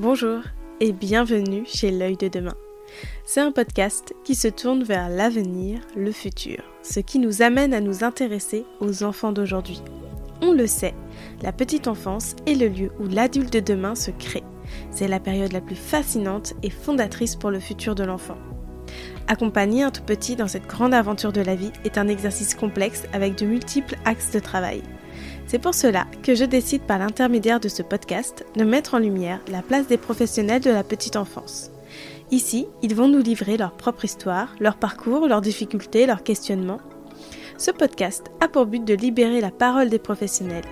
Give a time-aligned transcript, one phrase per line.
[0.00, 0.40] Bonjour
[0.80, 2.54] et bienvenue chez L'œil de demain.
[3.26, 7.82] C'est un podcast qui se tourne vers l'avenir, le futur, ce qui nous amène à
[7.82, 9.82] nous intéresser aux enfants d'aujourd'hui.
[10.40, 10.94] On le sait,
[11.42, 14.42] la petite enfance est le lieu où l'adulte de demain se crée.
[14.90, 18.38] C'est la période la plus fascinante et fondatrice pour le futur de l'enfant.
[19.28, 23.02] Accompagner un tout petit dans cette grande aventure de la vie est un exercice complexe
[23.12, 24.82] avec de multiples axes de travail.
[25.50, 29.40] C'est pour cela que je décide par l'intermédiaire de ce podcast de mettre en lumière
[29.50, 31.72] la place des professionnels de la petite enfance.
[32.30, 36.78] Ici, ils vont nous livrer leur propre histoire, leur parcours, leurs difficultés, leurs questionnements.
[37.58, 40.62] Ce podcast a pour but de libérer la parole des professionnels.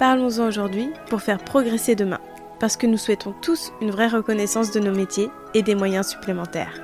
[0.00, 2.18] Parlons-en aujourd'hui pour faire progresser demain,
[2.58, 6.82] parce que nous souhaitons tous une vraie reconnaissance de nos métiers et des moyens supplémentaires.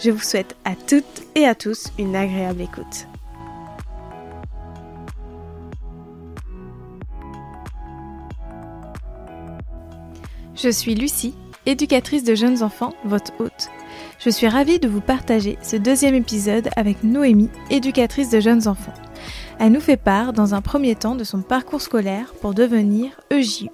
[0.00, 3.06] Je vous souhaite à toutes et à tous une agréable écoute.
[10.60, 11.34] Je suis Lucie,
[11.66, 13.68] éducatrice de jeunes enfants, votre hôte.
[14.18, 18.94] Je suis ravie de vous partager ce deuxième épisode avec Noémie, éducatrice de jeunes enfants.
[19.60, 23.68] Elle nous fait part dans un premier temps de son parcours scolaire pour devenir EJU.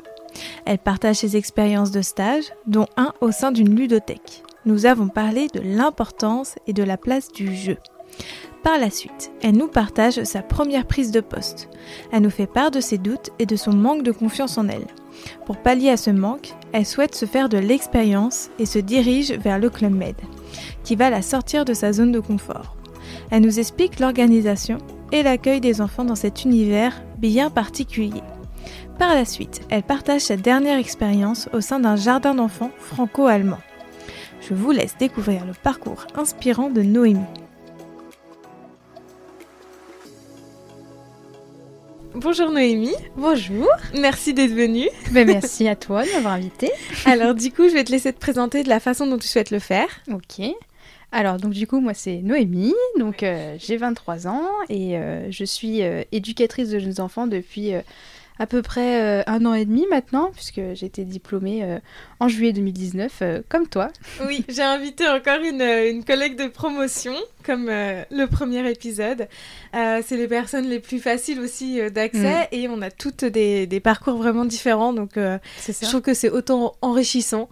[0.67, 4.43] Elle partage ses expériences de stage, dont un au sein d'une ludothèque.
[4.67, 7.79] Nous avons parlé de l'importance et de la place du jeu.
[8.63, 11.71] Par la suite, elle nous partage sa première prise de poste.
[12.13, 14.87] Elle nous fait part de ses doutes et de son manque de confiance en elle.
[15.47, 19.59] Pour pallier à ce manque, elle souhaite se faire de l'expérience et se dirige vers
[19.59, 20.17] le Club Med,
[20.83, 22.77] qui va la sortir de sa zone de confort.
[23.31, 24.79] Elle nous explique l'organisation
[25.13, 28.23] et l'accueil des enfants dans cet univers bien particulier.
[28.99, 33.59] Par la suite, elle partage sa dernière expérience au sein d'un jardin d'enfants franco-allemand.
[34.41, 37.21] Je vous laisse découvrir le parcours inspirant de Noémie.
[42.17, 42.95] Bonjour Noémie.
[43.17, 43.67] Bonjour.
[43.99, 44.89] Merci d'être venue.
[45.11, 46.71] Ben, merci à toi de m'avoir invitée.
[47.07, 49.51] Alors du coup, je vais te laisser te présenter de la façon dont tu souhaites
[49.51, 49.89] le faire.
[50.13, 50.41] Ok.
[51.11, 55.45] Alors donc du coup, moi c'est Noémie, donc euh, j'ai 23 ans et euh, je
[55.45, 57.73] suis euh, éducatrice de jeunes enfants depuis
[58.39, 61.79] à peu près un an et demi maintenant, puisque j'ai été diplômée
[62.21, 63.91] en juillet 2019, comme toi.
[64.27, 67.15] Oui, j'ai invité encore une, une, collègue de promotion,
[67.45, 69.29] comme le premier épisode.
[69.73, 72.49] c'est les personnes les plus faciles aussi d'accès mm.
[72.53, 76.75] et on a toutes des, des, parcours vraiment différents, donc je trouve que c'est autant
[76.83, 77.49] enrichissant.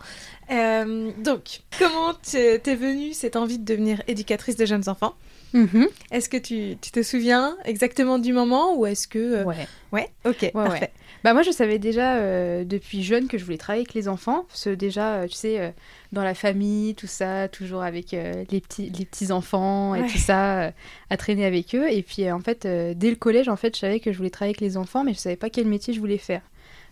[0.53, 5.15] Euh, donc, comment t'es venue cette envie de devenir éducatrice de jeunes enfants?
[5.55, 5.89] Mm-hmm.
[6.11, 9.19] Est-ce que tu, tu, te souviens exactement du moment ou est-ce que...
[9.19, 9.69] Euh, ouais.
[9.93, 10.91] Ouais Ok, parfait.
[11.25, 14.45] Bah moi, je savais déjà euh, depuis jeune que je voulais travailler avec les enfants.
[14.49, 15.75] Parce que déjà, tu sais,
[16.11, 20.73] dans la famille, tout ça, toujours avec les, petits, les petits-enfants et tout ça,
[21.11, 21.91] à traîner avec eux.
[21.91, 24.57] Et puis, en fait, dès le collège, en fait, je savais que je voulais travailler
[24.57, 26.43] avec les enfants, mais je savais pas quel métier je voulais faire.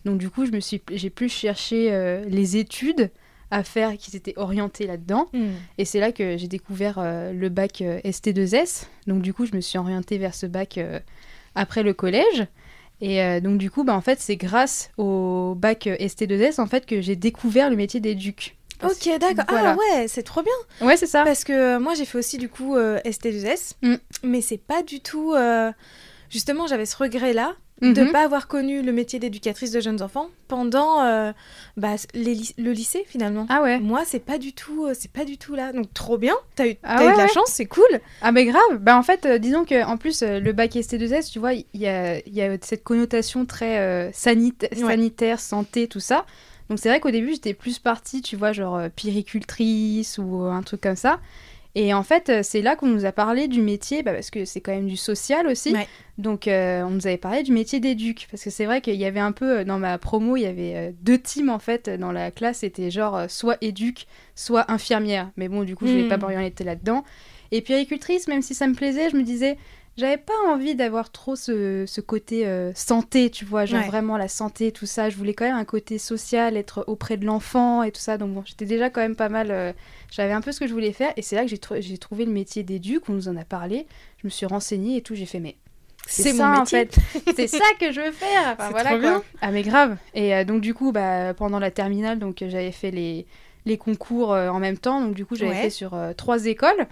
[0.04, 1.90] Donc du coup, je me suis, j'ai plus cherché
[2.28, 3.10] les études
[3.50, 5.28] à faire qui s'étaient orientés là-dedans.
[5.32, 5.50] Hmm.
[5.78, 8.84] Et c'est là que j'ai découvert euh, le bac euh, ST2S.
[9.06, 11.00] Donc du coup, je me suis orientée vers ce bac euh,
[11.54, 12.46] après le collège.
[13.02, 17.00] Et donc du coup, bah, en fait, c'est grâce au bac ST2S en fait que
[17.00, 18.58] j'ai découvert le métier d'éduc.
[18.84, 19.46] Ok, d'accord.
[19.48, 20.86] Ah ouais, c'est trop bien.
[20.86, 21.24] Ouais, c'est ça.
[21.24, 23.94] Parce que moi, j'ai fait aussi du coup ST2S, mm.
[24.22, 25.34] mais c'est pas du tout.
[26.28, 26.94] Justement, j'avais ce
[27.80, 28.12] de ne mhm.
[28.12, 31.32] pas avoir connu le métier d'éducatrice de jeunes enfants pendant euh,
[31.76, 33.46] bah, le lycée finalement.
[33.48, 33.78] Ah ouais.
[33.78, 36.68] Moi c'est pas du tout euh, c'est pas du tout là donc trop bien t'as
[36.68, 38.00] eu, ah eu de la chance c'est cool.
[38.20, 41.38] Ah mais grave bah en fait euh, disons que en plus le bac ST2S tu
[41.38, 46.26] vois il y a, y a cette connotation très sanitaire santé tout ça
[46.68, 50.82] donc c'est vrai qu'au début j'étais plus partie tu vois genre piricultrice ou un truc
[50.82, 51.18] comme ça.
[51.74, 54.44] Et en fait, euh, c'est là qu'on nous a parlé du métier, bah, parce que
[54.44, 55.74] c'est quand même du social aussi.
[56.18, 58.26] Donc, euh, on nous avait parlé du métier d'éduc.
[58.30, 60.46] Parce que c'est vrai qu'il y avait un peu, euh, dans ma promo, il y
[60.46, 62.58] avait deux teams en fait dans la classe.
[62.58, 65.30] C'était genre soit éduc, soit infirmière.
[65.36, 67.04] Mais bon, du coup, je ne vais pas m'orienter là-dedans.
[67.52, 69.56] Et puis, agricultrice, même si ça me plaisait, je me disais,
[69.96, 74.28] j'avais pas envie d'avoir trop ce, ce côté euh, santé, tu vois, genre vraiment la
[74.28, 75.10] santé, tout ça.
[75.10, 78.16] Je voulais quand même un côté social, être auprès de l'enfant et tout ça.
[78.16, 79.50] Donc bon, j'étais déjà quand même pas mal.
[79.50, 79.72] Euh,
[80.10, 81.12] j'avais un peu ce que je voulais faire.
[81.16, 81.50] Et c'est là que
[81.80, 83.86] j'ai, trouvé le métier d'éduc, on nous en a parlé.
[84.18, 85.56] Je me suis renseignée et tout, j'ai fait, mais.
[86.06, 86.96] C'est, ça en fait.
[87.36, 88.54] c'est ça que je veux faire.
[88.54, 89.22] Enfin, voilà Bien.
[89.42, 89.96] Ah mais grave.
[90.14, 93.26] Et euh, donc du coup, bah, pendant la terminale, donc j'avais fait les,
[93.66, 95.02] les concours en même temps.
[95.02, 96.88] Donc du coup, j'avais fait sur trois écoles.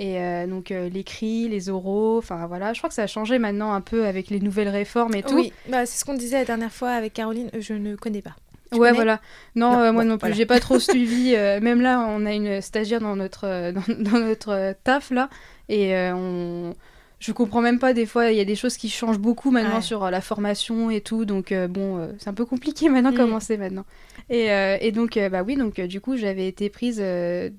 [0.00, 3.40] Et euh, donc euh, l'écrit, les oraux, enfin voilà, je crois que ça a changé
[3.40, 5.34] maintenant un peu avec les nouvelles réformes et tout.
[5.34, 8.36] Oui, bah, c'est ce qu'on disait la dernière fois avec Caroline, je ne connais pas.
[8.72, 9.20] ouais, voilà.
[9.56, 11.32] Non, euh, moi non plus, j'ai pas trop suivi.
[11.32, 15.30] même là, on a une stagiaire dans notre, dans, notre taf là,
[15.68, 16.74] et on
[17.20, 19.80] je comprends même pas des fois, il y a des choses qui changent beaucoup maintenant
[19.80, 23.12] sur euh, la formation et tout, donc euh, bon, euh, c'est un peu compliqué maintenant,
[23.12, 23.16] mm.
[23.16, 23.84] comment c'est maintenant.
[24.30, 24.48] Et,
[24.80, 27.02] et donc, bah oui, donc du coup, j'avais été prise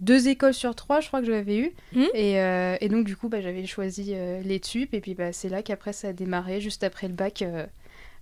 [0.01, 2.05] deux écoles sur trois, je crois que j'avais eu, mm.
[2.13, 2.33] et,
[2.79, 4.13] et, donc du coup, bah, j'avais choisi
[4.43, 7.43] les TUP, et puis bah, c'est là qu'après ça a démarré, juste après le bac.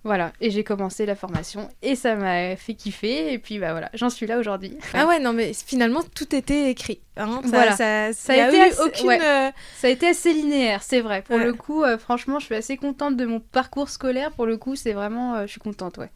[0.04, 3.90] Voilà, et j'ai commencé la formation et ça m'a fait kiffer et puis bah voilà,
[3.94, 4.76] j'en suis là aujourd'hui.
[4.94, 7.00] Ah ouais, non mais finalement tout était écrit.
[7.16, 7.40] Hein.
[7.42, 7.76] ça, voilà.
[7.76, 11.22] ça, ça, a, été assez, aucune, euh, ça a été assez linéaire, c'est vrai.
[11.22, 14.30] Pour le coup, euh, franchement, je suis assez contente de mon parcours scolaire.
[14.30, 16.10] Pour le coup, c'est vraiment, euh, je suis contente, ouais.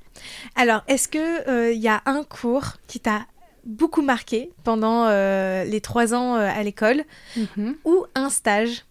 [0.55, 3.27] Alors, est-ce que il y a un cours qui t'a
[3.65, 7.03] beaucoup marqué pendant les trois ans à l'école
[7.37, 7.75] mhm.
[7.85, 8.85] ou un stage?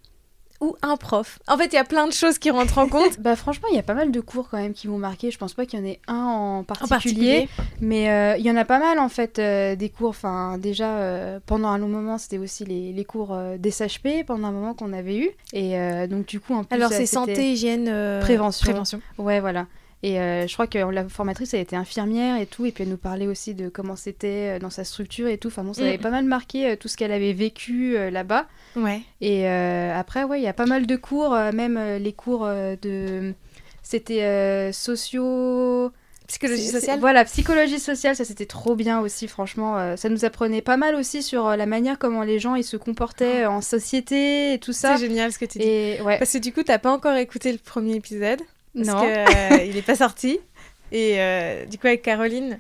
[0.61, 3.19] Ou un prof En fait, il y a plein de choses qui rentrent en compte.
[3.19, 5.31] bah franchement, il y a pas mal de cours quand même qui m'ont marqué.
[5.31, 7.49] Je pense pas qu'il y en ait un en particulier,
[7.81, 10.09] mais euh, il y en a pas mal en fait euh, des cours.
[10.09, 14.47] Enfin, déjà euh, pendant un long moment, c'était aussi les, les cours des SHP pendant
[14.47, 15.29] un moment qu'on avait eu.
[15.53, 15.75] Et
[16.07, 17.85] donc du coup, en plus, alors c'est santé, hygiène,
[18.21, 18.63] prévention.
[18.63, 19.01] prévention.
[19.17, 19.65] Ouais, voilà.
[20.03, 22.89] Et euh, je crois que la formatrice, elle était infirmière et tout, et puis elle
[22.89, 25.49] nous parlait aussi de comment c'était euh, dans sa structure et tout.
[25.49, 26.01] Enfin bon, ça avait mm.
[26.01, 28.47] pas mal marqué euh, tout ce qu'elle avait vécu là-bas.
[28.75, 29.01] Ouais.
[29.19, 33.33] Et après, ouais, il y a pas mal de cours, même les cours de.
[33.83, 35.91] C'était socio.
[36.27, 39.97] Psychologie sociale Voilà, psychologie sociale, ça c'était trop bien aussi, franchement.
[39.97, 43.43] ça nous apprenait pas mal aussi sur la manière comment les gens ils se comportaient
[43.43, 43.51] ah.
[43.51, 44.95] en société et tout ça.
[44.95, 45.67] C'est génial ce que tu dis.
[45.67, 46.17] Et, ouais.
[46.17, 48.39] Parce que du coup, t'as pas encore écouté le premier épisode.
[48.75, 49.03] Parce non.
[49.03, 50.39] Euh, il n'est pas sorti.
[50.91, 52.59] Et euh, du coup, avec Caroline,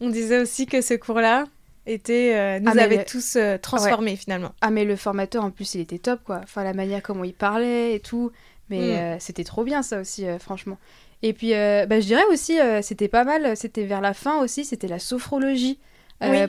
[0.00, 1.44] on disait aussi que ce cours-là
[1.86, 4.52] était, euh, nous ah, avait tous transformés finalement.
[4.60, 6.40] Ah, mais le formateur, en plus, il était top, quoi.
[6.42, 8.32] Enfin, la manière comment il parlait et tout.
[8.70, 9.20] Mais mm.
[9.20, 10.78] c'était trop bien, ça aussi, franchement.
[11.22, 14.88] Et puis, bah, je dirais aussi, c'était pas mal, c'était vers la fin aussi, c'était
[14.88, 15.78] la sophrologie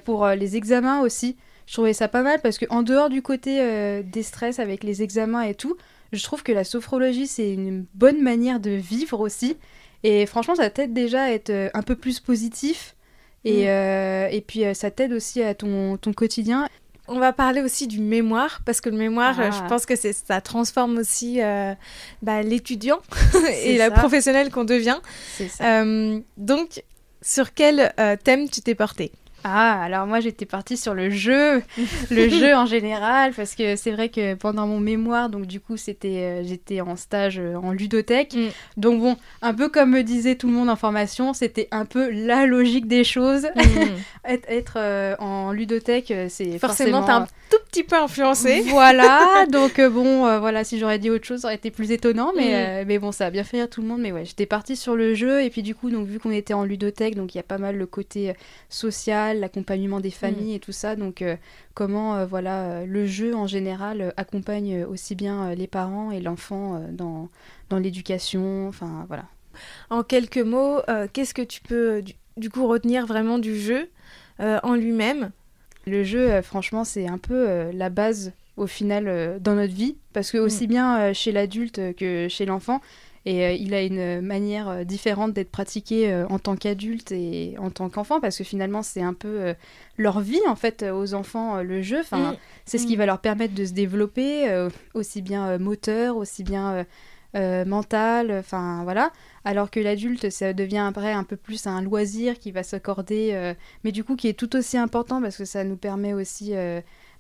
[0.06, 1.36] pour les examens aussi.
[1.68, 5.04] Je trouvais ça pas mal parce que en dehors du côté des stress avec les
[5.04, 5.76] examens et tout,
[6.16, 9.58] je trouve que la sophrologie, c'est une bonne manière de vivre aussi.
[10.04, 12.96] Et franchement, ça t'aide déjà à être euh, un peu plus positif.
[13.44, 13.68] Et, mm.
[13.68, 16.68] euh, et puis, euh, ça t'aide aussi à ton, ton quotidien.
[17.08, 19.66] On va parler aussi du mémoire, parce que le mémoire, je ah.
[19.70, 21.40] pense que ça transforme aussi
[22.24, 23.00] bah, l'étudiant
[23.64, 24.98] et la professionnelle qu'on devient.
[25.38, 25.86] Ça.
[26.38, 26.84] donc,
[27.22, 29.12] sur quel thème tu t'es porté
[29.48, 31.62] ah, alors moi j'étais partie sur le jeu,
[32.10, 35.78] le jeu en général, parce que c'est vrai que pendant mon mémoire, donc du coup
[35.78, 38.48] c'était, euh, j'étais en stage euh, en ludothèque, mm.
[38.78, 42.10] donc bon, un peu comme me disait tout le monde en formation, c'était un peu
[42.10, 43.46] la logique des choses.
[43.56, 43.70] Mm.
[44.50, 47.26] être, euh, en ludothèque, c'est forcément, forcément...
[47.26, 48.64] un tout petit peu influencé.
[48.66, 52.84] Voilà, donc bon, voilà, si j'aurais dit autre chose, ça aurait été plus étonnant, mais,
[52.84, 52.88] mm.
[52.88, 54.96] mais bon, ça a bien fait rire tout le monde, mais ouais, j'étais partie sur
[54.96, 57.42] le jeu, et puis du coup, donc vu qu'on était en ludothèque, donc il y
[57.42, 58.34] a pas mal le côté
[58.70, 60.56] social l'accompagnement des familles mm.
[60.56, 60.96] et tout ça.
[60.96, 61.36] Donc, euh,
[61.74, 66.82] comment euh, voilà, euh, le jeu en général accompagne aussi bien les parents et l'enfant
[66.92, 67.30] dans,
[67.70, 68.68] dans l'éducation.
[68.68, 69.26] Enfin, voilà.
[69.90, 70.82] En quelques mots,
[71.14, 72.04] qu'est-ce que tu peux
[72.36, 73.90] du, coup retenir vraiment du jeu
[74.40, 75.32] en lui-même?
[75.88, 80.38] Le jeu, franchement, c'est un peu la base au final dans notre vie, parce que
[80.38, 80.70] aussi mm.
[80.70, 82.82] bien chez l'adulte que chez l'enfant,
[83.26, 87.56] et euh, il a une manière euh, différente d'être pratiqué euh, en tant qu'adulte et
[87.58, 89.56] en tant qu'enfant, parce que finalement, c'est un peu
[89.98, 92.00] leur vie, en fait, aux enfants, le jeu.
[92.00, 92.38] Enfin, mm.
[92.66, 93.00] C'est ce qui mm.
[93.00, 96.86] va leur permettre de se développer, aussi bien moteur, aussi bien
[97.34, 99.12] mental, enfin voilà.
[99.44, 103.54] Alors que l'adulte, ça devient après un peu plus un loisir qui va s'accorder,
[103.84, 106.54] mais du coup qui est tout aussi important parce que ça nous permet aussi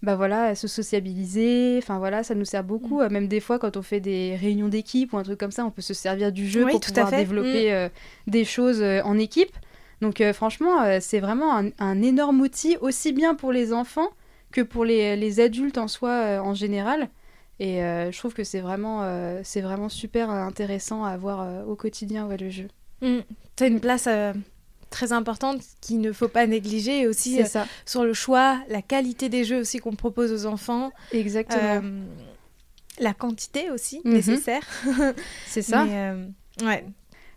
[0.02, 1.78] bah voilà, se sociabiliser.
[1.78, 3.02] Enfin voilà, ça nous sert beaucoup.
[3.02, 3.10] Mm.
[3.10, 5.72] Même des fois, quand on fait des réunions d'équipe ou un truc comme ça, on
[5.72, 7.74] peut se servir du jeu pour pouvoir développer mm.
[7.74, 7.90] euh,
[8.28, 9.52] des choses euh, en équipe.
[10.02, 14.10] Donc euh, franchement, c'est vraiment un, énorme outil, aussi bien pour les enfants
[14.52, 17.10] que pour les, adultes en soi en général.
[17.60, 22.36] Et je trouve que c'est vraiment, c'est vraiment super intéressant à avoir au quotidien ouais,
[22.36, 22.68] le jeu.
[23.02, 23.20] Mm.
[23.56, 24.10] Tu as une place
[24.89, 29.44] très importante qu'il ne faut pas négliger aussi euh, sur le choix, la qualité des
[29.44, 30.92] jeux aussi qu'on propose aux enfants.
[31.12, 31.62] Exactement.
[31.62, 32.01] Euh,
[33.00, 34.13] la quantité aussi mhm.
[34.13, 34.63] nécessaire.
[35.48, 35.84] C'est ça.
[35.84, 36.25] Euh,
[36.63, 36.86] ouais.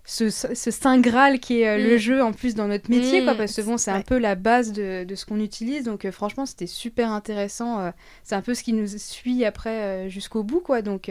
[0.05, 1.99] Ce, ce, saint graal qui est le mm.
[1.99, 3.37] jeu en plus dans notre métier, quoi, mm.
[3.37, 5.85] parce que bon, c'est un peu la base de, de ce qu'on utilise.
[5.85, 7.93] Donc franchement, c'était super intéressant.
[8.25, 10.81] c'est un peu ce qui nous suit après jusqu'au bout, quoi.
[10.81, 11.11] Donc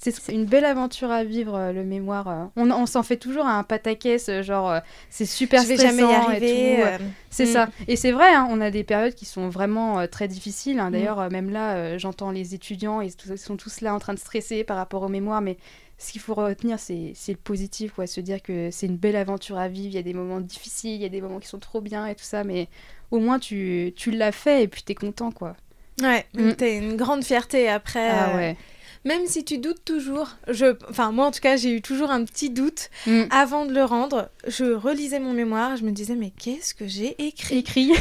[0.00, 2.28] c'est une belle aventure à vivre, euh, le mémoire.
[2.28, 2.46] Euh.
[2.56, 4.80] On, s'en fait toujours un pataquès, euh, genre
[5.10, 6.84] c'est super Je vais jamais y arriver.
[7.28, 7.66] C'est ça.
[7.66, 7.70] Mm.
[7.88, 10.78] Et c'est vrai, hein, on a des périodes qui sont vraiment très difficiles.
[10.78, 10.88] Hein.
[10.88, 10.92] Mm.
[10.92, 14.78] D'ailleurs, même là, j'entends les étudiants, ils sont tous là en train de stresser par
[14.78, 15.58] rapport au mémoire, mais
[15.98, 18.06] ce qu'il faut retenir, c'est le positif, quoi.
[18.06, 19.88] Se dire que c'est une belle aventure à vivre.
[19.88, 22.06] Il y a des moments difficiles, il y a des moments qui sont trop bien
[22.06, 22.68] et tout ça, mais
[23.10, 25.56] au moins tu, tu l'as fait et puis t'es content, quoi.
[26.00, 26.52] Ouais, mm.
[26.52, 28.08] t'as une grande fierté après.
[28.08, 28.56] Ah ouais.
[29.04, 32.24] Même si tu doutes toujours, je, enfin moi en tout cas j'ai eu toujours un
[32.24, 33.22] petit doute Mm.
[33.30, 34.28] avant de le rendre.
[34.46, 37.58] Je relisais mon mémoire, je me disais mais qu'est-ce que j'ai écrit?
[37.58, 37.92] Écrit.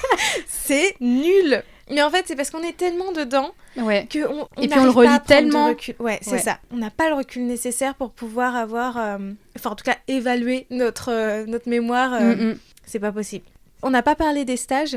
[0.48, 1.62] C'est nul.
[1.90, 4.06] Mais en fait c'est parce qu'on est tellement dedans ouais.
[4.10, 5.74] que on, on Et puis on le relit tellement.
[5.98, 6.38] Ouais, c'est Ouais.
[6.38, 6.58] ça.
[6.70, 9.16] On n'a pas le recul nécessaire pour pouvoir avoir, euh,
[9.56, 12.12] enfin en tout cas évaluer notre euh, notre mémoire.
[12.14, 12.58] euh, Mm, mm.
[12.84, 13.44] C'est pas possible.
[13.82, 14.96] On n'a pas parlé des stages.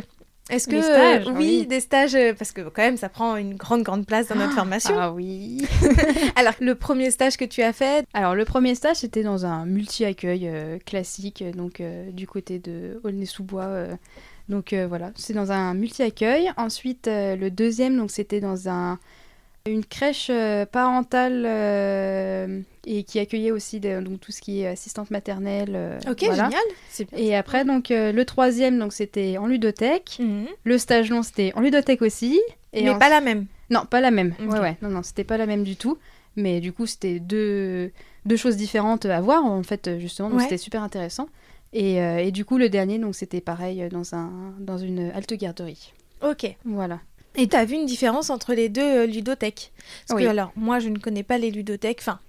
[0.51, 1.59] Est-ce que stages, euh, oui.
[1.61, 4.35] oui, des stages euh, parce que quand même ça prend une grande grande place dans
[4.35, 4.93] notre formation.
[4.97, 5.65] Ah oui.
[6.35, 9.65] Alors le premier stage que tu as fait, Alors le premier stage c'était dans un
[9.65, 13.87] multi-accueil euh, classique, donc euh, du côté de Aulnay-sous-Bois.
[14.49, 16.51] donc voilà, c'est dans un multi-accueil.
[16.57, 18.99] Ensuite le deuxième donc c'était dans un
[19.67, 24.67] une crèche euh, parentale euh, et qui accueillait aussi de- donc tout ce qui est
[24.67, 25.73] assistante maternelle.
[25.75, 26.45] euh, ok voilà.
[26.49, 27.19] génial, bien.
[27.19, 30.17] Et après donc euh, le troisième donc c'était en ludothèque.
[30.19, 30.47] Mhm.
[30.63, 32.39] Le stage long c'était en ludothèque aussi.
[32.73, 33.45] Et Mais en- pas la même.
[33.69, 34.33] non, pas la même.
[34.43, 34.51] Ok.
[34.53, 34.77] Ouais, ouais.
[34.81, 35.97] Non, non, c'était pas la même du tout.
[36.37, 37.91] Mais du coup, c'était deux,
[38.25, 40.29] deux choses différentes à voir, en fait, justement.
[40.29, 40.43] Donc, Ouais.
[40.45, 41.27] c'était super intéressant.
[41.73, 45.91] Et, et du coup, le dernier, donc, c'était pareil dans, un, dans une halte garderie.
[46.21, 46.55] Ok.
[46.63, 47.01] Voilà.
[47.35, 49.71] Et tu as vu une différence entre les deux euh, ludothèques?
[50.07, 50.25] Parce Oui.
[50.25, 51.99] que alors moi je ne connais pas les ludothèques.
[52.01, 52.19] Enfin,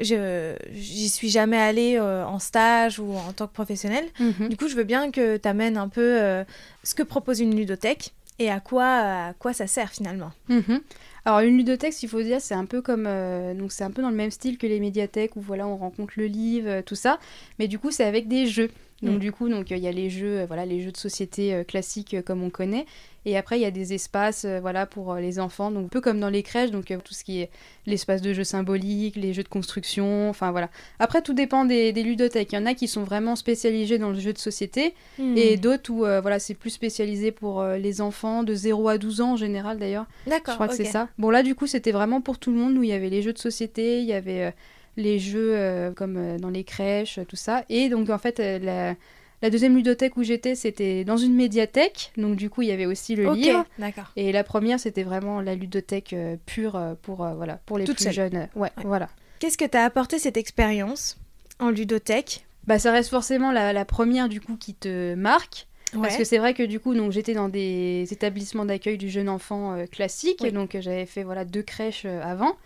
[0.00, 4.06] je j'y suis jamais allée euh, en stage ou en tant que professionnelle.
[4.20, 4.48] Mhm.
[4.48, 6.44] Du coup, je veux bien que tu amènes un peu euh,
[6.82, 8.84] ce que propose une ludothèque et à quoi,
[9.28, 10.32] à quoi ça sert finalement.
[10.48, 10.80] Mhm.
[11.26, 13.06] Alors, une ludothèque, il faut dire, c'est un peu comme.
[13.06, 15.76] euh, donc, c'est un peu dans le même style que les médiathèques où voilà, on
[15.76, 17.18] rencontre le livre, tout ça.
[17.58, 18.70] Mais du coup, c'est avec des jeux.
[19.04, 19.18] Donc, Mm.
[19.18, 21.62] du coup, donc il y a les jeux, euh, voilà, les jeux de société euh,
[21.62, 22.86] classiques euh, comme on connaît.
[23.26, 25.70] Et après, il y a des espaces, euh, voilà, pour euh, les enfants.
[25.70, 27.50] Donc, un peu comme dans les crèches, donc euh, tout ce qui est
[27.86, 30.68] l'espace de jeux symboliques, les jeux de construction, enfin voilà.
[30.98, 32.52] Après, tout dépend des, des ludothèques.
[32.52, 35.36] Il y en a qui sont vraiment spécialisés dans le jeu de société Hmm.
[35.36, 38.98] et d'autres où, euh, voilà, c'est plus spécialisé pour euh, les enfants de 0 à
[38.98, 40.06] 12 ans en général d'ailleurs.
[40.26, 40.52] D'accord.
[40.52, 41.08] Je crois que c'est ça.
[41.18, 43.22] Bon, là, du coup, c'était vraiment pour tout le monde, où il y avait les
[43.22, 44.50] jeux de société, il y avait euh,
[44.96, 47.64] les jeux euh, comme euh, dans les crèches, tout ça.
[47.68, 48.94] Et donc, en fait, euh, la,
[49.42, 52.12] la deuxième ludothèque où j'étais, c'était dans une médiathèque.
[52.16, 53.64] Donc, du coup, il y avait aussi le Ok, livre.
[53.78, 54.10] d'accord.
[54.16, 56.14] Et la première, c'était vraiment la ludothèque
[56.46, 58.12] pure pour, voilà, pour les plus seule.
[58.12, 58.48] jeunes.
[58.54, 58.84] Ouais, Ouais.
[58.84, 59.08] voilà.
[59.40, 61.18] Qu'est-ce que t'as apporté cette expérience
[61.58, 62.46] en ludothèque?
[62.66, 65.66] Bah, ça reste forcément la, la première, du coup, qui te marque.
[66.00, 69.28] Parce que c'est vrai que du coup, donc j'étais dans des établissements d'accueil du jeune
[69.28, 70.50] enfant euh, classique, Oui.
[70.50, 72.56] donc j'avais fait voilà deux crèches euh, avant.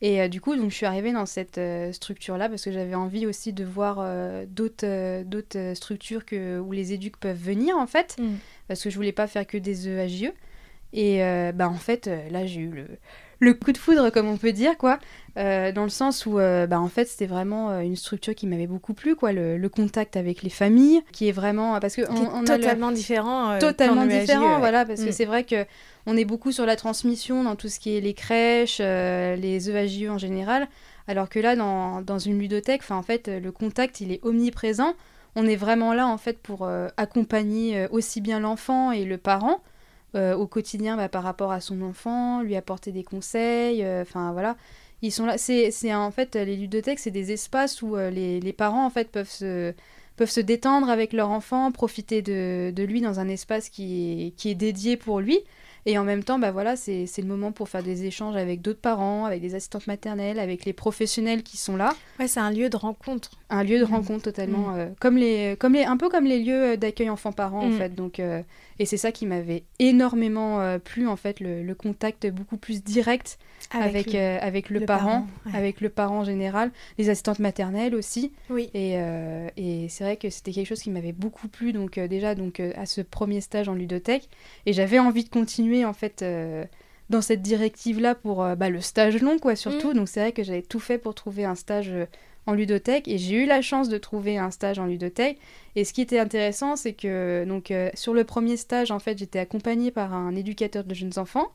[0.00, 2.94] Et euh, du coup, donc je suis arrivée dans cette euh, structure-là parce que j'avais
[2.94, 7.86] envie aussi de voir euh, d'autres d'autres structures que, où les éducs peuvent venir en
[7.86, 8.34] fait, Mm.
[8.68, 10.32] parce que je voulais pas faire que des E EAJE.
[10.92, 11.18] Et
[11.54, 12.86] bah en fait, là j'ai eu le,
[13.40, 14.98] le coup de foudre comme on peut dire quoi,
[15.38, 18.46] euh, dans le sens où euh, bah en fait c'était vraiment euh, une structure qui
[18.46, 22.02] m'avait beaucoup plu quoi, le, le contact avec les familles, qui est vraiment parce que
[22.02, 23.50] Qui on, est on a le- totalement différent.
[23.50, 25.12] euh, totalement différent, voilà, parce que Mm.
[25.12, 25.64] c'est vrai que
[26.06, 30.08] on est beaucoup sur la transmission dans tout ce qui est les crèches, les EAJE
[30.10, 30.68] en général,
[31.08, 34.94] alors que là, dans, dans une ludothèque, en fait, le contact, il est omniprésent.
[35.36, 39.60] On est vraiment là, en fait, pour accompagner aussi bien l'enfant et le parent
[40.14, 44.32] euh, au quotidien bah, par rapport à son enfant, lui apporter des conseils, euh, enfin
[44.32, 44.56] voilà.
[45.02, 48.52] Ils sont là, c'est en fait, les ludothèques, c'est des espaces où euh, les, les
[48.54, 49.74] parents, en fait, peuvent se
[50.16, 54.30] peuvent se détendre avec leur enfant, profiter de, de lui dans un espace qui est,
[54.30, 55.40] qui est dédié pour lui.
[55.86, 58.62] Et en même temps, bah voilà, c'est c'est le moment pour faire des échanges avec
[58.62, 61.94] d'autres parents, avec des assistantes maternelles, avec les professionnels qui sont là.
[62.18, 63.32] Ouais, c'est un lieu de rencontre.
[63.50, 66.78] Un lieu de rencontre totalement, euh, comme les, comme les, un peu comme les lieux
[66.78, 67.76] d'accueil enfants-parents en Mhm.
[67.78, 67.94] fait.
[67.94, 68.40] Donc, euh,
[68.78, 72.82] et c'est ça qui m'avait énormément euh, plu en fait, le, le contact beaucoup plus
[72.82, 73.38] direct
[73.70, 75.52] avec, le, euh, avec le, le parent, ouais.
[75.54, 78.32] avec le parent en général, les assistantes maternelles aussi.
[78.50, 78.70] Oui.
[78.74, 82.08] Et, euh, et c'est vrai que c'était quelque chose qui m'avait beaucoup plu, donc euh,
[82.08, 84.28] déjà donc, euh, à ce premier stage en ludothèque.
[84.66, 86.64] Et j'avais envie de continuer en fait euh,
[87.10, 89.90] dans cette directive-là pour euh, bah, le stage long, quoi, surtout.
[89.90, 89.94] Mm.
[89.94, 92.06] Donc c'est vrai que j'avais tout fait pour trouver un stage euh,
[92.46, 95.38] en ludothèque et j'ai eu la chance de trouver un stage en ludothèque.
[95.76, 99.18] Et ce qui était intéressant, c'est que donc, euh, sur le premier stage, en fait,
[99.18, 101.48] j'étais accompagnée par un éducateur de jeunes enfants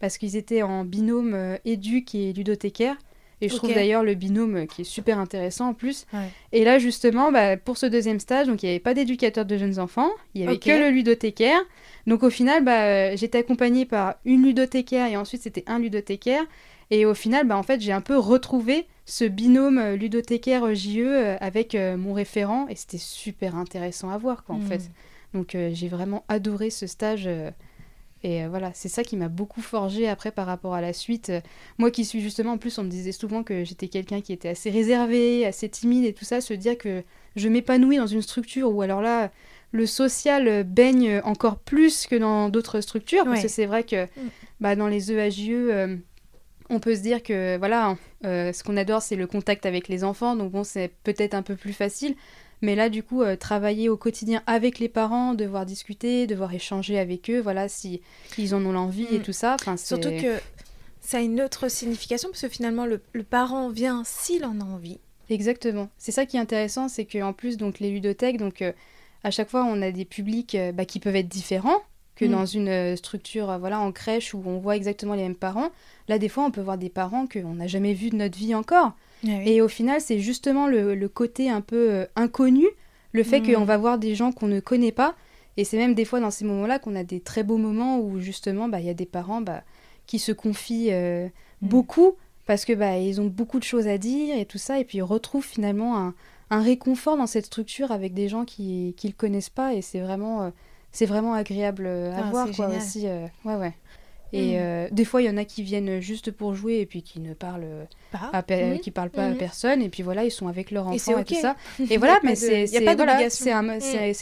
[0.00, 2.96] parce qu'ils étaient en binôme euh, éduc et ludothécaire.
[3.42, 6.06] Et je trouve d'ailleurs le binôme qui est super intéressant en plus.
[6.14, 6.30] Ouais.
[6.52, 9.58] Et là, justement, bah, pour ce deuxième stage, donc il n'y avait pas d'éducateur de
[9.58, 11.60] jeunes enfants, il n'y avait que le ludothécaire.
[12.06, 16.44] Donc au final, bah, j'étais accompagnée par une ludothécaire et ensuite c'était un ludothécaire.
[16.90, 20.98] Et au final, bah, en fait, j'ai un peu retrouvé ce binôme euh, ludothécaire JE
[21.00, 24.66] euh, avec euh, mon référent et c'était super intéressant à voir, quoi, en Mm.
[24.66, 24.90] fait.
[25.34, 27.26] Donc euh, j'ai vraiment adoré ce stage.
[27.26, 27.50] euh,
[28.22, 31.30] et euh, voilà, c'est ça qui m'a beaucoup forgé après par rapport à la suite.
[31.30, 31.40] Euh,
[31.78, 34.48] Moi qui suis justement, en plus, on me disait souvent que j'étais quelqu'un qui était
[34.48, 37.02] assez réservé, assez timide et tout ça, se dire que
[37.36, 39.30] je m'épanouis dans une structure où alors là,
[39.72, 43.24] le social euh, baigne encore plus que dans d'autres structures.
[43.24, 44.28] Parce que c'est vrai que Mm.
[44.60, 45.96] bah, dans les EAJE, euh,
[46.70, 50.04] on peut se dire que voilà, euh, ce qu'on adore, c'est le contact avec les
[50.04, 52.14] enfants, donc bon, c'est peut-être un peu plus facile.
[52.62, 56.98] Mais là, du coup, euh, travailler au quotidien avec les parents, devoir discuter, devoir échanger
[56.98, 58.00] avec eux, voilà, si
[58.38, 59.22] ils en ont l'envie et Mm.
[59.22, 59.56] tout ça.
[59.76, 60.38] Surtout que
[61.00, 64.64] ça a une autre signification parce que finalement le, le parent vient s'il en a
[64.64, 64.98] envie.
[65.28, 65.88] Exactement.
[65.98, 68.72] C'est ça qui est intéressant, c'est qu'en plus, donc les ludothèques, donc euh,
[69.22, 71.80] à chaque fois, on a des publics bah, qui peuvent être différents
[72.16, 72.30] que Mm.
[72.32, 75.68] dans une euh, structure, euh, voilà, en crèche où on voit exactement les mêmes parents.
[76.08, 78.54] Là, des fois, on peut voir des parents qu'on n'a jamais vus de notre vie
[78.54, 78.92] encore.
[79.44, 82.66] Et au final, c'est justement le, le côté un peu euh, inconnu,
[83.12, 83.54] le fait Mm.
[83.54, 85.14] qu'on va voir des gens qu'on ne connaît pas.
[85.56, 88.20] Et c'est même des fois dans ces moments-là qu'on a des très beaux moments où
[88.20, 89.62] justement, bah, il y a des parents bah,
[90.06, 91.28] qui se confient euh,
[91.62, 91.68] Mm.
[91.68, 92.12] beaucoup
[92.46, 94.78] parce que bah, ils ont beaucoup de choses à dire et tout ça.
[94.78, 96.14] Et puis ils retrouvent finalement un,
[96.50, 99.72] un réconfort dans cette structure avec des gens qui ne le connaissent pas.
[99.74, 100.50] Et c'est vraiment, euh,
[100.92, 102.82] c'est vraiment agréable euh, à Ah, voir quoi, génial.
[102.82, 103.06] aussi.
[103.06, 103.74] euh, ouais, ouais.
[104.32, 104.60] Et Mm.
[104.60, 107.20] euh, des fois, il y en a qui viennent juste pour jouer et puis qui
[107.20, 108.30] ne parlent Pas.
[108.32, 108.42] à
[108.80, 109.36] qui parlent pas à Mhm.
[109.36, 111.54] personne et puis voilà ils sont avec leur Et enfant et, tout ça
[111.90, 113.18] et voilà mais c'est a c'est- voilà,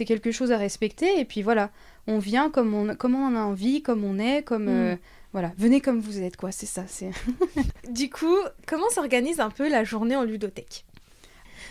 [0.04, 1.70] quelque chose à respecter et puis voilà
[2.06, 4.94] on vient comme on comme on a envie comme on est comme euh,
[5.32, 7.10] voilà venez comme vous êtes quoi c'est ça c'est
[7.90, 10.84] Du coup, comment s'organise un peu la journée en ludothèque?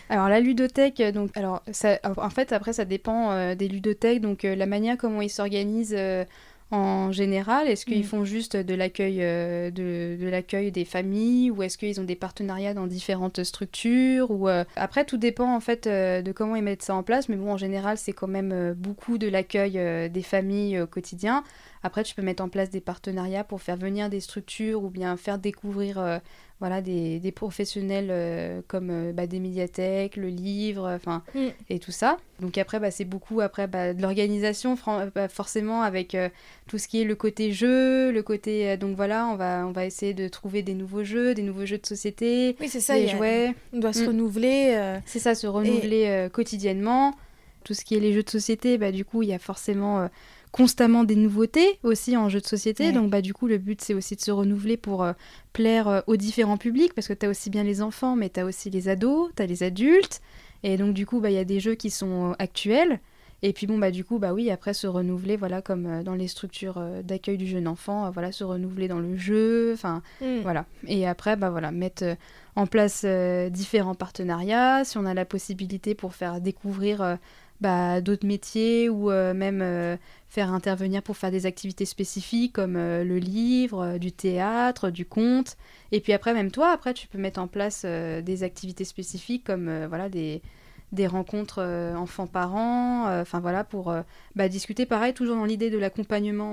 [0.09, 4.21] Alors la ludothèque euh, donc alors ça en fait après ça dépend euh, des ludothèques
[4.21, 6.25] donc euh, la manière comment ils s'organisent euh,
[6.71, 8.03] en général Est-ce qu'ils Mm.
[8.03, 12.15] font juste de l'accueil euh, de, de l'accueil des familles ou est-ce qu'ils ont des
[12.15, 16.63] partenariats dans différentes structures ou euh, après tout dépend en fait euh, de comment ils
[16.63, 19.73] mettent ça en place mais bon en général c'est quand même beaucoup de l'accueil
[20.09, 21.43] des familles au quotidien.
[21.83, 25.17] Après tu peux mettre en place des partenariats pour faire venir des structures ou bien
[25.17, 26.17] faire découvrir euh,
[26.59, 31.47] voilà des, des professionnels euh, comme euh, bah, des médiathèques, le livre, enfin Mm.
[31.69, 32.17] et tout ça.
[32.39, 34.75] Donc après, bah, c'est beaucoup après bah, de l'organisation,
[35.29, 36.15] forcément avec
[36.67, 39.85] tout ce qui est le côté jeu, le côté donc voilà, on va on va
[39.85, 42.95] essayer de trouver des nouveaux jeux, des nouveaux jeux de société, Oui, c'est ça.
[42.97, 43.53] des a- jouets.
[43.73, 44.07] On doit se Mm.
[44.07, 44.99] renouveler.
[45.05, 47.13] C'est ça, se renouveler quotidiennement.
[47.63, 50.01] Tout ce qui est les jeux de société, bah du coup, il y a forcément
[50.01, 50.07] euh,
[50.53, 52.85] constamment des nouveautés aussi en jeux de société.
[52.85, 52.91] Ouais.
[52.93, 55.13] Donc bah du coup, le but c'est aussi de se renouveler pour euh,
[55.51, 58.39] plaire euh, aux différents publics parce que tu as aussi bien les enfants, mais tu
[58.39, 60.21] as aussi les ados, tu as les adultes.
[60.61, 62.99] Et donc du coup, bah il y a des jeux qui sont euh, actuels.
[63.41, 66.13] Et puis bon bah du coup bah oui après se renouveler voilà comme euh, dans
[66.13, 70.41] les structures d'accueil du jeune enfant voilà se renouveler dans le jeu enfin mm.
[70.43, 70.65] voilà.
[70.87, 72.05] Et après, bah voilà, mettre
[72.55, 73.03] en place
[73.51, 77.17] différents partenariats, si on a la possibilité pour faire découvrir
[77.61, 79.95] bah, d'autres métiers ou euh, même euh,
[80.27, 85.57] faire intervenir pour faire des activités spécifiques comme euh, le livre, du théâtre, du conte.
[85.91, 89.85] Et puis après, même toi, après, tu peux mettre en place des activités spécifiques comme
[89.87, 90.41] voilà des
[90.93, 94.03] des rencontres euh, enfants-parents, euh, enfin voilà, pour euh,
[94.35, 96.43] bah, discuter pareil, toujours dans l'idée de l'accompagnement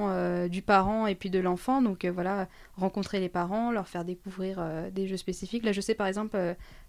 [0.48, 1.83] du parent et puis de l'enfant.
[1.83, 5.64] Donc voilà, rencontrer les parents, leur faire découvrir des jeux spécifiques.
[5.64, 6.37] Là, je sais par exemple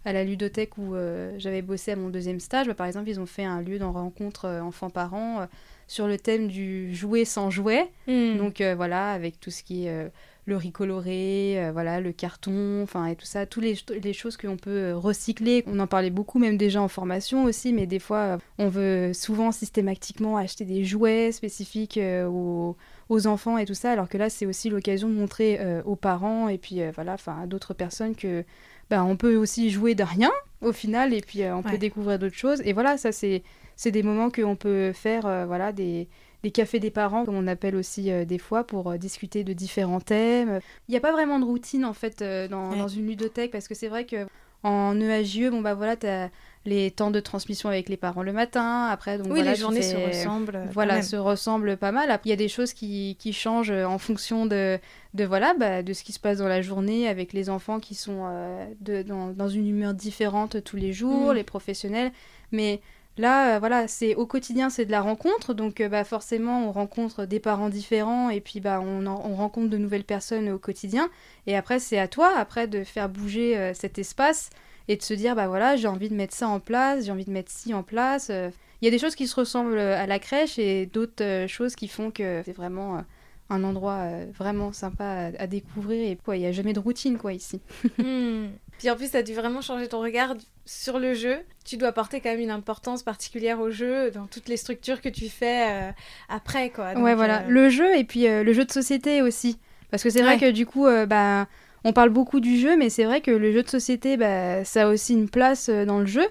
[0.05, 0.95] à la ludothèque où
[1.37, 3.83] j'avais bossé à mon deuxième stage, bah, par exemple, ils ont fait un lieu de
[3.83, 5.47] rencontre enfants-parents
[5.87, 7.89] sur le thème du jouet sans jouet.
[8.07, 8.37] Mm.
[8.37, 10.11] Donc voilà, avec tout ce qui est
[10.45, 14.37] le riz coloré, euh, voilà, le carton, enfin et tout ça, toutes les, les choses
[14.37, 15.63] qu'on peut euh, recycler.
[15.67, 19.13] On en parlait beaucoup, même déjà en formation aussi, mais des fois, euh, on veut
[19.13, 22.75] souvent systématiquement acheter des jouets spécifiques euh, aux,
[23.09, 25.95] aux enfants et tout ça, alors que là, c'est aussi l'occasion de montrer euh, aux
[25.95, 28.43] parents et puis voilà, enfin à d'autres personnes que
[28.89, 31.71] bah, on peut aussi jouer de rien au final et puis on Ouais.
[31.71, 32.61] peut découvrir d'autres choses.
[32.65, 33.43] Et voilà, ça c'est
[33.75, 36.07] c'est des moments qu'on peut faire, voilà, des
[36.43, 39.53] des cafés des parents, comme on appelle aussi euh, des fois, pour euh, discuter de
[39.53, 40.59] différents thèmes.
[40.87, 42.77] Il n'y a pas vraiment de routine en fait euh, dans, Ouais.
[42.77, 44.25] dans une ludothèque parce que c'est vrai que
[44.63, 46.29] en EAJE, bon bah voilà, t'as
[46.65, 49.81] les temps de transmission avec les parents le matin, après donc Oui, voilà, les journées
[49.81, 50.61] se ressemblent.
[50.71, 52.11] voilà, se ressemblent pas mal.
[52.11, 54.77] Après, il y a des choses qui, qui changent en fonction de,
[55.15, 57.95] de, voilà, bah, de ce qui se passe dans la journée avec les enfants qui
[57.95, 61.35] sont euh, de, dans, dans une humeur différente tous les jours, Mm.
[61.37, 62.11] les professionnels.
[62.51, 62.81] Mais
[63.17, 65.53] là, euh, voilà, c'est au quotidien, c'est de la rencontre.
[65.53, 69.35] Donc, euh, bah, forcément, on rencontre des parents différents et puis bah, on, en- on
[69.35, 71.09] rencontre de nouvelles personnes au quotidien.
[71.47, 74.49] Et après, c'est à toi, après, de faire bouger euh, cet espace
[74.87, 77.25] et de se dire, bah voilà, j'ai envie de mettre ça en place, j'ai envie
[77.25, 78.29] de mettre ci en place.
[78.29, 81.87] il y a des choses qui se ressemblent à la crèche et d'autres choses qui
[81.87, 83.03] font que c'est vraiment
[83.49, 86.09] un endroit vraiment sympa à, découvrir.
[86.09, 87.61] Et il n'y a jamais de routine quoi ici.
[87.99, 88.47] Hmm.
[88.79, 90.33] Puis en plus, ça a dû vraiment changer ton regard
[90.71, 91.37] sur le jeu.
[91.65, 95.09] Tu dois porter quand même une importance particulière au jeu dans toutes les structures que
[95.09, 95.91] tu fais euh,
[96.29, 96.93] après, quoi.
[96.93, 97.41] Donc, ouais, voilà.
[97.41, 99.59] euh, Le jeu et puis euh, le jeu de société aussi.
[99.91, 100.39] Parce que c'est vrai Ouais.
[100.39, 101.47] que du coup, bah,
[101.83, 104.83] on parle beaucoup du jeu, mais c'est vrai que le jeu de société, bah, ça
[104.83, 106.25] a aussi une place dans le jeu.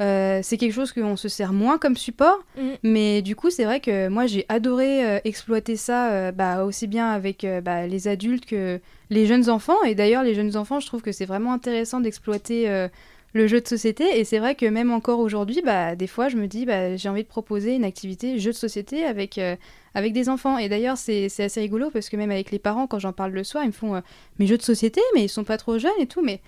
[0.00, 2.62] Euh, c'est quelque chose qu'on se sert moins comme support, Mm.
[2.84, 6.86] mais du coup, c'est vrai que moi, j'ai adoré euh, exploiter ça euh, bah, aussi
[6.86, 8.78] bien avec bah, les adultes que
[9.10, 9.82] les jeunes enfants.
[9.84, 12.68] Et d'ailleurs, les jeunes enfants, je trouve que c'est vraiment intéressant d'exploiter
[13.34, 14.18] le jeu de société.
[14.18, 17.08] Et c'est vrai que même encore aujourd'hui, bah, des fois, je me dis, bah, j'ai
[17.08, 19.56] envie de proposer une activité jeu de société avec, euh,
[19.94, 20.58] avec des enfants.
[20.58, 23.32] Et d'ailleurs, c'est c'est assez rigolo parce que même avec les parents, quand j'en parle
[23.32, 24.00] le soir, ils me font, euh,
[24.38, 26.22] mais jeux de société, mais ils sont pas trop jeunes et tout.
[26.22, 26.40] Mais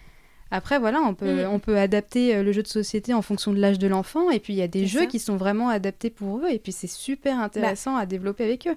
[0.50, 1.48] après, voilà, on peut, Mm.
[1.52, 4.30] on peut adapter euh, le jeu de société en fonction de l'âge de l'enfant.
[4.30, 5.06] Et puis, il y a des jeux ça.
[5.06, 6.48] qui sont vraiment adaptés pour eux.
[6.50, 8.76] Et puis, c'est super intéressant à développer avec eux.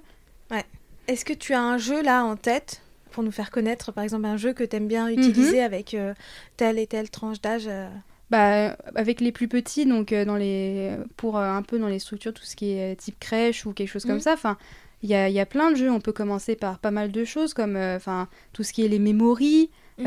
[1.06, 2.80] Est-ce que tu as un jeu là en tête
[3.14, 6.14] pour nous faire connaître, par exemple, un jeu que tu aimes bien utiliser avec euh,
[6.56, 7.88] telle et telle tranche d'âge euh,
[8.30, 12.34] Bah, avec les plus petits, donc euh, dans les, pour un peu dans les structures,
[12.34, 14.20] tout ce qui est type crèche ou quelque chose comme Mhm.
[14.20, 14.32] ça.
[14.32, 14.56] Enfin,
[15.04, 15.90] il y a, y a plein de jeux.
[15.90, 18.98] On peut commencer par pas mal de choses comme, enfin, tout ce qui est les
[18.98, 20.06] mémories, Mhm.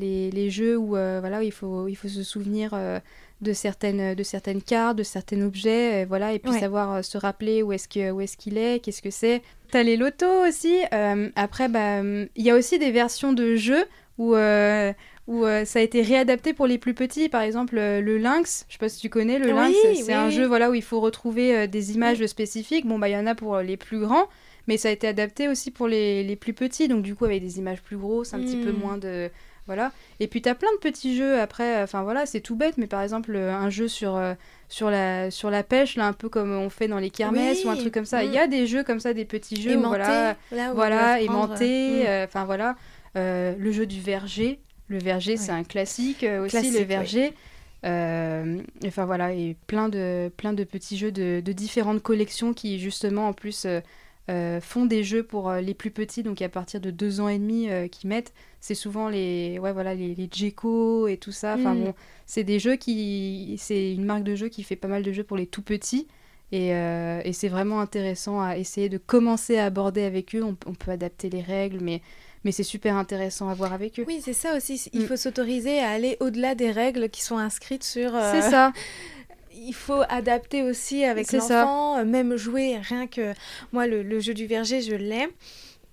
[0.00, 2.74] les, les jeux où, voilà, où il faut, il faut se souvenir
[3.42, 6.60] de certaines, de certaines cartes, de certains objets, euh, voilà, et puis Ouais.
[6.60, 9.42] savoir euh, se rappeler où est-ce que, où est-ce qu'il est, qu'est-ce que c'est.
[9.70, 10.76] T'as les lotos aussi.
[10.94, 13.84] euh, après, bah, il y a aussi des versions de jeux
[14.18, 14.92] où euh,
[15.28, 17.28] où euh, ça a été réadapté pour les plus petits.
[17.28, 20.02] Par exemple, euh, le Lynx, je sais pas si tu connais le Oui, Lynx, c'est
[20.08, 22.86] oui, un jeu voilà, où il faut retrouver euh, des images spécifiques.
[22.86, 24.26] Bon, bah il y en a pour euh, les plus grands,
[24.66, 27.40] mais ça a été adapté aussi pour les, les plus petits, donc du coup avec
[27.40, 28.76] des images plus grosses, un petit peu Mm.
[28.76, 29.30] moins de...
[29.66, 29.92] Voilà.
[30.18, 33.00] Et puis t'as plein de petits jeux après, enfin voilà, c'est tout bête, mais par
[33.02, 34.34] exemple euh, un jeu sur, euh,
[34.68, 37.70] sur, la, sur la pêche, là un peu comme on fait dans les kermesses ou
[37.70, 38.24] un truc comme ça.
[38.24, 38.34] Il Mm.
[38.34, 41.18] y a des jeux comme ça, des petits jeux, où, aimanté, voilà, là où voilà,
[41.18, 41.26] euh,
[42.06, 42.74] euh, enfin voilà.
[43.16, 44.58] Euh, le jeu du verger.
[44.88, 47.32] Le verger, c'est un classique euh, aussi, Classique, le verger.
[47.84, 52.78] Euh, enfin voilà, et plein de, plein de petits jeux de, de différentes collections qui
[52.78, 53.80] justement en plus euh,
[54.30, 57.28] euh, font des jeux pour euh, les plus petits, donc à partir de deux ans
[57.28, 58.32] et demi euh, qui mettent.
[58.64, 61.56] C'est souvent les, ouais, voilà, les, les et tout ça.
[61.58, 61.84] Enfin Mm.
[61.84, 61.94] bon,
[62.26, 63.56] c'est des jeux qui.
[63.58, 66.06] C'est une marque de jeux qui fait pas mal de jeux pour les tout petits.
[66.52, 70.44] Et, euh, et c'est vraiment intéressant à essayer de commencer à aborder avec eux.
[70.44, 72.02] On, on peut adapter les règles, mais,
[72.44, 74.04] mais c'est super intéressant à voir avec eux.
[74.06, 74.80] Oui, c'est ça aussi.
[74.92, 75.06] Il Mm.
[75.06, 78.14] faut s'autoriser à aller au-delà des règles qui sont inscrites sur.
[78.14, 78.72] euh, C'est ça.
[79.54, 81.26] Il faut adapter aussi avec
[81.64, 82.76] l'enfant, euh, même jouer.
[82.78, 83.34] Rien que
[83.72, 85.28] moi, le, le jeu du verger, je l'ai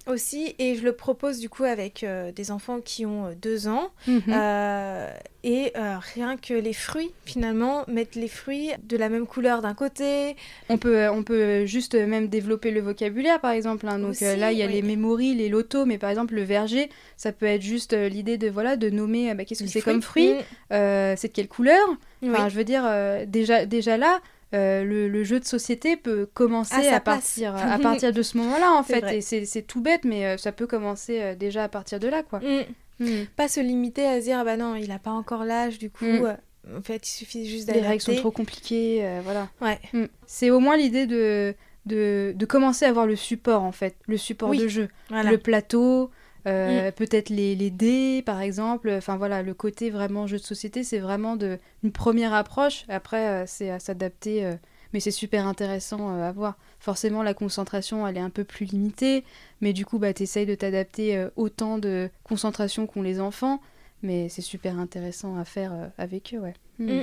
[0.10, 3.68] aussi, et je le propose du coup avec euh, des enfants qui ont euh, deux
[3.68, 3.90] ans.
[4.08, 4.22] Mhm.
[4.30, 5.12] Euh,
[5.44, 9.74] et euh, rien que les fruits, finalement, mettre les fruits de la même couleur d'un
[9.74, 10.36] côté.
[10.68, 13.88] On peut, on peut juste même développer le vocabulaire, par exemple.
[13.88, 14.00] hein.
[14.00, 14.74] Donc Aussi, là, il y a oui.
[14.74, 18.50] les mémories, les lotos, mais par exemple, le verger, ça peut être juste l'idée de,
[18.50, 20.34] voilà, de nommer bah, qu'est-ce que c'est comme fruit,
[20.72, 21.16] Mm.
[21.16, 21.88] c'est de quelle couleur.
[22.22, 22.30] Oui.
[22.32, 22.84] Enfin, je veux dire,
[23.28, 24.20] déjà, déjà là,
[24.54, 28.22] euh, le, le jeu de société peut commencer À sa à, partir, à partir de
[28.22, 29.00] ce moment-là, en fait.
[29.02, 29.18] vrai.
[29.18, 32.24] Et c'est tout bête, mais euh, ça peut commencer euh, déjà à partir de là,
[32.24, 32.40] quoi.
[32.40, 32.64] Mm.
[33.00, 33.26] Mm.
[33.36, 35.90] Pas se limiter à se dire, ah bah non, il n'a pas encore l'âge, du
[35.90, 36.06] coup.
[36.06, 36.38] Mm.
[36.78, 37.88] En fait, il suffit juste Les d'adapter.
[37.90, 39.48] règles sont trop compliquées, euh, voilà.
[39.62, 39.80] Ouais.
[40.28, 44.18] C'est au moins l'idée de, de, de commencer à avoir le support, en fait, le
[44.18, 44.58] support Oui.
[44.60, 44.90] de jeu.
[45.10, 45.32] Voilà.
[45.32, 46.12] le plateau,
[46.48, 46.92] euh, Mm.
[46.94, 48.90] peut-être les, les dés par exemple.
[48.92, 52.86] Enfin voilà, le côté vraiment jeu de société, c'est vraiment de, une première approche.
[52.90, 54.56] Après, euh, c'est à s'adapter, euh,
[54.94, 56.58] mais c'est super intéressant à voir.
[56.80, 59.24] Forcément, la concentration, elle est un peu plus limitée,
[59.62, 63.62] mais du coup, bah, tu essayes de t'adapter au temps de concentration qu'ont les enfants.
[64.02, 66.54] Mais c'est super intéressant à faire avec eux, ouais.
[66.80, 67.02] Mm.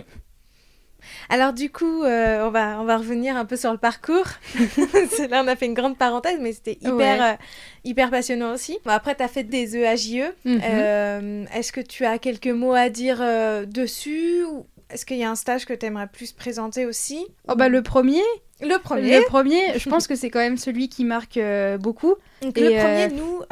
[0.99, 1.33] Mm.
[1.35, 4.27] Alors du coup, euh, on, va, on va revenir un peu sur le parcours.
[5.31, 7.21] Là, on a fait une grande parenthèse, mais c'était hyper, Ouais.
[7.21, 7.37] euh,
[7.85, 8.79] hyper passionnant aussi.
[8.85, 10.33] Bon, après, tu as fait des EAJE.
[10.45, 10.61] Mhm.
[10.65, 13.19] Euh, Est-ce que tu as quelques mots à dire
[13.67, 17.27] dessus ou Est-ce qu'il y a un stage que tu aimerais plus présenter aussi?
[17.49, 18.23] Oh bah le premier,
[18.61, 19.19] Le premier.
[19.19, 21.39] le premier, je pense que c'est quand même celui qui marque
[21.81, 22.15] beaucoup.
[22.43, 23.43] Donc, et, le premier, nous,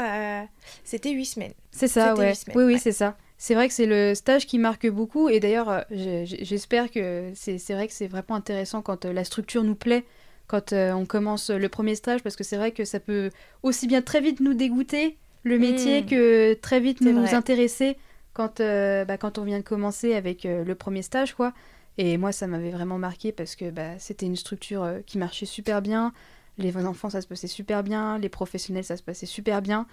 [0.84, 1.54] c'était huit semaines.
[1.72, 2.34] C'est ça, ouais.
[2.34, 2.78] semaines, oui, oui, ouais.
[2.78, 3.16] c'est ça.
[3.44, 5.28] C'est vrai que c'est le stage qui marque beaucoup.
[5.28, 9.22] Et d'ailleurs, euh, j'espère que c'est c'est vrai que c'est vraiment intéressant quand euh, la
[9.22, 10.06] structure nous plaît,
[10.46, 13.28] quand euh, on commence le premier stage, parce que c'est vrai que ça peut
[13.62, 16.06] aussi bien très vite nous dégoûter le métier Mm.
[16.06, 17.98] que très vite nous intéresser
[18.32, 21.52] quand, euh, bah, quand on vient de commencer avec euh, le premier stage, quoi.
[21.98, 25.82] Et moi, ça m'avait vraiment marqué parce que bah, c'était une structure qui marchait super
[25.82, 26.14] bien.
[26.56, 28.16] Les enfants, ça se passait super bien.
[28.18, 29.86] Les professionnels, ça se passait super bien.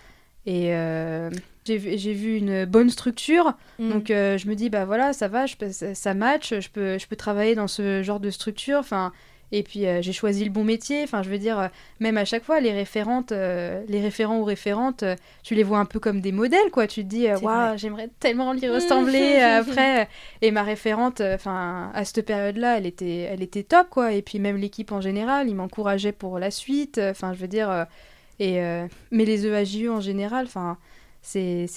[0.45, 1.29] Et euh,
[1.65, 3.53] j'ai vu, une bonne structure.
[3.79, 3.89] Mm.
[3.91, 6.69] Donc euh, je me dis, bah voilà, ça va, je peux- ça, ça match, je
[6.69, 8.79] peux, je peux travailler dans ce genre de structure.
[8.79, 9.11] Enfin,
[9.53, 11.03] et puis euh, j'ai choisi le bon métier.
[11.03, 11.67] Enfin, je veux dire, euh,
[11.99, 15.03] même à chaque fois, les référentes, euh, les référents ou référentes,
[15.43, 16.87] tu les vois un peu comme des modèles, quoi.
[16.87, 17.77] Tu te dis, waouh, vrai.
[17.77, 20.07] j'aimerais tellement lui ressembler euh, après.
[20.41, 24.13] Et ma référente, enfin, à cette période-là, elle était, elle était top, quoi.
[24.13, 26.99] Et puis même l'équipe en général, ils m'encourageaient pour la suite.
[26.99, 27.87] Enfin, je veux dire,
[28.41, 30.79] et euh, mais les EAJU en général, enfin
[31.21, 31.67] c'est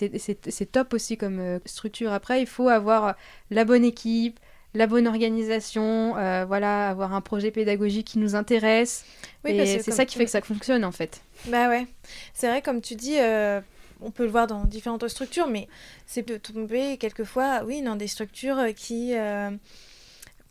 [0.72, 2.10] top aussi comme euh, structure.
[2.10, 3.16] Après, il faut avoir
[3.50, 4.40] la bonne équipe,
[4.72, 9.04] la bonne organisation, euh, voilà, avoir un projet pédagogique qui nous intéresse.
[9.44, 11.20] Oui, et c'est ça qui fait que ça fonctionne en fait.
[11.48, 11.86] Bah ouais,
[12.32, 13.60] c'est vrai comme tu dis, euh,
[14.00, 15.68] on peut le voir dans différentes structures, mais
[16.06, 19.12] c'est de tomber quelquefois, oui, dans des structures qui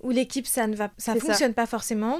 [0.03, 2.19] où l'équipe ça ne va ça fonctionne pas forcément.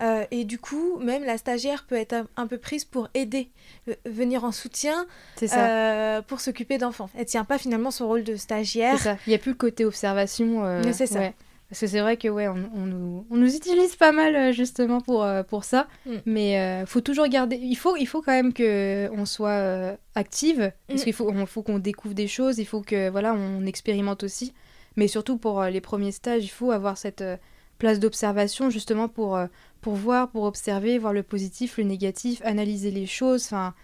[0.00, 3.50] Euh, et du coup même la stagiaire peut être un, peu prise pour aider
[3.88, 5.06] euh, venir en soutien
[5.42, 7.10] euh, pour s'occuper d'enfants.
[7.16, 8.98] Elle tient pas finalement son rôle de stagiaire.
[8.98, 9.16] Ça.
[9.26, 11.32] il n'y a plus le côté observation c'est ça.
[11.68, 15.26] parce que c'est vrai que ouais on, nous, on, nous, utilise pas mal justement pour,
[15.48, 15.86] pour ça.
[16.06, 16.12] Mm.
[16.26, 20.72] mais faut toujours garder il faut il faut quand même que on soit active.
[20.86, 21.04] Parce mm.
[21.04, 22.58] qu'il faut faut qu'on découvre des choses.
[22.58, 24.54] Il faut que voilà on expérimente aussi
[24.98, 27.36] mais surtout pour euh, les premiers stages, il faut avoir cette euh,
[27.78, 29.46] place d'observation justement pour, euh,
[29.80, 33.44] pour voir, pour observer, voir le positif, le négatif, analyser les choses.
[33.44, 33.74] Enfin,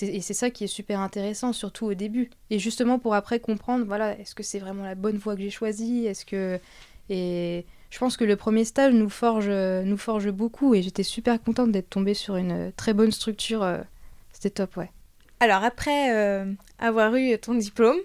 [0.00, 2.30] et c'est ça qui est super intéressant, surtout au début.
[2.50, 5.50] Et justement pour après comprendre, voilà, est-ce que c'est vraiment la bonne voie que j'ai
[5.50, 6.60] choisie Est-ce que
[7.12, 10.76] et je pense que le premier stage nous forge, nous forge beaucoup.
[10.76, 13.66] Et j'étais super contente d'être tombée sur une très bonne structure.
[14.30, 14.92] C'était top, ouais.
[15.40, 16.46] Alors après
[16.78, 17.98] avoir eu ton diplôme,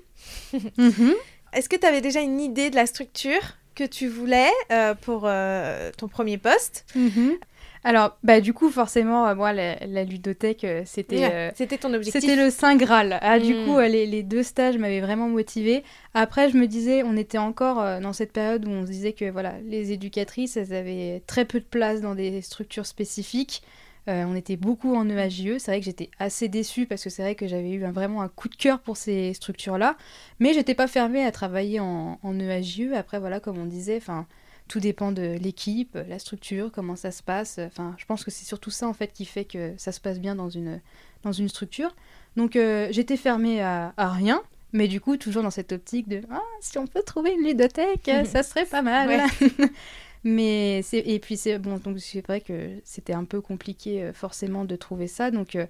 [0.79, 1.13] mhm.
[1.55, 3.39] Est-ce que tu avais déjà une idée de la structure
[3.75, 6.85] que tu voulais euh, pour euh, ton premier poste?
[6.95, 7.37] Mhm.
[7.85, 11.53] Alors, bah, du coup, forcément, euh, moi, la, ludothèque, c'était...
[11.55, 12.19] c'était ton objectif?
[12.19, 13.19] C'était le Saint Graal.
[13.21, 13.65] Ah, Du hmm.
[13.65, 15.83] coup, les, les, deux stages m'avaient vraiment motivée.
[16.13, 19.29] Après, je me disais, on était encore dans cette période où on se disait que
[19.29, 23.61] voilà, les éducatrices, elles avaient très peu de place dans des structures spécifiques.
[24.07, 25.57] Euh, on était beaucoup en EAJE.
[25.57, 28.27] C'est vrai que j'étais assez déçue parce que c'est vrai que j'avais eu vraiment un
[28.27, 29.97] coup de cœur pour ces structures-là.
[30.39, 32.93] Mais j'étais pas fermée à travailler en, en EAJE.
[32.95, 34.27] Après, voilà, comme on disait, enfin.
[34.67, 37.59] Tout dépend de l'équipe, la structure, comment ça se passe.
[37.59, 40.19] Enfin, je pense que c'est surtout ça en fait qui fait que ça se passe
[40.19, 40.81] bien dans une,
[41.21, 41.95] dans une structure.
[42.35, 44.41] Donc euh, j'étais fermée à, rien,
[44.73, 48.09] mais du coup, toujours dans cette optique de ah, si on peut trouver une ludothèque,
[48.25, 49.21] ça serait pas mal.
[50.25, 54.11] Mais c'est et puis c'est bon donc c'est vrai que c'était un peu compliqué euh,
[54.11, 55.29] forcément de trouver ça.
[55.29, 55.67] Donc euh,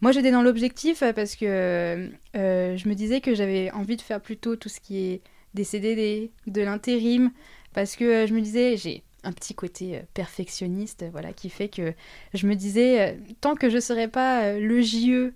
[0.00, 4.22] moi j'étais dans l'objectif euh, parce que je me disais que j'avais envie de faire
[4.22, 5.20] plutôt tout ce qui est
[5.52, 7.32] des CDD, de l'intérim.
[7.74, 11.92] Parce que je me disais j'ai un petit côté perfectionniste voilà qui fait que
[12.32, 15.34] je me disais tant que je serais pas le JE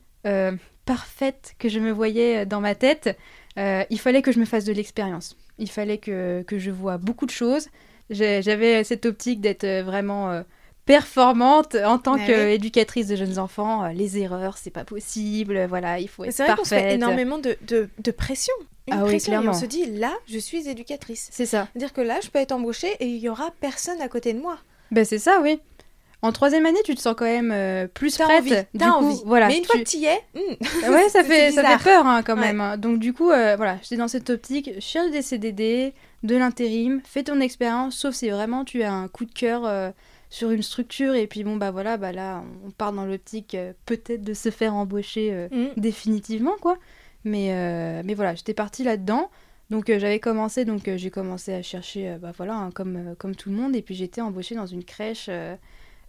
[0.86, 3.18] parfaite que je me voyais dans ma tête
[3.58, 5.36] il fallait que je me fasse de l'expérience.
[5.58, 7.68] Il fallait que, que je vois beaucoup de choses
[8.10, 10.42] j'avais cette optique d'être euh, vraiment euh,
[10.84, 13.84] performante en tant bah qu'éducatrice de jeunes enfants.
[13.84, 15.66] Euh, les erreurs, c'est pas possible.
[15.66, 16.64] Voilà, il faut être parfaite.
[16.64, 18.54] C'est vrai qu'on énormément de, de, pression.
[18.86, 19.52] Une ah pression, oui, clairement.
[19.52, 21.28] Et on se dit, là, je suis éducatrice.
[21.32, 21.68] C'est ça.
[21.74, 24.38] Dire que là, je peux être embauchée et il y aura personne à côté de
[24.40, 24.58] moi.
[24.92, 25.58] Ben c'est ça, oui.
[26.22, 28.40] En troisième année, tu te sens quand même plus prête.
[28.40, 28.54] Envie.
[28.78, 29.20] T'as envie.
[29.26, 30.92] Voilà, Mais une fois que tu y es, hmm.
[30.92, 32.60] ouais, ça fait ça fait peur hein, quand même.
[32.60, 32.76] Hein.
[32.78, 35.92] Donc du coup, voilà, j'étais dans cette optique, je cherche des CDD,
[36.22, 39.90] de l'intérim, fais ton expérience, sauf si vraiment tu as un coup de cœur euh,
[40.30, 43.72] sur une structure et puis bon bah voilà, bah là on part dans l'optique euh,
[43.84, 45.80] peut-être de se faire embaucher euh, mm.
[45.80, 46.78] définitivement quoi.
[47.24, 49.32] Mais, mais voilà, j'étais partie là-dedans.
[49.68, 53.56] Donc j'avais commencé, donc j'ai commencé à chercher, bah voilà, hein, comme, comme tout le
[53.56, 55.28] monde, et puis j'étais embauchée dans une crèche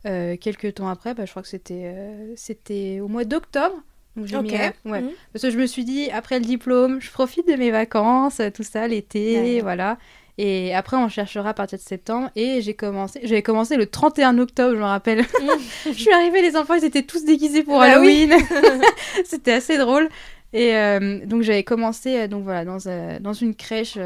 [0.03, 1.95] quelques temps après, bah, je crois que c'était
[2.35, 3.81] c'était au mois d'octobre.
[4.17, 4.73] Donc j'ai ouais.
[5.01, 5.11] Mhm.
[5.31, 8.63] Parce que je me suis dit, après le diplôme, je profite de mes vacances, tout
[8.63, 9.97] ça, l'été, voilà.
[10.39, 12.29] Et après, on cherchera à partir de septembre.
[12.35, 15.19] Et j'ai commencé, j'avais commencé le 31 octobre, je me rappelle.
[15.19, 15.49] Mhm.
[15.85, 18.33] je suis arrivée, les enfants, ils étaient tous déguisés pour bah Halloween.
[19.25, 20.09] C'était assez drôle.
[20.53, 23.97] Et euh, donc j'avais commencé, euh, donc voilà, dans, euh, dans une crèche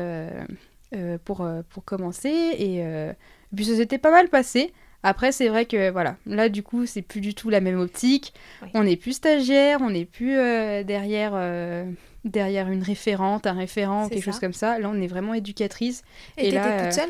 [1.26, 2.30] pour, pour commencer.
[2.30, 2.84] Et
[3.56, 4.74] puis ça s'était pas mal passé.
[5.04, 8.34] Après, c'est vrai que voilà, là du coup, c'est plus du tout la même optique.
[8.74, 11.86] On n'est plus stagiaire, on n'est plus euh, derrière, euh,
[12.24, 14.78] derrière une référente, un référent, quelque chose comme ça.
[14.80, 16.04] Là, on est vraiment éducatrice.
[16.38, 17.10] Et, Et là, toute euh, seule?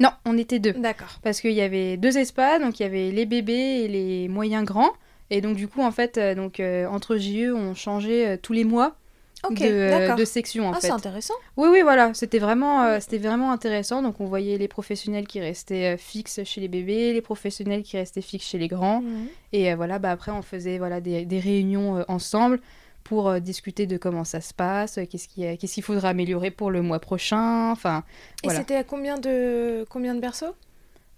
[0.00, 0.72] Non, on était deux.
[0.72, 1.18] D'accord.
[1.22, 3.52] Parce qu'il y avait deux espaces, donc il y avait les bébés
[3.84, 4.92] et les moyens grands.
[5.30, 8.96] Et donc du coup, en fait, donc entre JE, on changeait tous les mois
[9.44, 11.34] de, de, section en ah, c'est intéressant.
[11.56, 14.02] Oui, oui, voilà, c'était vraiment, euh, c'était vraiment intéressant.
[14.02, 17.96] Donc on voyait les professionnels qui restaient euh, fixes chez les bébés, les professionnels qui
[17.96, 19.00] restaient fixes chez les grands.
[19.00, 19.26] Mhm.
[19.52, 22.60] Et euh, voilà, bah, après on faisait voilà, des, des réunions ensemble
[23.04, 26.82] pour discuter de comment ça se passe, qu'est-ce qu'il qu'est-ce qu'il faudra améliorer pour le
[26.82, 27.70] mois prochain.
[27.70, 28.04] Enfin,
[28.44, 30.54] Et c'était à combien de, combien de berceaux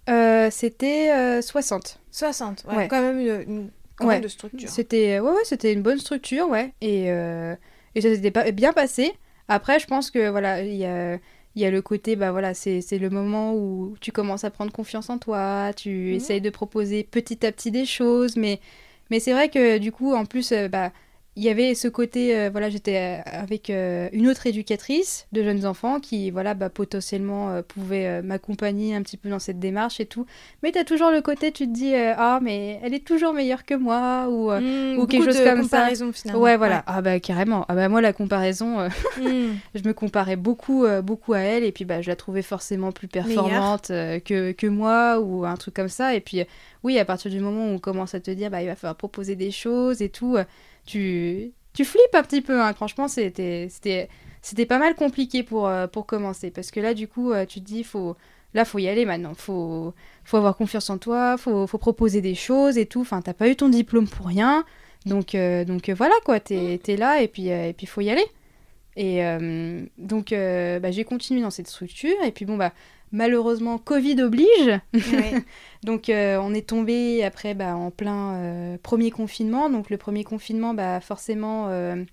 [0.07, 1.99] C'était 60.
[2.11, 4.69] 60, ouais, quand même une, grande structure.
[4.69, 6.73] C'était ouais, ouais, c'était une bonne structure, ouais.
[6.79, 7.11] Et
[7.95, 9.13] et ça s'était bien passé.
[9.47, 11.17] Après, je pense que voilà, il y a,
[11.55, 15.09] y a le côté, bah voilà, c'est le moment où tu commences à prendre confiance
[15.09, 16.15] en toi, tu mhm.
[16.15, 18.59] essayes de proposer petit à petit des choses, mais,
[19.09, 20.91] mais c'est vrai que du coup, en plus, euh, bah,
[21.37, 25.43] il y avait ce côté, euh, voilà, j'étais euh, avec euh, une autre éducatrice de
[25.43, 30.05] jeunes enfants qui, voilà, bah, potentiellement pouvait m'accompagner un petit peu dans cette démarche et
[30.05, 30.25] tout.
[30.61, 33.63] Mais tu as toujours le côté, tu te dis, ah, mais elle est toujours meilleure
[33.65, 35.77] que moi ou, Mmh, ou quelque chose de comme ça.
[35.79, 36.41] comparaison, finalement.
[36.41, 36.83] Ouais, voilà.
[36.85, 37.65] Ah bah carrément.
[37.69, 39.29] Ah bah moi la comparaison, Mmh.
[39.75, 43.07] je me comparais beaucoup, beaucoup à elle et puis bah je la trouvais forcément plus
[43.07, 46.13] performante que, que moi ou un truc comme ça.
[46.15, 46.43] Et puis
[46.83, 48.95] oui, à partir du moment où on commence à te dire bah il va falloir
[48.95, 50.37] proposer des choses et tout,
[50.85, 52.61] tu tu flippes un petit peu.
[52.61, 52.73] hein.
[52.73, 54.09] Franchement, c'était c'était
[54.41, 57.59] c'était pas mal compliqué pour euh, pour commencer parce que là du coup euh, tu
[57.61, 58.15] te dis faut
[58.53, 59.93] là faut y aller maintenant, faut
[60.25, 63.01] faut avoir confiance en toi, faut faut proposer des choses et tout.
[63.01, 64.65] Enfin t'as pas eu ton diplôme pour rien.
[65.05, 68.25] Donc, euh, donc voilà quoi, t'es t'es là et puis et puis faut y aller.
[68.97, 69.21] Et
[69.97, 72.73] donc bah, j'ai continué dans cette structure et puis bon bah
[73.11, 74.79] malheureusement Covid oblige.
[74.93, 75.33] Ouais.
[75.83, 79.69] Donc euh, on est tombé après bah, en plein euh, premier confinement.
[79.69, 82.03] Donc le premier confinement bah forcément euh,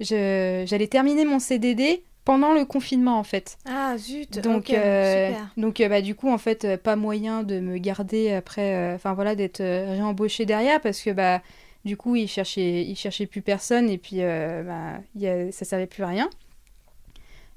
[0.00, 3.56] je- j'allais terminer mon CDD pendant le confinement en fait.
[3.66, 4.38] Ah, zut.
[4.40, 5.50] Donc, super.
[5.56, 9.60] donc bah, du coup, en fait, pas moyen de me garder après, enfin voilà, d'être
[9.62, 11.40] réembauchée derrière parce que bah,
[11.86, 15.86] du coup, ils cherchaient, ils cherchaient plus personne et puis bah, y a- ça servait
[15.86, 16.28] plus à rien.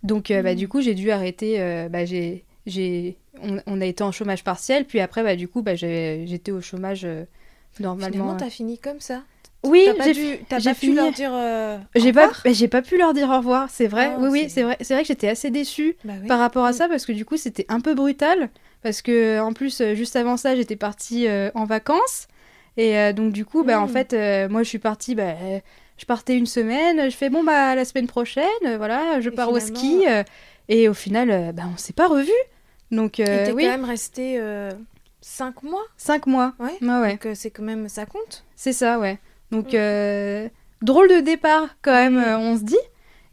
[0.04, 0.56] Donc, bah, Mm.
[0.56, 1.58] du coup, j'ai dû arrêter.
[1.92, 5.62] bah, j'ai, j'ai, on, on a été en chômage partiel, puis après, bah, du coup,
[5.62, 7.26] bah, j'étais au chômage euh,
[7.80, 8.12] normalement.
[8.12, 8.38] Finalement, euh.
[8.40, 9.24] t'as fini comme ça.
[9.64, 10.40] Oui, T'as pas, dû,
[10.74, 11.32] pu leur dire.
[11.34, 14.10] euh, j'ai au pas, revoir j'ai pas pu leur dire au revoir, c'est vrai.
[14.16, 14.76] Ah, oui, oui, c'est- vrai.
[14.82, 16.28] C'est vrai que j'étais assez déçue Bah oui.
[16.28, 18.50] par rapport à ça parce que du coup c'était un peu brutal
[18.82, 22.28] parce que en plus juste avant ça j'étais partie euh, en vacances
[22.78, 23.90] et donc du coup bah en Mm.
[23.90, 25.36] fait moi je suis partie bah
[25.98, 28.46] je partais une semaine je fais bon bah la semaine prochaine
[28.78, 30.06] voilà je Et pars au ski
[30.70, 32.32] et au final euh, bah on s'est pas revus
[32.92, 34.40] donc Et euh, t'es oui quand même resté
[35.22, 35.84] 5 mois.
[35.98, 36.78] cinq mois Ouais.
[36.82, 37.88] ouais Donc euh, c'est quand même.
[37.90, 38.44] Ça compte.
[38.56, 39.20] c'est ça ouais
[39.52, 39.76] donc Mm.
[39.76, 40.50] euh,
[40.82, 42.78] drôle de départ quand même euh, on se dit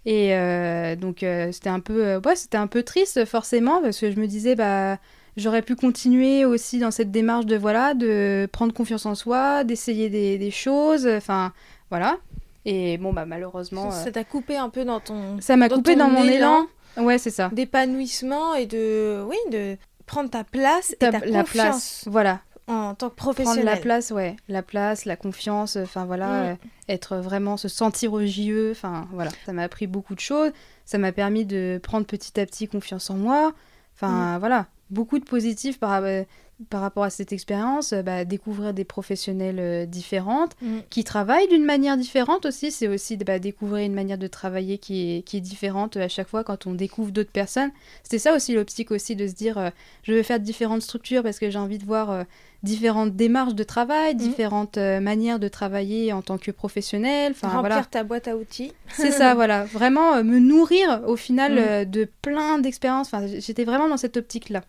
[0.05, 3.99] et euh, donc euh, c'était un peu euh, ouais c'était un peu triste forcément parce
[4.01, 4.99] que je me disais bah
[5.37, 10.09] j'aurais pu continuer aussi dans cette démarche de voilà de prendre confiance en soi d'essayer
[10.11, 11.53] des, des choses enfin
[11.91, 12.17] voilà
[12.65, 15.41] et bon bah malheureusement Ça euh, t'a coupé un peu dans ton.
[15.41, 16.33] ça m'a coupé dans mon élan.
[16.33, 16.67] élan
[16.99, 19.23] ouais c'est ça d'épanouissement et de.
[19.27, 23.15] Oui, de prendre ta place Ta- et ta la confiance place voilà en tant que
[23.15, 23.65] prendre professionnel.
[23.65, 26.47] la place ouais la place la confiance enfin voilà Mm.
[26.47, 26.55] euh,
[26.89, 30.51] être vraiment se sentir JE enfin voilà ça m'a appris beaucoup de choses
[30.87, 33.53] ça m'a permis de prendre petit à petit confiance en moi
[33.95, 34.39] enfin Mm.
[34.41, 36.23] voilà beaucoup de positifs par, euh,
[36.71, 40.79] par rapport à cette expérience euh, bah, découvrir des professionnels euh, différentes Mm.
[40.91, 45.19] qui travaillent d'une manière différente aussi c'est aussi bah, découvrir une manière de travailler qui
[45.19, 47.71] est, qui est différente euh, à chaque fois quand on découvre d'autres personnes
[48.03, 49.71] c'était ça aussi l'optique aussi de se dire euh,
[50.03, 52.25] je veux faire différentes structures parce que j'ai envie de voir euh,
[52.65, 54.19] différentes démarches de travail, Mhm.
[54.21, 57.31] différentes manières de travailler en tant que professionnel.
[57.37, 58.73] Enfin Remplir voilà, ta boîte à outils.
[58.89, 63.15] c'est ça, voilà, vraiment me nourrir au final euh, de plein d'expériences.
[63.15, 64.63] Enfin, j'étais vraiment dans cette optique-là.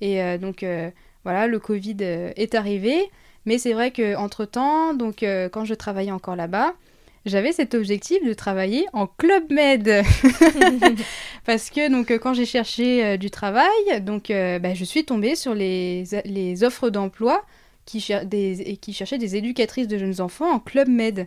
[0.00, 0.64] Et donc
[1.24, 3.10] voilà, le Covid euh, est arrivé,
[3.46, 6.74] mais c'est vrai que entre temps, donc euh, quand je travaillais encore là-bas.
[7.26, 10.04] J'avais cet objectif de travailler en club med
[11.46, 16.04] parce que euh, quand j'ai cherché du travail, donc bah, je suis tombée sur les,
[16.64, 17.42] offres d'emploi
[17.86, 18.06] qui,
[18.78, 21.26] qui cherchaient des éducatrices de jeunes enfants en club med.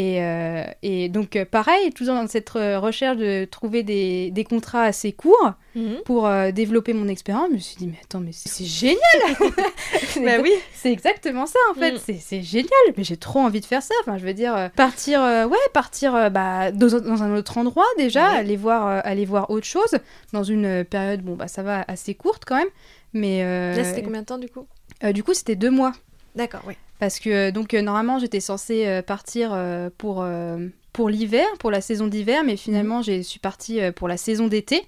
[0.00, 4.44] Et, euh, et donc euh, pareil, toujours dans cette euh, recherche de trouver des, des
[4.44, 5.98] contrats assez courts Mhm.
[6.04, 8.98] pour euh, développer mon expérience, je me suis dit mais attends mais c'est génial
[10.24, 10.50] Bah oui.
[10.74, 12.14] c'est exactement ça en fait, Mm.
[12.20, 13.94] c'est génial, mais j'ai trop envie de faire ça.
[14.02, 18.30] Enfin, je veux dire, euh, partir, ouais, partir bah, dans, dans un autre endroit déjà,
[18.32, 18.38] Ouais.
[18.38, 19.98] aller voir, aller voir autre chose
[20.32, 22.68] dans une période, bon bah ça va assez courte quand même,
[23.12, 23.42] mais
[23.74, 24.66] Là, c'était combien de temps du coup?
[25.12, 25.92] du coup c'était deux mois
[26.34, 26.74] D'accord, oui.
[26.98, 31.46] Parce que euh, donc euh, normalement j'étais censée euh, partir euh, pour euh, pour l'hiver,
[31.58, 34.82] pour la saison d'hiver, mais finalement je suis partie euh, pour la saison d'été.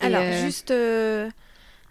[0.00, 1.30] Alors, euh, juste euh,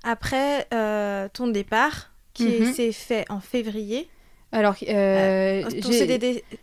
[0.04, 2.74] après euh, ton départ, qui Mhm.
[2.74, 4.10] s'est fait en février,
[4.52, 5.92] alors euh, ton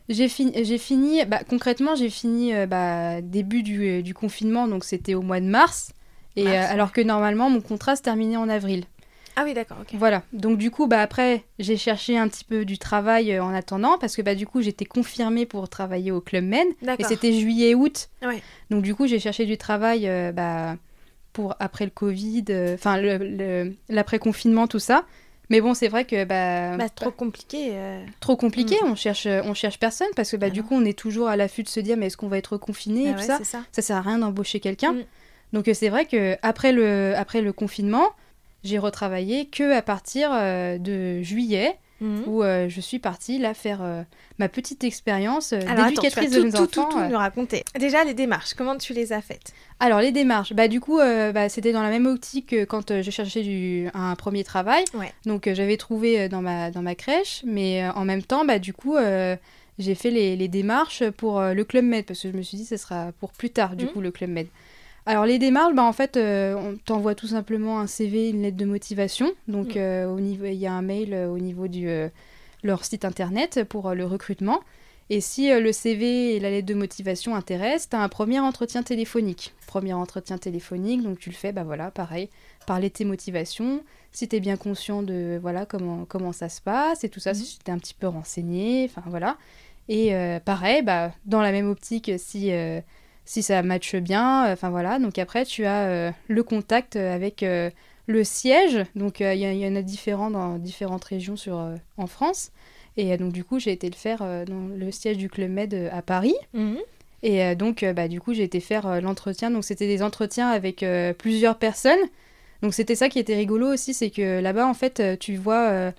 [0.08, 4.68] j'ai- fini, j'ai fini bah, concrètement, j'ai fini euh, bah, début du, euh, du confinement,
[4.68, 5.92] donc c'était au mois de mars.
[6.36, 8.84] Et Mars, euh, alors que normalement, mon contrat se terminait en avril.
[9.36, 9.78] Ah oui, d'accord.
[9.94, 10.22] Voilà.
[10.32, 13.96] Donc du coup, bah, après, j'ai cherché un petit peu du travail euh, en attendant,
[13.98, 16.66] parce que bah, du coup, j'étais confirmée pour travailler au Club Men.
[16.98, 18.08] Et c'était juillet-août.
[18.22, 18.42] Ouais.
[18.70, 20.76] Donc du coup, j'ai cherché du travail euh, bah,
[21.32, 25.04] pour après le Covid, euh, enfin le- l'après-confinement, tout ça.
[25.48, 27.72] Mais bon, c'est vrai que bah, Bah, trop compliqué.
[28.20, 30.66] trop compliqué, on cherche on cherche personne parce que bah, Ah du non.
[30.66, 33.06] coup on est toujours à l'affût de se dire mais est-ce qu'on va être confiné
[33.06, 33.38] et Ah tout ouais, ça?
[33.42, 33.64] ça.
[33.72, 35.04] ça sert à rien d'embaucher quelqu'un Mm.
[35.52, 38.10] donc c'est vrai que après le après le confinement
[38.64, 42.24] j'ai retravaillé que à partir euh, de juillet mhm.
[42.26, 43.80] où je suis partie là faire
[44.38, 46.66] ma petite expérience d'éducatrice de tout, enfants.
[46.66, 47.64] Tout, tout, nous raconter.
[47.78, 49.52] Déjà les démarches, comment tu les as faites?
[49.80, 53.10] Alors les démarches, bah du coup bah, c'était dans la même optique que quand je
[53.10, 54.84] cherchais du, un premier travail.
[55.26, 58.96] Donc j'avais trouvé dans ma dans ma crèche, mais en même temps bah du coup
[59.78, 62.66] j'ai fait les, les, démarches pour le club med parce que je me suis dit
[62.66, 63.90] ce sera pour plus tard du mhm.
[63.92, 64.46] coup le club med.
[65.06, 68.56] Alors les démarches, bah, en fait, euh, on t'envoie tout simplement un CV, une lettre
[68.56, 69.32] de motivation.
[69.48, 69.78] Donc mm.
[69.78, 72.10] euh, au niveau, il y a un mail euh, au niveau de
[72.62, 74.60] leur site internet pour le recrutement.
[75.12, 78.84] Et si le CV et la lettre de motivation intéressent, tu as un premier entretien
[78.84, 79.54] téléphonique.
[79.66, 82.28] Premier entretien téléphonique, donc tu le fais, bah voilà, pareil,
[82.64, 83.82] parler de tes motivations,
[84.12, 87.32] si tu es bien conscient de voilà comment, comment ça se passe et tout ça,
[87.32, 87.34] mm.
[87.34, 89.36] si tu es un petit peu renseigné, enfin voilà.
[89.88, 92.52] Et pareil, bah, dans la même optique, si
[93.30, 94.46] si ça matche bien.
[94.46, 98.84] Euh, enfin voilà, donc après tu as euh, le contact euh, avec le siège.
[98.96, 101.64] Donc il y, en a différents dans différentes régions sur,
[101.96, 102.50] en France.
[102.96, 106.02] Et donc du coup j'ai été le faire dans le siège du Club Med à
[106.02, 106.34] Paris.
[106.54, 106.78] Mhm.
[107.22, 109.52] Et donc bah, du coup j'ai été faire l'entretien.
[109.52, 110.84] Donc c'était des entretiens avec
[111.16, 112.00] plusieurs personnes.
[112.62, 115.92] Donc c'était ça qui était rigolo aussi, c'est que là-bas en fait tu vois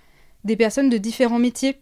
[0.44, 1.78] des personnes de différents métiers.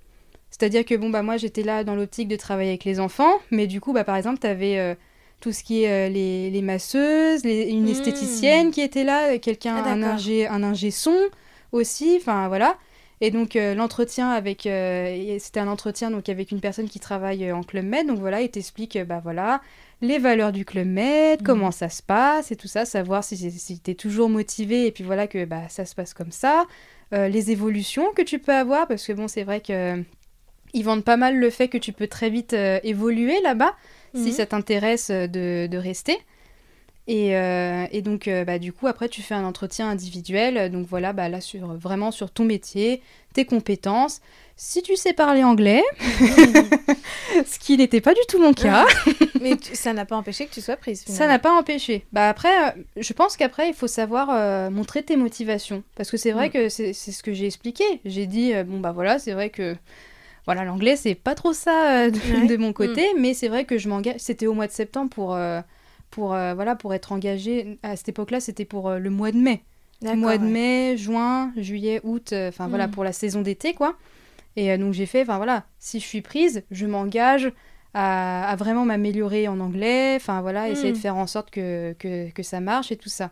[0.51, 3.67] C'est-à-dire que bon bah moi j'étais là dans l'optique de travailler avec les enfants, mais
[3.67, 4.97] du coup bah par exemple tu avais
[5.41, 7.89] tout ce qui est euh, les, les, masseuses, une hmm.
[7.89, 11.17] esthéticienne qui était là, quelqu'un, ah, un, ingé, un ingé son
[11.73, 12.77] aussi, enfin voilà.
[13.23, 17.51] Et donc euh, l'entretien avec, euh, c'était un entretien donc avec une personne qui travaille
[17.53, 19.61] en Club Med, donc voilà, il t'explique, bah voilà,
[20.03, 21.45] les valeurs du Club Med, hmm.
[21.45, 24.93] comment ça se passe et tout ça, savoir si, si tu es toujours motivé et
[24.93, 26.67] puis voilà que bah, ça se passe comme ça,
[27.13, 30.01] les évolutions que tu peux avoir, parce que bon, c'est vrai que
[30.73, 33.75] ils vendent pas mal le fait que tu peux très vite évoluer là-bas
[34.15, 34.33] si mhm.
[34.33, 36.19] ça t'intéresse euh, de, rester.
[37.07, 40.71] Et, euh, et, donc, euh, bah, du coup, après, tu fais un entretien individuel.
[40.71, 43.03] Donc voilà, bah, là, sur, vraiment sur ton métier,
[43.33, 44.21] tes compétences.
[44.57, 45.83] Si tu sais parler anglais,
[47.47, 48.87] ce qui n'était pas du tout mon cas.
[49.41, 51.03] Mais ça n'a pas empêché que tu sois prise.
[51.07, 52.05] Ça n'a pas empêché.
[52.13, 55.83] Bah après, je pense qu'après, il faut savoir montrer tes motivations.
[55.97, 56.53] Parce que c'est vrai mm.
[56.53, 57.85] que c'est ce que j'ai expliqué.
[58.05, 59.75] J'ai dit, bon, bah voilà, c'est vrai que
[60.47, 62.11] voilà, l'anglais, c'est pas trop ça euh,
[62.49, 63.21] de, mon côté, mm.
[63.21, 64.17] mais c'est vrai que je m'engage.
[64.19, 65.61] C'était au mois de septembre pour, euh,
[66.11, 67.79] pour, euh, voilà, pour être engagée.
[67.83, 69.63] À cette époque-là, c'était pour le mois de mai.
[70.03, 72.91] Le mois de mai, juin, juillet, août, enfin voilà, mm.
[72.91, 73.97] pour la saison d'été, quoi.
[74.57, 77.53] Et donc j'ai fait, enfin voilà, si je suis prise, je m'engage
[77.95, 81.01] à, vraiment m'améliorer en anglais, enfin voilà, essayer de mm.
[81.01, 83.31] faire en sorte que, que, que, ça marche et tout ça.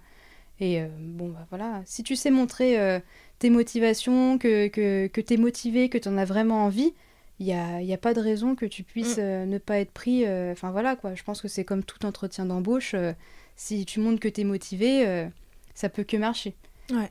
[0.60, 3.00] Et bon, bah voilà, si tu sais montrer
[3.38, 6.92] tes motivations, que, que, que tu es motivé, que tu en as vraiment envie,
[7.40, 9.22] il n'y a, y a, pas de raison que tu puisses mm.
[9.22, 10.24] euh, ne pas être pris.
[10.26, 12.94] Euh, enfin voilà quoi, je pense que c'est comme tout entretien d'embauche.
[12.94, 13.12] Euh,
[13.56, 15.26] si tu montres que tu es motivé,
[15.74, 16.54] ça peut que marcher.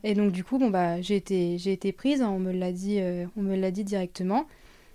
[0.05, 2.71] Et donc du coup, bon bah j'ai été, j'ai été prise, hein, on me l'a
[2.71, 3.01] dit,
[3.35, 4.47] on me l'a dit directement.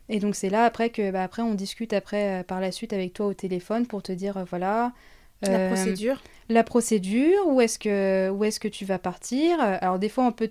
[0.09, 3.13] Et donc c'est là après que bah, après on discute après par la suite avec
[3.13, 4.95] toi au téléphone pour te dire voilà
[5.43, 9.61] la euh, procédure La procédure, où est-ce que, où est que tu vas partir?
[9.61, 10.51] Alors des fois on peut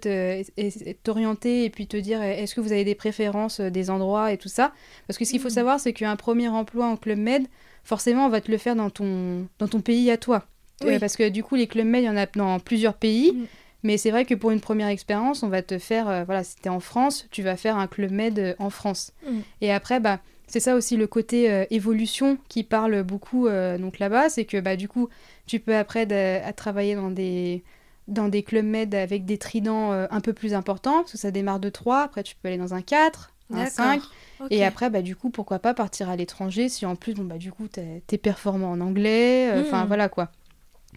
[1.04, 4.38] t'orienter et puis te dire est-ce que vous avez des préférences euh, des endroits et
[4.38, 4.74] tout ça?
[5.08, 5.52] Parce que ce qu'il faut mm.
[5.52, 7.48] savoir c'est qu'un premier emploi en Club Med,
[7.84, 10.46] forcément on va te le faire dans ton, dans ton pays à toi.
[10.84, 13.34] Euh, parce que du coup les Club Med, il y en a dans plusieurs pays.
[13.34, 13.46] Mm.
[13.84, 16.66] Mais c'est vrai que pour une première expérience, on va te faire, voilà, si tu
[16.66, 19.12] es en France, tu vas faire un Club Med en France.
[19.26, 19.39] Mm.
[19.62, 20.20] Et après, bah,
[20.52, 24.60] c'est ça aussi le côté euh, évolution qui parle beaucoup euh, donc là-bas, c'est que
[24.60, 25.08] bah, du coup,
[25.47, 26.12] tu peux après
[26.43, 27.64] à travailler dans des,
[28.10, 31.32] dans des clubs med avec des tridents euh, un peu plus importants, parce que ça
[31.32, 34.02] démarre de 3, après tu peux aller dans un 4, un 5,
[34.49, 37.38] et après, bah, du coup, pourquoi pas partir à l'étranger si en plus, bon, bah,
[37.38, 39.88] du coup, t'es es performant en anglais, enfin hmm.
[39.88, 40.32] voilà quoi.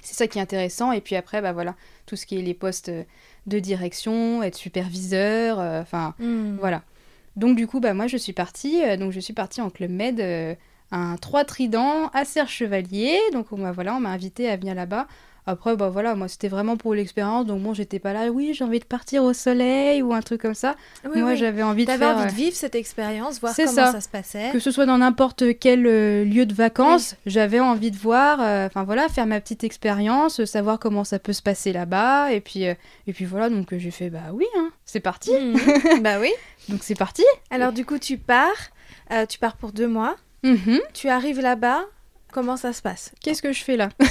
[0.02, 1.76] C'est ça qui est intéressant, et puis après, bah voilà,
[2.06, 2.90] tout ce qui est les postes
[3.46, 6.56] de direction, être superviseur, enfin hmm.
[6.58, 6.82] voilà.
[7.36, 9.90] Donc du coup, bah, moi je suis partie, euh, donc je suis partie en Club
[9.90, 10.54] Med, euh,
[10.90, 15.06] un 3 tridents à Chevalier, donc on voilà, on m'a invité à venir là-bas.
[15.46, 18.64] Après, bah voilà, moi c'était vraiment pour l'expérience, donc bon, j'étais pas là, oui, j'ai
[18.64, 20.74] envie de partir au soleil ou un truc comme ça.
[21.14, 22.16] moi j'avais envie de faire.
[22.16, 24.00] envie de vivre cette expérience, voir comment ça.
[24.00, 24.50] se passait.
[24.52, 28.84] Que ce soit dans n'importe quel euh, lieu de vacances, j'avais envie de voir, enfin
[28.84, 33.12] voilà, faire ma petite expérience, savoir comment ça peut se passer là-bas, et puis, et
[33.12, 35.30] puis voilà, donc j'ai fait, bah oui, hein, c'est parti.
[35.32, 36.00] Mhm.
[36.02, 36.30] bah oui.
[36.68, 37.22] Donc c'est parti.
[37.50, 38.50] Alors du coup, tu pars,
[39.12, 40.16] euh, tu pars pour deux mois.
[40.42, 40.80] Mhm.
[40.92, 41.84] Tu arrives là-bas.
[42.34, 43.90] Comment ça se passe Qu'est-ce que je fais là?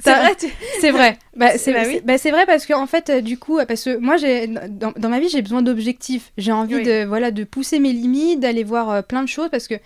[0.00, 0.36] C'est vrai.
[0.80, 1.18] C'est vrai.
[1.36, 2.00] Bah, c'est bah oui.
[2.04, 5.20] bah, vrai parce que en fait, euh, du coup, parce que moi, j'ai dans, ma
[5.20, 6.32] vie, j'ai besoin d'objectifs.
[6.36, 9.68] J'ai envie de voilà de pousser mes limites, d'aller voir euh, plein de choses parce
[9.68, 9.76] que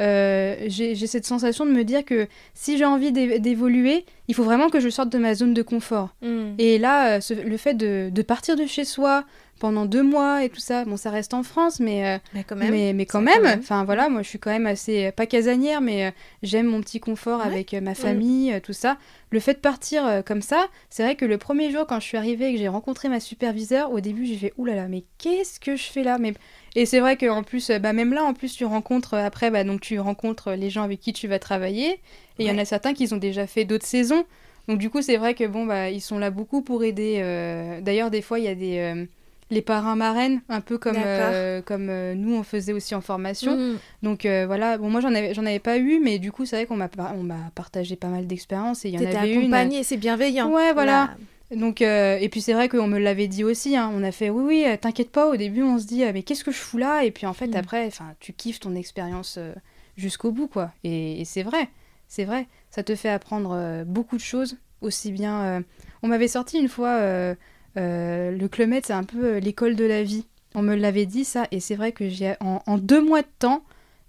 [0.00, 4.80] j'ai cette sensation de me dire que si j'ai envie d'évoluer, il faut vraiment que
[4.80, 6.14] je sorte de ma zone de confort.
[6.22, 6.54] Mm.
[6.58, 9.24] Et là, euh, ce- le fait de, de partir de chez soi
[9.58, 12.56] pendant deux mois et tout ça, bon, ça reste en France, mais, euh, Mais quand
[12.56, 12.70] même.
[12.70, 13.58] mais, mais quand même, quand même.
[13.58, 16.10] enfin voilà, moi je suis quand même assez, euh, pas casanière, mais euh,
[16.42, 17.46] j'aime mon petit confort Ouais.
[17.46, 18.96] avec euh, ma famille, euh, tout ça.
[19.30, 22.06] Le fait de partir euh, comme ça, c'est vrai que le premier jour quand je
[22.06, 25.60] suis arrivée et que j'ai rencontré ma superviseure, au début j'ai fait oulala, mais qu'est-ce
[25.60, 26.16] que je fais là?
[26.18, 26.32] Mais...
[26.76, 29.50] Et c'est vrai qu'en plus, euh, bah, même là, en plus tu rencontres, euh, après,
[29.50, 32.00] bah, donc tu rencontres les gens avec qui tu vas travailler, et
[32.38, 34.24] il y en a certains qui ont déjà fait d'autres saisons.
[34.68, 37.16] Donc du coup, c'est vrai que bon, bah, ils sont là beaucoup pour aider.
[37.22, 38.78] euh, D'ailleurs, des fois, il y a des...
[38.78, 39.04] euh,
[39.50, 43.56] les parrains marraines, un peu comme, euh, nous on faisait aussi en formation.
[43.56, 43.76] Mm.
[44.04, 46.66] Donc voilà, bon moi j'en avais, j'en avais pas eu, mais du coup c'est vrai
[46.66, 49.82] qu'on m'a, par- on m'a partagé pas mal d'expériences et il y en avait une.
[49.82, 50.48] c'est bienveillant.
[50.50, 50.92] Ouais, voilà.
[50.92, 51.16] Là,
[51.54, 54.30] Donc euh, et puis c'est vrai qu'on me l'avait dit aussi, hein, on a fait
[54.30, 55.28] oui oui, euh, t'inquiète pas.
[55.28, 57.04] Au début on se dit ah, mais qu'est-ce que je fous là?
[57.04, 57.56] Et puis en fait Mm.
[57.56, 57.90] après,
[58.20, 59.52] tu kiffes ton expérience euh,
[59.96, 60.70] jusqu'au bout quoi.
[60.84, 61.68] Et, et c'est vrai,
[62.06, 65.40] c'est vrai, ça te fait apprendre euh, beaucoup de choses, aussi bien.
[65.42, 65.60] euh,
[66.02, 67.34] On m'avait sorti une fois euh,
[67.76, 70.26] euh, le Club Med, c'est un peu euh, l'école de la vie.
[70.54, 73.28] On me l'avait dit ça, et c'est vrai que j'ai en, en deux mois de
[73.40, 73.62] temps,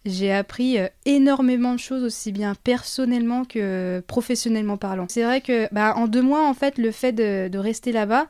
[0.06, 5.06] j'ai appris euh, énormément de choses aussi bien personnellement que professionnellement parlant.
[5.10, 8.28] C'est vrai que bah, en deux mois, en fait, le fait de, de rester là-bas,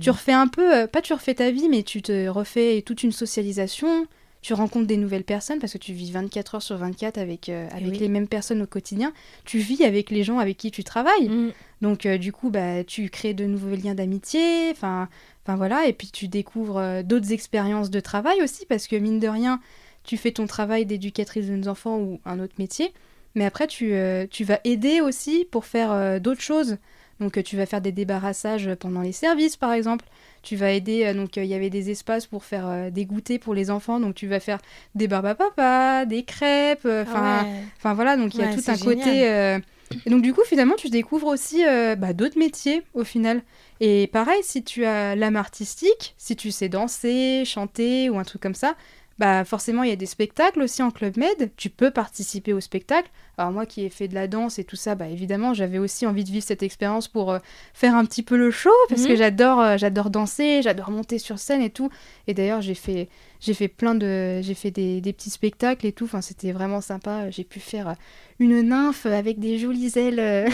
[0.00, 0.14] tu Mhm.
[0.16, 3.12] refais un peu, euh, pas tu refais ta vie, mais tu te refais toute une
[3.12, 4.06] socialisation.
[4.42, 7.66] Tu rencontres des nouvelles personnes parce que tu vis 24 heures sur 24 avec, euh,
[7.70, 7.98] avec oui.
[7.98, 9.14] les mêmes personnes au quotidien.
[9.46, 11.30] Tu vis avec les gens avec qui tu travailles.
[11.30, 11.52] Mm.
[11.80, 15.08] Donc euh, du coup, bah, tu crées de nouveaux liens d'amitié, enfin,
[15.46, 19.18] enfin voilà, et puis tu découvres euh, d'autres expériences de travail aussi, parce que mine
[19.18, 19.60] de rien,
[20.04, 22.92] tu fais ton travail d'éducatrice de jeunes enfants ou un autre métier,
[23.34, 26.76] mais après tu, euh, tu vas aider aussi pour faire euh, d'autres choses.
[27.20, 30.04] Donc euh, tu vas faire des débarrassages pendant les services par exemple.
[30.42, 33.70] Tu vas aider, donc il y avait des espaces pour faire des goûters pour les
[33.70, 34.58] enfants, donc tu vas faire
[34.94, 37.46] des barbes à papa, des crêpes, enfin Ah
[37.88, 37.94] ouais.
[37.94, 38.96] Voilà, donc il y a tout un génial.
[38.96, 39.60] côté.
[40.06, 43.42] Et donc du coup, finalement, tu découvres aussi euh, bah, d'autres métiers au final.
[43.80, 48.42] Et pareil, si tu as l'âme artistique, si tu sais danser, chanter ou un truc
[48.42, 48.76] comme ça,
[49.18, 51.50] bah forcément il y a des spectacles aussi en club med.
[51.56, 53.08] Tu peux participer au spectacle.
[53.38, 56.06] Alors moi qui ai fait de la danse et tout ça, bah évidemment j'avais aussi
[56.06, 57.38] envie de vivre cette expérience pour euh,
[57.74, 59.08] faire un petit peu le show parce Mhm.
[59.08, 61.90] que j'adore, euh, j'adore danser, j'adore monter sur scène et tout.
[62.26, 63.08] Et d'ailleurs j'ai fait,
[63.40, 66.04] j'ai fait plein de, j'ai fait des, des petits spectacles et tout.
[66.04, 67.30] Enfin c'était vraiment sympa.
[67.30, 67.94] J'ai pu faire euh,
[68.40, 70.48] une nymphe avec des jolies ailes,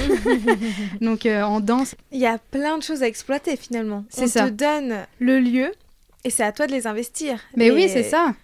[1.01, 1.95] donc euh, en danse.
[2.13, 4.05] Il y a plein de choses à exploiter finalement.
[4.11, 4.45] C'est On ça.
[4.47, 5.73] te donne le lieu
[6.25, 7.41] et c'est à toi de les investir.
[7.57, 8.35] Mais oui, c'est ça.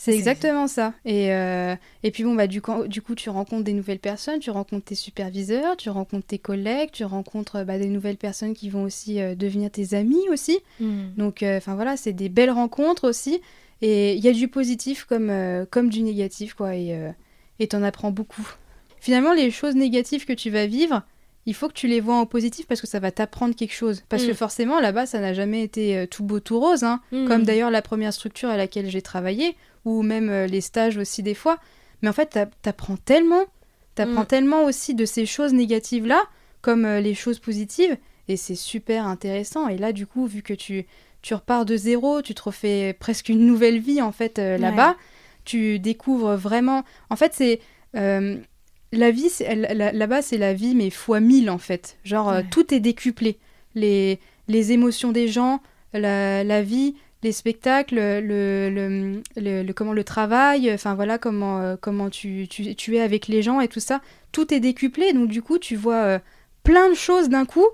[0.00, 0.94] C'est exactement ça.
[1.04, 1.74] Et, euh,
[2.04, 4.84] et puis bon, bah, du, coup, du coup, tu rencontres des nouvelles personnes, tu rencontres
[4.84, 9.20] tes superviseurs, tu rencontres tes collègues, tu rencontres bah, des nouvelles personnes qui vont aussi
[9.20, 10.60] euh, devenir tes amis aussi.
[10.78, 11.14] Mm.
[11.16, 13.40] Donc, enfin voilà, c'est des belles rencontres aussi.
[13.82, 16.76] Et il y a du positif comme, euh, comme du négatif, quoi.
[16.76, 17.10] Et euh,
[17.60, 18.48] et t'en apprends beaucoup.
[19.00, 21.02] Finalement, les choses négatives que tu vas vivre,
[21.46, 24.02] il faut que tu les vois en positif parce que ça va t'apprendre quelque chose.
[24.08, 24.34] Parce que Mm.
[24.34, 26.84] forcément, là-bas, ça n'a jamais été euh, tout beau, tout rose.
[26.84, 27.26] Hein Mm.
[27.26, 31.22] comme d'ailleurs la première structure à laquelle j'ai travaillé, ou même euh, les stages aussi
[31.22, 31.58] des fois.
[32.02, 33.44] Mais en fait, t'a- t'apprends tellement,
[33.94, 34.26] t'apprends Mm.
[34.26, 36.22] tellement aussi de ces choses négatives-là,
[36.60, 37.96] comme euh, les choses positives,
[38.28, 39.68] et c'est super intéressant.
[39.68, 40.86] Et là, du coup, vu que tu,
[41.22, 44.96] tu repars de zéro, tu te refais presque une nouvelle vie, en fait, euh, là-bas,
[45.44, 46.84] tu découvres vraiment...
[47.10, 47.60] En fait, c'est...
[47.96, 48.36] euh,
[48.92, 49.30] la vie,
[49.74, 51.98] là-bas, c'est la vie, mais fois mille, en fait.
[52.04, 53.38] Genre, euh, tout est décuplé.
[53.74, 55.60] Les, les émotions des gens,
[55.92, 58.20] la, la vie, les spectacles, le,
[58.70, 63.00] le, le- le- comment le travail, enfin voilà comment, euh, comment tu, tu, tu es
[63.00, 64.00] avec les gens et tout ça,
[64.32, 65.12] tout est décuplé.
[65.12, 66.18] Donc du coup, tu vois euh,
[66.62, 67.66] plein de choses d'un coup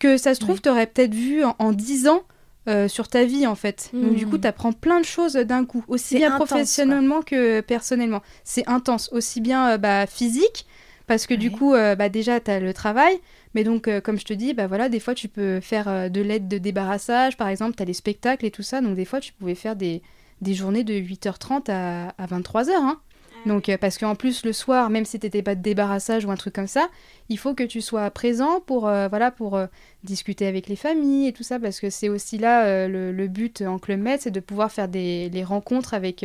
[0.00, 0.60] que ça se trouve, Oui.
[0.62, 2.22] tu aurais peut-être vu en, en 10 ans
[2.68, 3.90] euh, sur ta vie en fait.
[3.92, 4.40] Donc du coup, Mm.
[4.42, 8.22] tu apprends plein de choses d'un coup, aussi bien intense, professionnellement que personnellement.
[8.44, 10.66] C'est intense, aussi bien bah, physique,
[11.06, 13.18] parce que du coup, bah, déjà, tu as le travail,
[13.54, 16.08] mais donc, euh, comme je te dis, bah voilà, des fois, tu peux faire euh,
[16.08, 19.04] de l'aide de débarrassage, par exemple, tu as les spectacles et tout ça, donc des
[19.04, 20.02] fois, tu pouvais faire des,
[20.40, 22.70] des journées de 8h30 à, à 23h.
[22.72, 23.00] Hein.
[23.46, 26.36] Donc, euh, parce qu'en plus, le soir, même si t'étais pas de débarrassage ou un
[26.36, 26.88] truc comme ça,
[27.28, 29.66] il faut que tu sois présent pour, euh, voilà, pour euh,
[30.04, 33.62] discuter avec les familles et tout ça, parce que c'est aussi là le, le but
[33.62, 36.24] en Club Med, c'est de pouvoir faire des les rencontres avec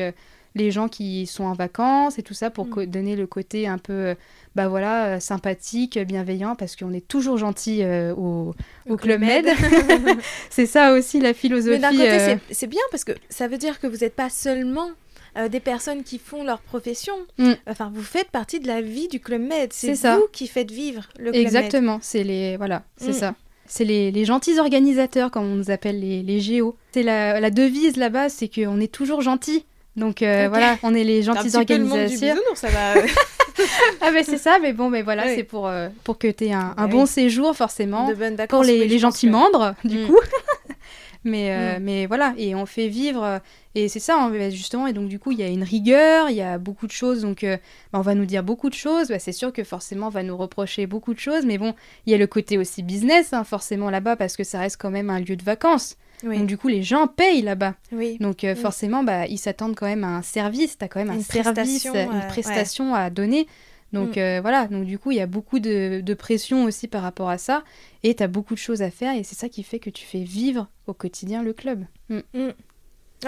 [0.55, 2.85] les gens qui sont en vacances et tout ça pour Mm.
[2.85, 4.15] donner le côté un peu, euh,
[4.55, 8.53] bah voilà, euh, sympathique, bienveillant, parce qu'on est toujours gentil euh, au,
[8.87, 9.45] au Club Med.
[10.49, 11.71] c'est ça aussi la philosophie.
[11.75, 14.29] Mais d'un côté, euh, c'est- bien parce que ça veut dire que vous n'êtes pas
[14.29, 14.89] seulement
[15.37, 17.15] euh, des personnes qui font leur profession.
[17.39, 17.53] Mm.
[17.67, 19.73] Enfin, vous faites partie de la vie du Club Med.
[19.73, 20.17] C'est ça.
[20.17, 21.41] vous qui faites vivre le Club Med.
[21.41, 23.13] Exactement, c'est les voilà, c'est Mm.
[23.13, 23.35] ça.
[23.65, 26.75] C'est les, les gentils organisateurs, comme on nous appelle les, les géos.
[26.93, 29.65] C'est la, la devise là-bas, c'est qu'on est toujours gentils.
[29.95, 32.37] Donc euh, voilà, on est les gentils organisateurs.
[32.55, 32.93] ça va.
[34.01, 36.53] ah ben c'est ça, mais bon, mais voilà, c'est pour, euh, pour que tu aies
[36.53, 38.09] un, bon séjour forcément.
[38.49, 40.07] pour les, les gentils membres, du mm.
[40.07, 40.19] coup.
[41.23, 41.83] mais, euh, mm.
[41.83, 43.39] mais voilà, et on fait vivre,
[43.75, 46.41] et c'est ça justement, et donc du coup il y a une rigueur, il y
[46.41, 47.57] a beaucoup de choses, donc euh,
[47.91, 50.23] bah, on va nous dire beaucoup de choses, bah, c'est sûr que forcément on va
[50.23, 51.73] nous reprocher beaucoup de choses, mais bon,
[52.05, 54.91] il y a le côté aussi business, hein, forcément là-bas, parce que ça reste quand
[54.91, 55.97] même un lieu de vacances.
[56.23, 57.75] Donc du coup, les gens payent là-bas.
[57.91, 58.17] Oui.
[58.19, 60.77] Donc euh, forcément, bah, ils s'attendent quand même à un service.
[60.77, 63.47] Tu as quand même un service, une euh, prestation à donner.
[63.91, 64.19] Donc mm.
[64.19, 67.37] euh, voilà, donc du coup, il y a beaucoup de, pression aussi par rapport à
[67.37, 67.63] ça.
[68.03, 69.15] Et tu as beaucoup de choses à faire.
[69.15, 71.85] Et c'est ça qui fait que tu fais vivre au quotidien le club.
[72.09, 72.19] Mm.
[72.33, 72.49] Mm.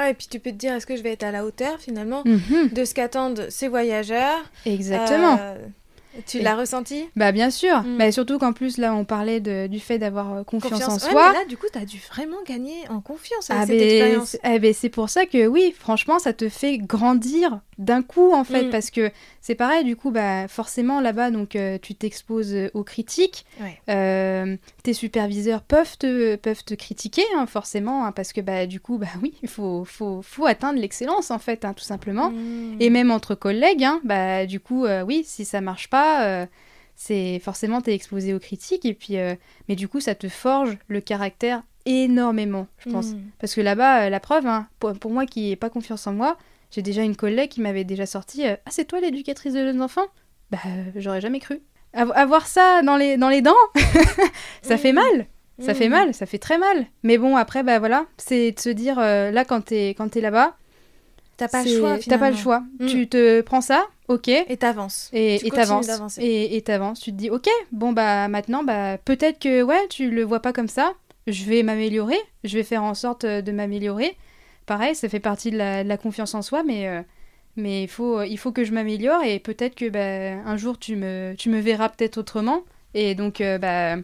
[0.09, 2.23] et puis tu peux te dire, est-ce que je vais être à la hauteur finalement
[2.25, 2.69] mhm.
[2.73, 4.39] de ce qu'attendent ces voyageurs?
[4.65, 5.37] Exactement.
[6.25, 7.05] Tu l'as ressenti?
[7.15, 7.95] Bah bien sûr, mm.
[7.97, 11.33] mais surtout qu'en plus là on parlait de, du fait d'avoir euh, confiance, en soi.
[11.33, 14.37] là du coup tu as dû vraiment gagner en confiance à ah, cette expérience.
[14.43, 18.43] Eh ben, c'est pour ça que oui, franchement ça te fait grandir d'un coup en
[18.43, 18.69] fait mm.
[18.69, 19.11] parce que
[19.41, 23.45] c'est pareil du coup bah forcément là-bas donc euh, tu t'exposes euh, aux critiques
[23.89, 28.79] euh, tes superviseurs peuvent te peuvent te critiquer hein, forcément hein, parce que bah du
[28.79, 32.77] coup bah oui il faut, faut, faut atteindre l'excellence en fait hein, tout simplement mm.
[32.79, 36.04] et même entre collègues bah du coup oui si ça marche pas
[36.95, 39.15] c'est forcément t'es exposé aux critiques et puis
[39.67, 43.21] mais du coup ça te forge le caractère énormément je pense mm.
[43.39, 44.47] parce que là-bas la preuve
[44.79, 46.37] pour, pour, moi qui n'ai pas confiance en moi
[46.75, 49.81] j'ai déjà une collègue qui m'avait déjà sorti euh, Ah, c'est toi l'éducatrice de jeunes
[49.81, 50.07] enfants?
[50.51, 50.57] Bah,
[50.95, 51.61] j'aurais jamais cru.
[51.93, 53.53] avoir ça dans les, dans les dents,
[54.61, 55.27] ça fait mal.
[55.57, 56.85] Ça fait mal, ça fait très mal.
[57.03, 60.19] Mais bon, après, bah voilà, c'est de se dire, euh, là, quand t'es quand es,
[60.19, 60.57] là-bas,
[61.37, 61.97] T'as pas le choix.
[61.99, 62.63] T'as pas le choix.
[62.79, 62.85] Mm.
[62.87, 64.27] Tu te prends ça, ok.
[64.27, 65.09] Et t'avances.
[65.13, 66.17] Et t'avances.
[66.19, 66.99] Et t'avances.
[66.99, 70.53] Tu te dis, ok, bon bah maintenant, bah peut-être que ouais, tu le vois pas
[70.53, 70.93] comme ça.
[71.27, 72.19] Je vais m'améliorer.
[72.43, 74.15] Je vais faire en sorte euh, de m'améliorer
[74.65, 77.01] pareil, ça fait partie de la, confiance en soi, mais, euh,
[77.55, 80.95] mais il, faut, il faut que je m'améliore et peut-être que bah, un jour tu
[80.95, 82.63] me, tu me verras peut-être autrement.
[82.93, 83.97] Et donc, euh, bah,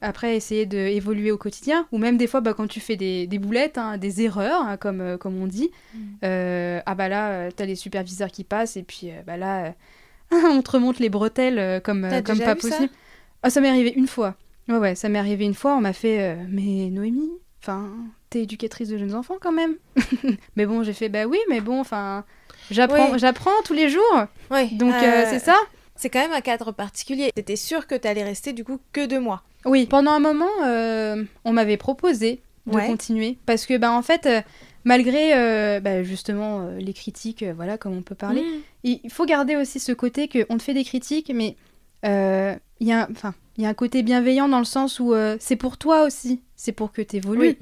[0.00, 3.38] après, essayer d'évoluer au quotidien, ou même des fois, bah, quand tu fais des, des
[3.38, 6.80] boulettes, hein, des erreurs, hein, comme, euh, comme on dit, mm.
[6.86, 9.74] ah bah là, t'as les superviseurs qui passent, et puis bah là,
[10.32, 12.88] on te remonte les bretelles comme, comme pas possible.
[12.88, 12.94] Ça
[13.42, 14.34] ah, ça m'est arrivé une fois.
[14.68, 17.30] Ouais, ouais, ça m'est arrivé une fois, on m'a fait, mais Noémie,
[17.62, 17.90] enfin,
[18.30, 19.74] t'es éducatrice de jeunes enfants quand même.
[20.56, 22.24] mais bon, j'ai fait bah oui, mais bon, enfin,
[22.70, 24.24] j'apprends, j'apprends tous les jours.
[24.50, 24.74] Oui.
[24.76, 25.56] Donc euh, euh, c'est ça?
[26.00, 27.30] C'est quand même un cadre particulier.
[27.34, 29.42] T'étais sûre que t'allais rester du coup que deux mois.
[29.66, 29.86] Oui.
[29.86, 34.28] Pendant un moment, euh, on m'avait proposé de continuer parce que bah en fait.
[34.84, 35.34] malgré
[35.80, 38.62] bah, justement les critiques, voilà, comme on peut parler, mm.
[38.84, 41.56] il faut garder aussi ce côté qu'on te fait des critiques, mais
[42.04, 43.08] il y, a,
[43.58, 46.92] y a un côté bienveillant dans le sens où c'est pour toi aussi, c'est pour
[46.92, 47.58] que tu évolues.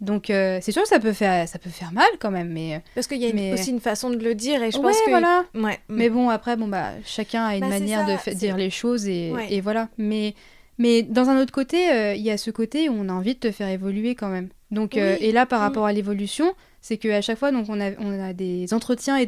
[0.00, 2.76] Donc euh, c'est sûr que ça peut faire ça peut faire mal quand même mais
[2.76, 5.10] euh, parce qu'il y a aussi une façon de le dire et je pense que
[5.10, 5.44] voilà.
[5.54, 5.78] Ouais.
[5.88, 9.32] Mais bon après bon bah chacun a une bah, manière de dire les choses et,
[9.50, 10.34] et, voilà mais
[10.78, 13.34] mais dans un autre côté euh, il y a ce côté où on a envie
[13.34, 14.48] de te faire évoluer quand même.
[14.70, 15.64] Donc et là par mm.
[15.64, 19.18] rapport à l'évolution, c'est que à chaque fois donc on a on a des entretiens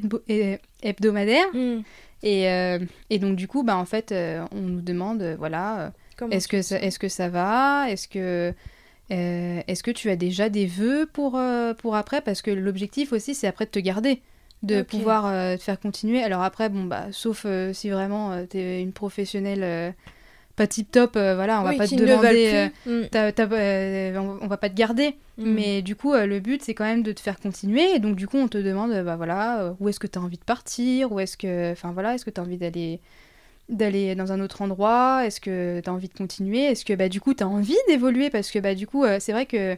[0.83, 1.81] hebdomadaires mm.
[2.23, 2.79] et,
[3.11, 4.14] et donc du coup bah en fait
[4.53, 5.93] on nous demande voilà
[6.31, 7.91] est-ce que est-ce que ça va?
[7.91, 8.55] Est-ce que
[9.13, 12.21] est-ce que tu as déjà des vœux pour, euh, pour après?
[12.21, 14.23] Parce que l'objectif aussi, c'est après de te garder,
[14.63, 16.23] de pouvoir euh, te faire continuer.
[16.23, 19.95] Alors après, bon, bah, sauf si vraiment tu es une professionnelle
[20.55, 24.19] pas tip top, voilà, on va pas te demander, mm.
[24.43, 25.17] on, va pas te garder.
[25.39, 25.53] Mm.
[25.53, 27.95] Mais du coup, le but, c'est quand même de te faire continuer.
[27.95, 30.39] Et donc, du coup, on te demande, bah voilà, où est-ce que tu as envie
[30.39, 31.13] de partir?
[31.13, 33.01] Où est-ce que, enfin voilà, est-ce que tu as envie d'aller
[33.69, 35.27] d'aller dans un autre endroit?
[35.27, 36.65] Est-ce que tu as envie de continuer?
[36.65, 38.31] Est-ce que bah, du coup tu as envie d'évoluer?
[38.31, 39.77] Parce que bah, du coup, euh, c'est vrai que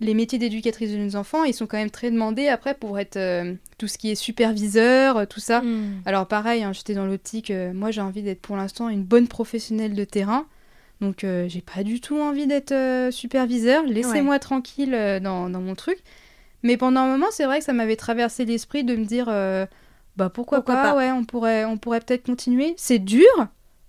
[0.00, 3.16] les métiers d'éducatrice de jeunes enfants, ils sont quand même très demandés après pour être
[3.16, 5.62] euh, tout ce qui est superviseur, euh, tout ça.
[5.62, 6.02] Hmm.
[6.06, 9.94] Alors pareil, hein, j'étais dans l'optique, moi j'ai envie d'être pour l'instant une bonne professionnelle
[9.94, 10.46] de terrain.
[11.00, 12.72] Donc j'ai pas du tout envie d'être
[13.10, 13.84] superviseur.
[13.84, 15.98] Laissez-moi tranquille dans, dans, mon truc.
[16.62, 19.26] Mais pendant un moment, c'est vrai que ça m'avait traversé l'esprit de me dire
[20.16, 22.74] bah pourquoi, pas, ouais, on pourrait, on pourrait peut-être continuer.
[22.76, 23.26] C'est dur,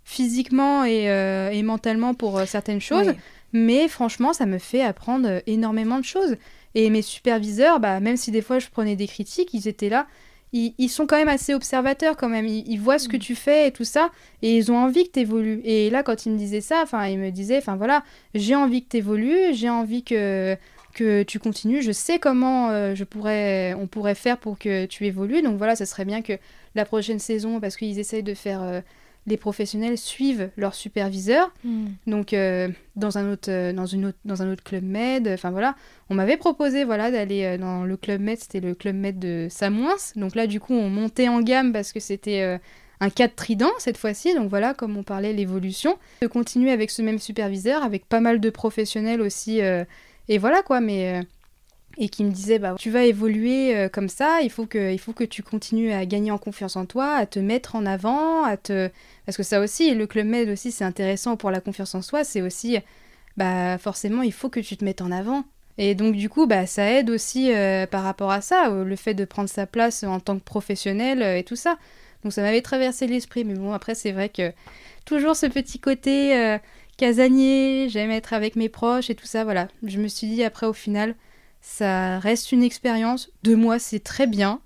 [0.03, 3.13] physiquement et, euh, et mentalement pour euh, certaines choses,
[3.53, 6.37] mais franchement, ça me fait apprendre euh, énormément de choses.
[6.73, 10.07] Et mes superviseurs, bah, même si des fois je prenais des critiques, ils étaient là.
[10.51, 12.45] Ils, ils sont quand même assez observateurs quand même.
[12.47, 13.21] Ils, voient ce que mm.
[13.21, 14.09] tu fais et tout ça,
[14.41, 15.61] et ils ont envie que tu évolues.
[15.63, 18.03] Et là, quand ils me disaient ça, enfin, ils me disaient, enfin voilà,
[18.33, 20.57] j'ai envie que tu évolues, j'ai envie que
[20.95, 21.83] que tu continues.
[21.83, 25.43] Je sais comment euh, je pourrais, on pourrait faire pour que tu évolues.
[25.43, 26.33] Donc voilà, ça serait bien que
[26.73, 28.81] la prochaine saison, parce qu'ils essayent de faire euh,
[29.27, 31.53] les professionnels suivent leur superviseur.
[31.63, 31.87] Hmm.
[32.07, 35.27] Donc euh, dans un autre, dans une autre, dans un autre club med.
[35.27, 35.75] Enfin voilà,
[36.09, 38.39] on m'avait proposé voilà d'aller dans le club med.
[38.39, 40.13] C'était le club med de Samoins.
[40.15, 42.59] Donc là du coup on montait en gamme parce que c'était
[43.01, 45.97] un 4 trident cette fois-ci, donc voilà, comme on parlait, l'évolution.
[46.21, 49.59] De continuer avec ce même superviseur, avec pas mal de professionnels aussi,
[50.29, 51.21] et voilà quoi, mais
[51.97, 54.99] et qui me disait bah tu vas évoluer euh, comme ça, il faut que il
[54.99, 58.43] faut que tu continues à gagner en confiance en toi, à te mettre en avant,
[58.43, 58.89] à te
[59.25, 62.23] parce que ça aussi le club med aussi c'est intéressant pour la confiance en soi,
[62.23, 62.77] c'est aussi
[63.37, 65.45] bah forcément il faut que tu te mettes en avant.
[65.77, 69.13] Et donc du coup bah ça aide aussi euh, par rapport à ça, le fait
[69.13, 71.77] de prendre sa place en tant que professionnel euh, et tout ça.
[72.23, 74.51] Donc ça m'avait traversé l'esprit mais bon après c'est vrai que
[75.05, 76.57] toujours ce petit côté
[76.97, 79.67] casanier, j'aime être avec mes proches et tout ça voilà.
[79.83, 81.15] Je me suis dit après au final
[81.65, 83.31] ça reste une expérience.
[83.41, 84.61] Deux mois, c'est très bien.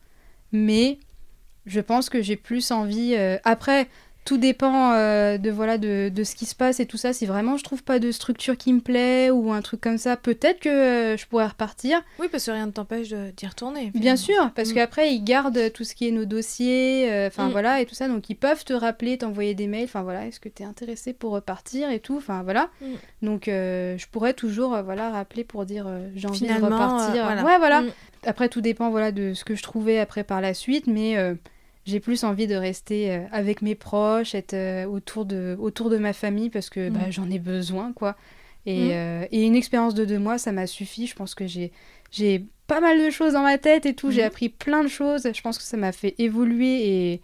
[0.52, 1.00] Mais
[1.66, 3.16] je pense que j'ai plus envie.
[3.16, 3.88] Euh, après,
[4.30, 7.14] tout dépend euh, de voilà de, de, ce qui se passe et tout ça.
[7.14, 10.18] Si vraiment je trouve pas de structure qui me plaît ou un truc comme ça,
[10.18, 12.00] peut-être que euh, je pourrais repartir.
[12.20, 13.90] Oui, parce que rien ne t'empêche d'y retourner.
[13.96, 14.74] Bien sûr, parce mm.
[14.76, 17.52] qu'après ils gardent tout ce qui est nos dossiers, euh, enfin mm.
[17.52, 19.86] voilà et tout ça, donc ils peuvent te rappeler, t'envoyer des mails.
[19.86, 22.18] Enfin voilà, est-ce que tu es intéressé pour repartir et tout.
[22.18, 22.70] Enfin voilà.
[22.82, 22.86] Mm.
[23.24, 27.26] Donc je pourrais toujours voilà rappeler pour dire j'ai envie de repartir.
[27.44, 27.82] Ouais voilà.
[28.28, 31.18] Après tout dépend voilà de ce que je trouvais après par la suite, mais
[31.86, 35.98] j'ai plus envie de rester euh, avec mes proches, être euh, autour, de, autour de
[35.98, 37.12] ma famille parce que bah, mm.
[37.12, 38.16] j'en ai besoin, quoi.
[38.66, 38.92] Et, mm.
[38.92, 41.08] euh, et, une expérience de deux mois, ça m'a suffi.
[41.08, 41.72] Je pense que j'ai,
[42.12, 44.12] j'ai pas mal de choses dans ma tête et tout.
[44.12, 44.28] J'ai mm.
[44.28, 45.28] appris plein de choses.
[45.34, 47.22] Je pense que ça m'a fait évoluer et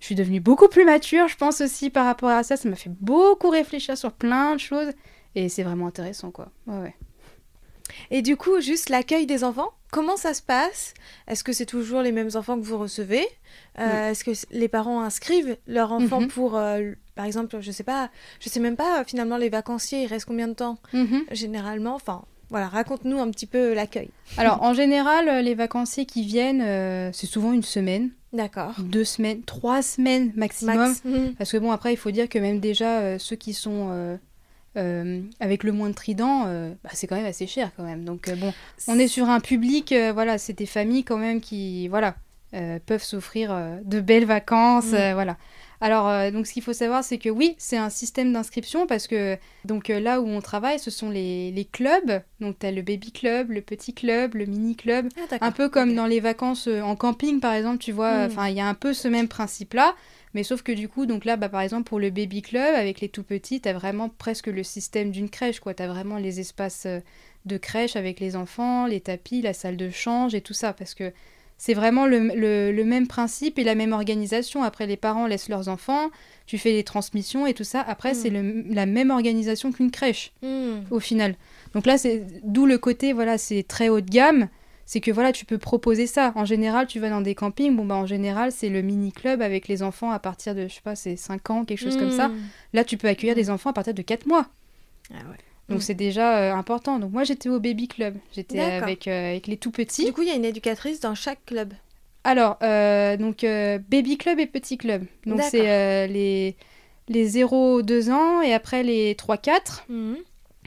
[0.00, 2.56] je suis devenue beaucoup plus mature, je pense aussi, par rapport à ça.
[2.56, 4.92] Ça m'a fait beaucoup réfléchir sur plein de choses.
[5.34, 6.50] Et c'est vraiment intéressant, quoi.
[6.66, 6.94] Ouais, ouais.
[8.10, 10.94] Et du coup, juste l'accueil des enfants, comment ça se passe?
[11.28, 13.26] Est-ce que c'est toujours les mêmes enfants que vous recevez?
[13.78, 16.28] Euh, Est-ce que les parents inscrivent leurs enfants mhm.
[16.28, 20.06] pour, euh, par exemple, je sais pas, je sais même pas, finalement, les vacanciers, ils
[20.06, 20.78] restent combien de temps?
[20.92, 21.24] Mhm.
[21.30, 24.10] Généralement, enfin, voilà, raconte-nous un petit peu l'accueil.
[24.36, 28.10] Alors, en général, les vacanciers qui viennent, euh, c'est souvent une semaine.
[28.32, 28.74] D'accord.
[28.78, 30.94] Deux semaines, trois semaines maximum.
[31.04, 31.34] Mhm.
[31.36, 34.16] Parce que bon, après, il faut dire que même déjà, ceux qui sont euh,
[34.76, 38.04] avec le moins de trident, euh, bah, c'est quand même assez cher quand même.
[38.04, 38.52] Donc euh, bon,
[38.88, 42.16] on est sur un public, voilà, c'est des familles quand même qui, voilà,
[42.86, 43.54] peuvent s'offrir
[43.84, 45.12] de belles vacances, mm.
[45.14, 45.36] voilà.
[45.80, 49.36] Alors, donc ce qu'il faut savoir, c'est que oui, c'est un système d'inscription parce que
[49.64, 52.22] donc là où on travaille, ce sont les, les clubs.
[52.38, 55.08] Donc, tu as le baby club, le petit club, le mini club.
[55.32, 58.30] Ah, un peu comme dans les vacances en camping, par exemple, tu vois, mm.
[58.30, 59.94] enfin, il y a un peu ce même principe-là.
[60.34, 63.00] Mais sauf que du coup, donc là, bah, par exemple, pour le baby club, avec
[63.00, 65.74] les tout petits, t'as vraiment presque le système d'une crèche, quoi.
[65.74, 67.00] T'as vraiment les espaces euh,
[67.44, 70.94] de crèche avec les enfants, les tapis, la salle de change et tout ça, parce
[70.94, 71.12] que
[71.58, 74.64] c'est vraiment le, le, même principe et la même organisation.
[74.64, 76.10] Après, les parents laissent leurs enfants,
[76.46, 77.84] tu fais les transmissions et tout ça.
[77.86, 78.64] Après, c'est hmm.
[78.74, 80.80] la même organisation qu'une crèche, hmm.
[80.90, 81.36] au final.
[81.74, 84.48] Donc là, c'est d'où le côté, voilà, c'est très haut de gamme
[84.84, 86.32] c'est que voilà, tu peux proposer ça.
[86.34, 89.42] En général, tu vas dans des campings, bon bah en général, c'est le mini club
[89.42, 92.10] avec les enfants à partir de je sais pas, c'est 5 ans, quelque chose comme
[92.10, 92.28] ça.
[92.28, 92.38] Hmm.
[92.72, 94.46] Là, tu peux accueillir des enfants à partir de 4 mois.
[95.10, 95.36] Ah ouais.
[95.68, 95.82] Donc hmm.
[95.82, 96.98] c'est déjà euh, important.
[96.98, 98.16] Donc moi, j'étais au baby club.
[98.32, 100.04] J'étais avec euh, avec les tout petits.
[100.04, 101.72] Du coup, il y a une éducatrice dans chaque club.
[102.24, 105.04] Alors, euh, donc baby club et petit club.
[105.26, 106.56] Donc c'est les
[107.08, 109.82] les 0-2 ans et après les 3-4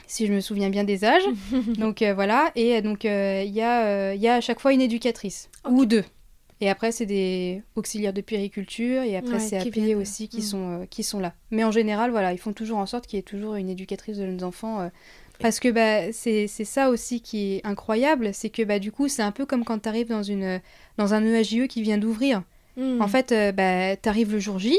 [0.06, 1.26] si je me souviens bien des âges.
[1.78, 4.72] donc euh, voilà, et euh, donc euh, il y, a, y a à chaque fois
[4.72, 6.04] une éducatrice, ou deux.
[6.62, 10.42] Et après, c'est des auxiliaires de périculture, et après, c'est appelé aussi qui, mm.
[10.42, 11.34] sont, qui sont là.
[11.50, 14.16] Mais en général, voilà, ils font toujours en sorte qu'il y ait toujours une éducatrice
[14.16, 14.90] de jeunes enfants.
[15.38, 19.20] parce que bah, c'est ça aussi qui est incroyable, c'est que bah, du coup, c'est
[19.20, 20.62] un peu comme quand tu arrives dans, une,
[20.96, 22.42] dans un EAJE qui vient d'ouvrir.
[22.78, 23.02] Mm.
[23.02, 24.78] En fait, bah, tu arrives le jour J,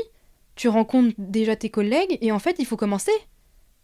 [0.56, 3.12] tu rencontres déjà tes collègues, et en fait, il faut commencer.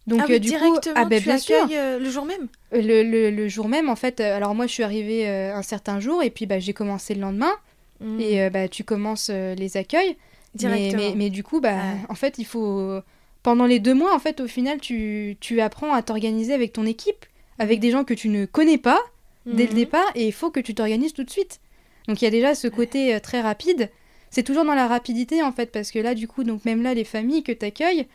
[0.05, 2.47] Donc ah euh, du coup, ah ben, bien sûr, euh, le jour même.
[2.73, 4.19] Euh, le, le, jour même, en fait.
[4.19, 7.53] alors moi, je suis arrivée un certain jour et puis bah, j'ai commencé le lendemain.
[8.01, 8.19] Hmm.
[8.19, 10.17] Et bah, tu commences les accueils.
[10.55, 11.01] Directement.
[11.01, 11.77] Mais, mais, du coup, bah,
[12.09, 12.99] en fait, il faut
[13.43, 16.85] pendant les deux mois, en fait, au final, tu, tu apprends à t'organiser avec ton
[16.85, 17.25] équipe,
[17.59, 18.99] avec des gens que tu ne connais pas
[19.45, 19.75] dès le hmm.
[19.75, 21.59] départ, et il faut que tu t'organises tout de suite.
[22.07, 23.89] Donc il y a déjà ce côté très rapide.
[24.29, 26.93] C'est toujours dans la rapidité, en fait, parce que là, du coup, donc même là,
[26.93, 28.07] les familles que tu accueilles,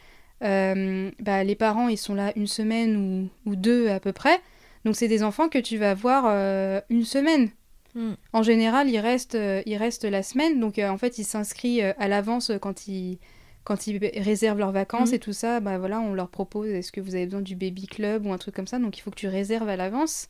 [0.42, 4.40] euh, bah, les parents, ils sont là une semaine ou, deux à peu près.
[4.84, 7.50] Donc, c'est des enfants que tu vas voir euh, une semaine.
[7.94, 8.12] Hmm.
[8.32, 10.60] En général, ils restent, euh, ils restent la semaine.
[10.60, 13.18] Donc, en fait, ils s'inscrivent à l'avance quand ils,
[13.64, 15.14] quand ils réservent leurs vacances hmm.
[15.14, 15.60] et tout ça.
[15.60, 18.38] Bah, voilà, on leur propose est-ce que vous avez besoin du baby club ou un
[18.38, 18.78] truc comme ça?
[18.78, 20.28] Donc, il faut que tu réserves à l'avance.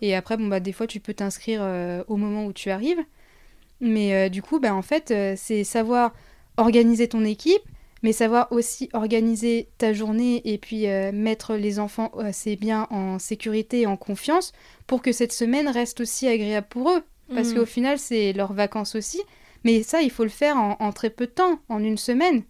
[0.00, 1.60] Et après, bon, bah, des fois, tu peux t'inscrire
[2.08, 3.04] au moment où tu arrives.
[3.80, 6.12] Mais du coup, bah, en fait, c'est savoir
[6.56, 7.62] organiser ton équipe
[8.02, 13.18] mais savoir aussi organiser ta journée et puis euh, mettre les enfants assez bien en
[13.18, 14.52] sécurité et en confiance
[14.86, 17.02] pour que cette semaine reste aussi agréable pour eux.
[17.34, 17.54] Parce mmh.
[17.54, 19.20] qu'au final, c'est leurs vacances aussi.
[19.64, 22.42] Mais ça, il faut le faire en, très peu de temps, en une semaine.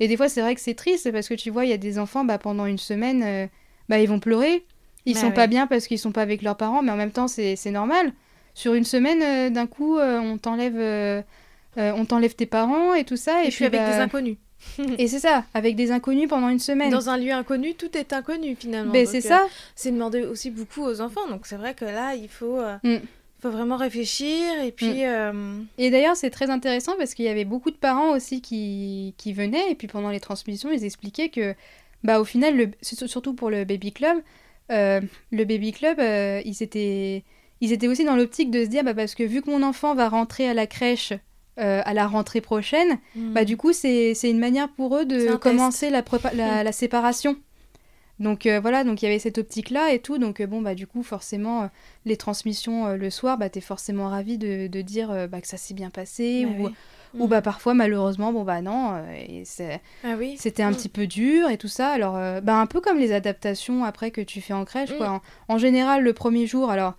[0.00, 1.78] Et des fois, c'est vrai que c'est triste parce que tu vois, il y a
[1.78, 3.46] des enfants, bah, pendant une semaine, euh,
[3.88, 4.64] bah, ils vont pleurer.
[5.04, 7.10] Ils bah sont pas bien parce qu'ils sont pas avec leurs parents, mais en même
[7.10, 8.12] temps, c'est normal.
[8.54, 11.24] Sur une semaine, euh, d'un coup, euh, on t'enlève
[11.76, 13.44] on t'enlève tes parents et tout ça.
[13.44, 14.36] Et, puis, avec des inconnus.
[14.98, 16.90] et c'est ça, avec des inconnus pendant une semaine.
[16.90, 18.92] Dans un lieu inconnu, tout est inconnu finalement.
[18.92, 19.46] Ben, c'est ça.
[19.74, 21.28] c'est demander aussi beaucoup aux enfants.
[21.28, 22.58] Donc c'est vrai que là, il faut.
[22.82, 22.98] Mm
[23.42, 25.02] faut vraiment réfléchir et puis...
[25.02, 25.06] Mm.
[25.06, 29.14] Euh, et d'ailleurs, c'est très intéressant parce qu'il y avait beaucoup de parents aussi qui,
[29.18, 31.54] qui venaient et puis pendant les transmissions, ils expliquaient que,
[32.04, 32.70] bah, au final, le...
[32.82, 34.18] surtout pour le baby club,
[34.70, 35.00] euh,
[35.32, 37.24] le baby club, euh, ils, étaient...
[37.60, 39.94] ils étaient aussi dans l'optique de se dire, bah, parce que vu que mon enfant
[39.94, 41.12] va rentrer à la crèche
[41.56, 43.32] à la rentrée prochaine, mm.
[43.32, 46.02] bah, du coup, c'est une manière pour eux de commencer la,
[46.34, 47.36] la, la séparation.
[48.22, 50.18] Donc euh, voilà, donc il y avait cette optique-là et tout.
[50.18, 51.66] Donc euh, bon, bah du coup, forcément, euh,
[52.04, 55.74] les transmissions le soir, bah t'es forcément ravi de, de dire bah, que ça s'est
[55.74, 56.46] bien passé.
[56.46, 56.70] Bah
[57.14, 57.42] ou, ou, bah mm.
[57.42, 59.42] parfois, malheureusement, bon bah non, et
[60.04, 60.36] ah oui.
[60.38, 61.90] c'était un petit peu dur et tout ça.
[61.90, 65.20] Alors, bah un peu comme les adaptations après que tu fais en crèche, quoi.
[65.48, 66.94] En, général, le premier jour, alors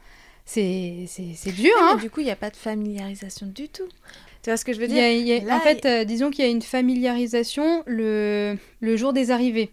[0.45, 1.08] c'est
[1.56, 1.95] dur, hein.
[2.01, 3.88] du coup, il n'y a pas de familiarisation du tout.
[4.44, 5.04] Tu vois ce que je veux dire
[5.52, 9.72] En fait, disons qu'il y a une familiarisation le, le jour des arrivées.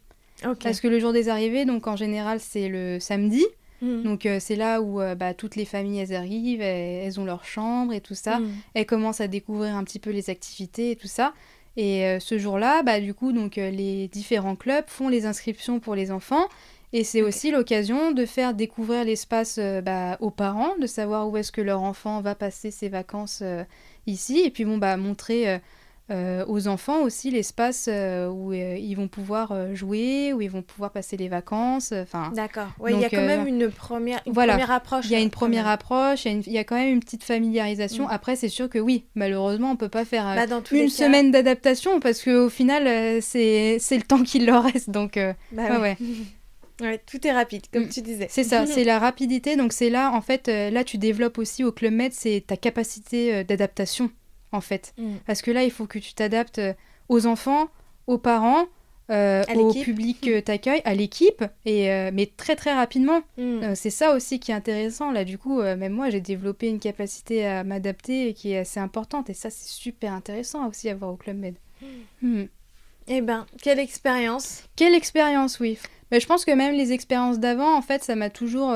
[0.62, 3.45] Parce que le jour des arrivées, donc en général, c'est le samedi.
[3.83, 4.03] Hmm.
[4.03, 7.45] Donc euh, c'est là où euh, bah, toutes les familles elles arrivent, elles, ont leur
[7.45, 8.39] chambre et tout ça.
[8.39, 8.51] Hmm.
[8.75, 11.33] Elles commencent à découvrir un petit peu les activités et tout ça.
[11.77, 15.95] Et euh, ce jour-là, bah, du coup, donc les différents clubs font les inscriptions pour
[15.95, 16.47] les enfants.
[16.93, 21.53] Et c'est aussi l'occasion de faire découvrir l'espace bah, aux parents, de savoir où est-ce
[21.53, 23.45] que leur enfant va passer ses vacances
[24.07, 24.40] ici.
[24.44, 25.61] Et puis bon, bah, montrer
[26.11, 30.62] euh, aux enfants aussi l'espace euh, où euh, ils vont pouvoir jouer, où ils vont
[30.62, 31.92] pouvoir passer les vacances.
[31.92, 32.32] Enfin.
[32.34, 32.66] D'accord.
[32.88, 35.05] il y a quand même une première, première approche.
[35.05, 36.24] Il y a une première approche.
[36.24, 38.07] Il y, a quand même une petite familiarisation.
[38.07, 38.11] Mm.
[38.11, 42.24] Après, c'est sûr que oui, malheureusement, on peut pas faire bah, une semaine d'adaptation parce
[42.24, 44.90] qu'au final, c'est le temps qu'il leur reste.
[44.90, 45.16] Donc,
[45.53, 45.80] bah, ouais.
[45.80, 45.96] Ouais,
[47.07, 47.89] tout est rapide, comme mm.
[47.89, 48.26] tu disais.
[48.31, 49.57] C'est ça, c'est la rapidité.
[49.57, 53.45] Donc c'est là, en fait, là tu développes aussi au Club Med, c'est ta capacité
[53.45, 54.11] d'adaptation
[54.53, 54.95] en fait.
[54.99, 55.16] Mm.
[55.26, 56.74] Parce que là, il faut que tu t'adaptes euh,
[57.09, 57.68] aux enfants,
[58.07, 58.66] aux parents,
[59.11, 63.22] euh, au public que tu accueilles, à l'équipe, et euh, mais très très rapidement.
[63.39, 63.74] Mm.
[63.74, 65.11] c'est ça aussi qui est intéressant.
[65.11, 69.28] Là, du coup, même moi, j'ai développé une capacité à m'adapter qui est assez importante,
[69.28, 71.55] et ça, c'est super intéressant aussi à voir au Club Med.
[72.22, 72.45] Mm.
[73.11, 75.78] Eh ben, quelle expérience Quelle expérience, oui.
[76.11, 78.72] Mais je pense que même les expériences d'avant, en fait, ça m'a toujours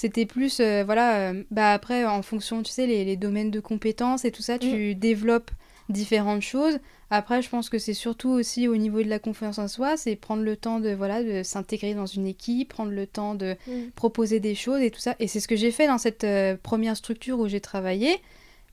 [0.00, 3.60] c'était plus, euh, voilà, euh, bah après, en fonction, tu sais, les, les, domaines de
[3.60, 4.94] compétences et tout ça, tu mm.
[4.94, 5.50] développes
[5.88, 6.78] différentes choses.
[7.10, 10.14] Après, je pense que c'est surtout aussi au niveau de la confiance en soi, c'est
[10.14, 13.90] prendre le temps de, voilà, de s'intégrer dans une équipe, prendre le temps de mm.
[13.94, 15.16] proposer des choses et tout ça.
[15.18, 18.16] Et c'est ce que j'ai fait dans cette euh, première structure où j'ai travaillé.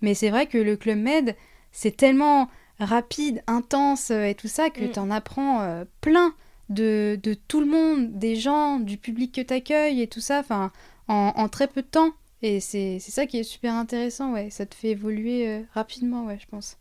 [0.01, 1.35] Mais c'est vrai que le Club Med,
[1.71, 2.49] c'est tellement
[2.79, 4.91] rapide, intense et tout ça que mm.
[4.91, 6.33] tu en apprends plein
[6.69, 10.39] de, de, tout le monde, des gens, du public que tu accueilles et tout ça.
[10.39, 10.71] Enfin,
[11.07, 12.11] en, très peu de temps.
[12.41, 14.49] Et c'est ça qui est super intéressant, ouais.
[14.51, 16.77] Ça te fait évoluer euh, rapidement, ouais, je pense.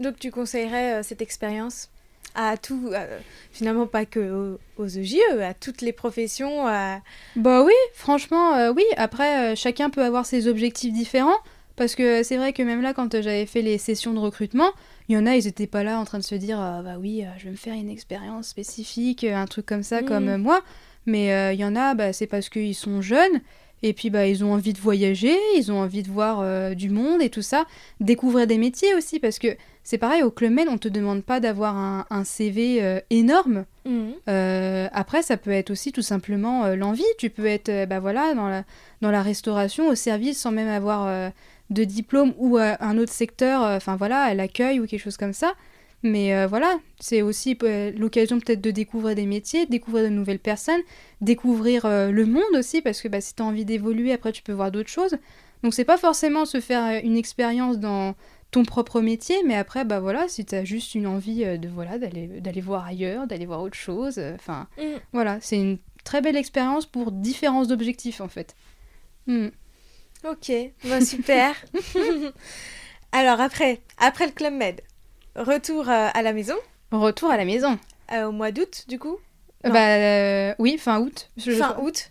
[0.00, 1.90] Donc tu conseillerais euh, cette expérience
[2.34, 2.90] à tout,
[3.50, 6.64] finalement pas que aux, EJE, à toutes les professions
[7.36, 8.84] Bah oui, franchement, euh, oui.
[8.98, 11.38] Après, chacun peut avoir ses objectifs différents.
[11.76, 14.70] Parce que c'est vrai que même là, quand j'avais fait les sessions de recrutement,
[15.08, 16.96] il y en a, ils n'étaient pas là en train de se dire ah, bah
[16.98, 20.62] oui, je vais me faire une expérience spécifique, un truc comme ça, comme moi.
[21.06, 23.40] Mais euh, il y en a, bah, c'est parce qu'ils sont jeunes.
[23.82, 26.88] Et puis bah ils ont envie de voyager, ils ont envie de voir euh, du
[26.88, 27.66] monde et tout ça,
[28.00, 29.48] découvrir des métiers aussi parce que
[29.84, 33.66] c'est pareil au Club Med, on te demande pas d'avoir un, CV euh, énorme.
[33.84, 34.14] Mhm.
[34.92, 37.04] après ça peut être aussi tout simplement l'envie.
[37.18, 38.64] Tu peux être bah voilà dans la
[39.02, 41.30] dans la restauration au service sans même avoir
[41.70, 43.62] de diplôme ou un autre secteur.
[43.62, 45.54] Enfin voilà à l'accueil ou quelque chose comme ça.
[46.02, 50.38] Mais euh, voilà, c'est aussi euh, l'occasion peut-être de découvrir des métiers, découvrir de nouvelles
[50.38, 50.80] personnes,
[51.20, 54.42] découvrir euh, le monde aussi, parce que bah, si tu as envie d'évoluer, après tu
[54.42, 55.16] peux voir d'autres choses.
[55.62, 58.14] Donc c'est pas forcément se faire une expérience dans
[58.50, 61.98] ton propre métier, mais après, bah voilà, si tu as juste une envie de voilà
[61.98, 64.98] d'aller voir ailleurs, d'aller voir autre chose, enfin mm.
[65.12, 68.54] voilà, c'est une très belle expérience pour différents objectifs en fait.
[69.26, 69.48] Mm.
[70.30, 70.52] Ok,
[70.84, 71.54] bah, super.
[73.12, 74.80] Alors après, après le Club Med,
[75.36, 76.56] Retour euh, à la maison.
[76.90, 77.78] Retour à la maison.
[78.12, 79.18] Euh, au mois d'août, du coup?
[79.64, 81.30] Bah euh, oui, fin août.
[81.38, 82.10] Fin août.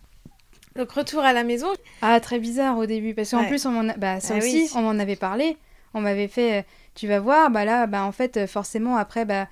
[0.75, 1.67] Donc retour à la maison.
[2.01, 4.81] Ah, très bizarre au début, parce qu'en plus, on m'en bah, ça ah aussi, on
[4.81, 5.57] m'en avait parlé.
[5.93, 9.47] On m'avait fait, tu vas voir, bah là, bah en fait, forcément, après, bah,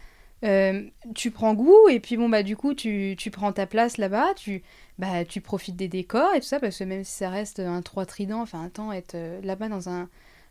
[1.15, 4.33] tu prends goût, et puis bon, bah du coup, tu, tu prends ta place là-bas,
[4.35, 4.63] tu,
[4.99, 7.81] bah, tu profites des décors et tout ça, parce que même si ça reste un
[7.81, 10.07] trois trident, enfin un temps, être là-bas dans un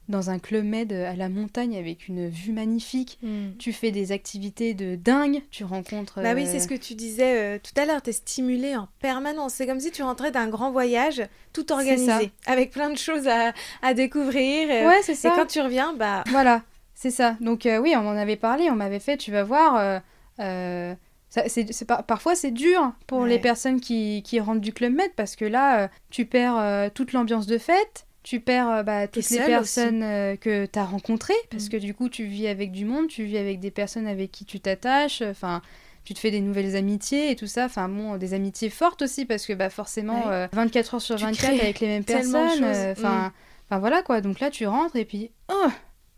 [0.08, 3.20] dans un club med à la montagne avec une vue magnifique.
[3.22, 3.50] Mm.
[3.60, 6.20] Tu fais des activités de dingue, tu rencontres.
[6.20, 8.76] Bah oui, euh, c'est ce que tu disais euh, tout à l'heure, tu es stimulé
[8.76, 9.54] en permanence.
[9.54, 11.22] C'est comme si tu rentrais d'un grand voyage
[11.52, 14.68] tout organisé, avec plein de choses à, à découvrir.
[14.70, 15.34] euh, Ouais, c'est Et ça.
[15.36, 16.24] quand tu reviens, bah.
[16.30, 16.62] Voilà,
[16.96, 17.36] c'est ça.
[17.40, 19.98] Donc euh, oui, on en avait parlé, on m'avait fait, tu vas voir, euh,
[20.40, 20.94] euh,
[21.34, 23.28] ça- c'est, c'est par- parfois c'est dur pour Ouais.
[23.30, 26.88] les personnes qui, qui rentrent du Club Med parce que là, euh, tu perds euh,
[26.94, 30.84] toute l'ambiance de fête, tu perds euh, bah, toutes les personnes euh, que tu as
[30.84, 31.68] rencontrées parce Mm.
[31.70, 34.44] que du coup, tu vis avec du monde, tu vis avec des personnes avec qui
[34.44, 35.62] tu t'attaches, enfin...
[36.04, 39.24] Tu te fais des nouvelles amitiés et tout ça, enfin bon, des amitiés fortes aussi
[39.24, 40.32] parce que bah forcément Ouais.
[40.32, 42.98] euh, 24 heures sur Tu 24 crées avec les mêmes personnes, euh, Mm.
[42.98, 43.32] enfin
[43.78, 44.20] voilà quoi.
[44.20, 45.68] Donc là tu rentres et puis oh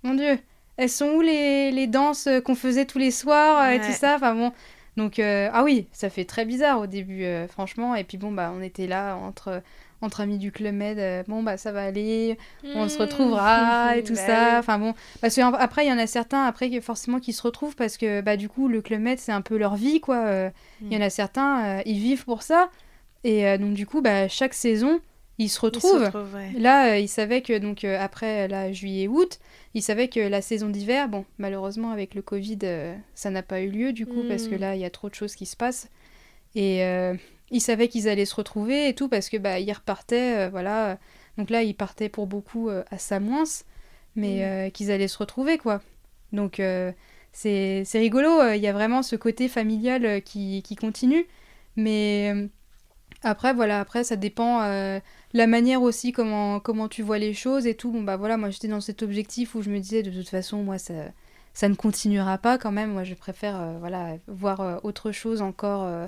[0.03, 0.39] mon dieu,
[0.79, 3.93] elles sont où les, les danses euh, qu'on faisait tous les soirs euh, et tout
[3.93, 4.15] ça?
[4.17, 4.53] Enfin bon.
[4.97, 7.95] Donc, euh, ah oui, ça fait très bizarre au début, euh, franchement.
[7.97, 9.61] Et puis bon, bah, on était là entre,
[10.01, 10.99] entre amis du Club Med.
[10.99, 12.39] euh, bon, bah, ça va aller,
[12.77, 14.49] on se retrouvera et tout Bah ça.
[14.53, 14.57] oui.
[14.59, 17.97] Enfin bon, parce qu'après, il y en a certains, après, forcément, qui se retrouvent parce
[17.97, 20.51] que, bah, du coup, le Club Med, c'est un peu leur vie, quoi.
[20.81, 22.71] Il y en a certains, ils vivent pour ça.
[23.25, 25.01] Et donc, du coup, bah, chaque saison,
[25.39, 26.35] ils se Ils se retrouvent.
[26.35, 26.53] ouais.
[26.59, 29.39] Là, euh, ils savaient que donc euh, après la juillet-août,
[29.75, 33.61] ils savaient que la saison d'hiver, bon, malheureusement avec le Covid, euh, ça n'a pas
[33.61, 34.59] eu lieu du coup parce que Mm.
[34.59, 35.89] là, il y a trop de choses qui se passent.
[36.55, 37.15] Et euh,
[37.51, 40.99] ils savaient qu'ils allaient se retrouver et tout parce que bah ils repartaient, euh, voilà.
[41.37, 43.45] Donc là, ils partaient pour beaucoup euh, à Samoins,
[44.15, 44.43] mais Mm.
[44.43, 45.83] euh, qu'ils allaient se retrouver quoi.
[46.33, 46.93] Donc euh,
[47.33, 48.31] c'est c'est rigolo.
[48.41, 51.27] euh, Il y a vraiment ce côté familial euh, qui, qui continue,
[51.77, 52.47] mais euh,
[53.23, 54.63] après voilà, après ça dépend.
[54.63, 55.01] euh,
[55.35, 57.91] la manière aussi comment, comment tu vois les choses et tout.
[57.93, 60.63] Bon, bah voilà, moi j'étais dans cet objectif où je me disais de toute façon,
[60.63, 60.95] moi ça,
[61.53, 62.93] ça ne continuera pas quand même.
[62.93, 66.07] Moi je préfère euh, voilà, voir euh, autre chose encore, euh,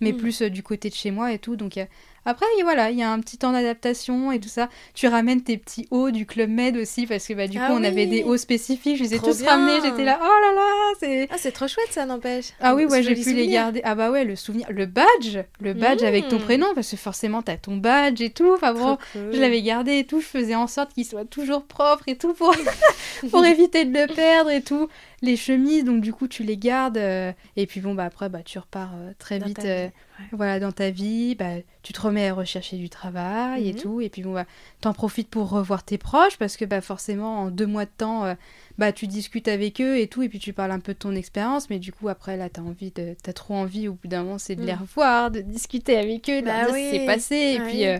[0.00, 0.16] mais Mm.
[0.16, 1.56] plus du côté de chez moi et tout.
[1.56, 1.78] Donc
[2.24, 4.68] après, voilà, il y a un petit temps d'adaptation et tout ça.
[4.94, 7.72] Tu ramènes tes petits hauts du Club Med aussi parce que bah, du Ah coup
[7.74, 8.96] on avait des hauts spécifiques.
[8.98, 9.80] Je les ai Trop tous ramenés.
[9.82, 11.28] J'étais là, oh là là, c'est.
[11.30, 12.50] Ah, c'est trop chouette ça, n'empêche.
[12.60, 13.50] Ah oui, ouais, j'ai pu les souvenir.
[13.52, 13.80] garder.
[13.84, 16.42] Ah bah ouais, le souvenir, le badge, le badge avec ton Mm.
[16.42, 18.52] prénom, parce que forcément t'as ton badge et tout.
[18.54, 19.30] Enfin bon, cool.
[19.32, 22.32] je l'avais gardé et tout, je faisais en sorte qu'il soit toujours propre et tout
[22.34, 22.54] pour,
[23.30, 24.88] pour éviter de le perdre et tout.
[25.20, 26.96] Les chemises, donc du coup tu les gardes.
[26.98, 30.24] euh, et puis bon, bah après, bah, tu repars euh, très Dans vite euh, ouais.
[30.32, 31.34] voilà, dans ta vie.
[31.34, 31.46] Bah,
[31.82, 33.80] tu te remets à rechercher du travail et Mhm.
[33.80, 34.00] tout.
[34.00, 34.46] Et puis bon, bah,
[34.80, 38.24] t'en profites pour revoir tes proches parce que bah, forcément, en deux mois de temps,
[38.24, 38.34] euh,
[38.78, 40.22] bah, tu discutes avec eux et tout.
[40.22, 41.70] Et puis tu parles un peu de ton expérience.
[41.70, 44.38] Mais du coup, après, là, t'as envie de, t'as trop envie au bout d'un moment,
[44.38, 44.80] c'est de les Mm.
[44.80, 46.98] revoir, de discuter avec eux, de Bah leur dire ce qui oui.
[47.00, 47.34] s'est passé.
[47.56, 47.86] Et puis.
[47.86, 47.98] euh,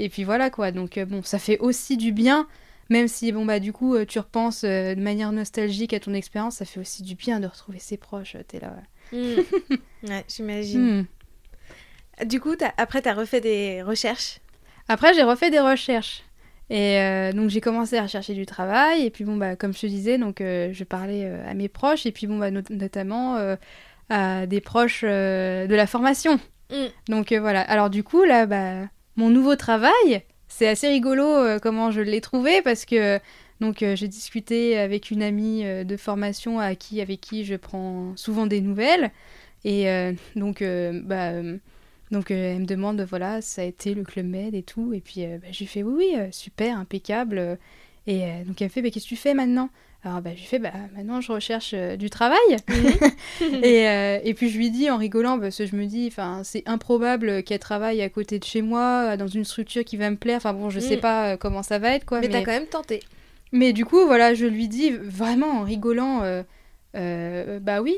[0.00, 2.48] et puis voilà quoi, donc euh, bon, ça fait aussi du bien,
[2.88, 6.56] même si bon bah du coup tu repenses euh, de manière nostalgique à ton expérience,
[6.56, 8.74] ça fait aussi du bien de retrouver ses proches, t'es là.
[9.12, 9.18] ouais.
[9.18, 9.42] Mm.
[10.08, 11.00] ouais, j'imagine.
[11.00, 11.04] Hmm.
[12.26, 14.40] Du coup, après, t'as refait des recherches?
[14.88, 16.24] Après j'ai refait des recherches.
[16.68, 19.80] Et euh, donc j'ai commencé à rechercher du travail, et puis bon bah comme je
[19.80, 22.62] te disais, donc euh, je parlais euh, à mes proches, et puis bon bah not-
[22.70, 23.36] notamment
[24.08, 26.40] à des proches de la formation.
[26.70, 26.86] Mm.
[27.08, 32.00] Donc voilà, alors du coup là, bah, mon nouveau travail, c'est assez rigolo comment je
[32.00, 33.18] l'ai trouvé parce que
[33.60, 38.46] donc j'ai discuté avec une amie de formation à qui, avec qui je prends souvent
[38.46, 39.10] des nouvelles
[39.64, 40.62] et donc
[41.04, 41.32] bah
[42.10, 45.00] donc euh, elle me demande voilà ça a été le club med et tout et
[45.00, 47.58] puis euh, bah, je lui fais oui oui euh, super impeccable
[48.06, 49.68] et euh, donc elle me fait bah, qu'est-ce que tu fais maintenant?
[50.02, 52.38] Alors bah, je lui fais bah maintenant je recherche euh, du travail
[53.62, 56.40] et, euh, et puis je lui dis en rigolant, parce que je me dis, enfin,
[56.42, 60.16] c'est improbable qu'elle travaille à côté de chez moi, dans une structure qui va me
[60.16, 60.38] plaire.
[60.38, 61.00] Enfin bon, je sais Mm.
[61.00, 62.20] pas comment ça va être, quoi.
[62.20, 63.00] Mais, Mais, t'as quand même tenté.
[63.52, 66.22] mais du coup, voilà, je lui dis vraiment en rigolant,
[66.96, 67.96] euh, bah oui,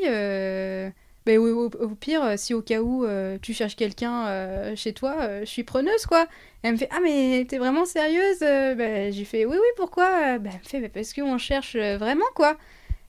[1.27, 4.77] bah, au, au- au pire, euh, si au cas où euh, tu cherches quelqu'un euh,
[4.77, 6.27] chez toi, euh, je suis preneuse, quoi.
[6.63, 10.51] Elle me fait, ah mais t'es vraiment sérieuse bah, J'ai fait, oui, oui, pourquoi Bah,
[10.53, 12.57] Elle me fait, bah, parce qu'on cherche vraiment, quoi.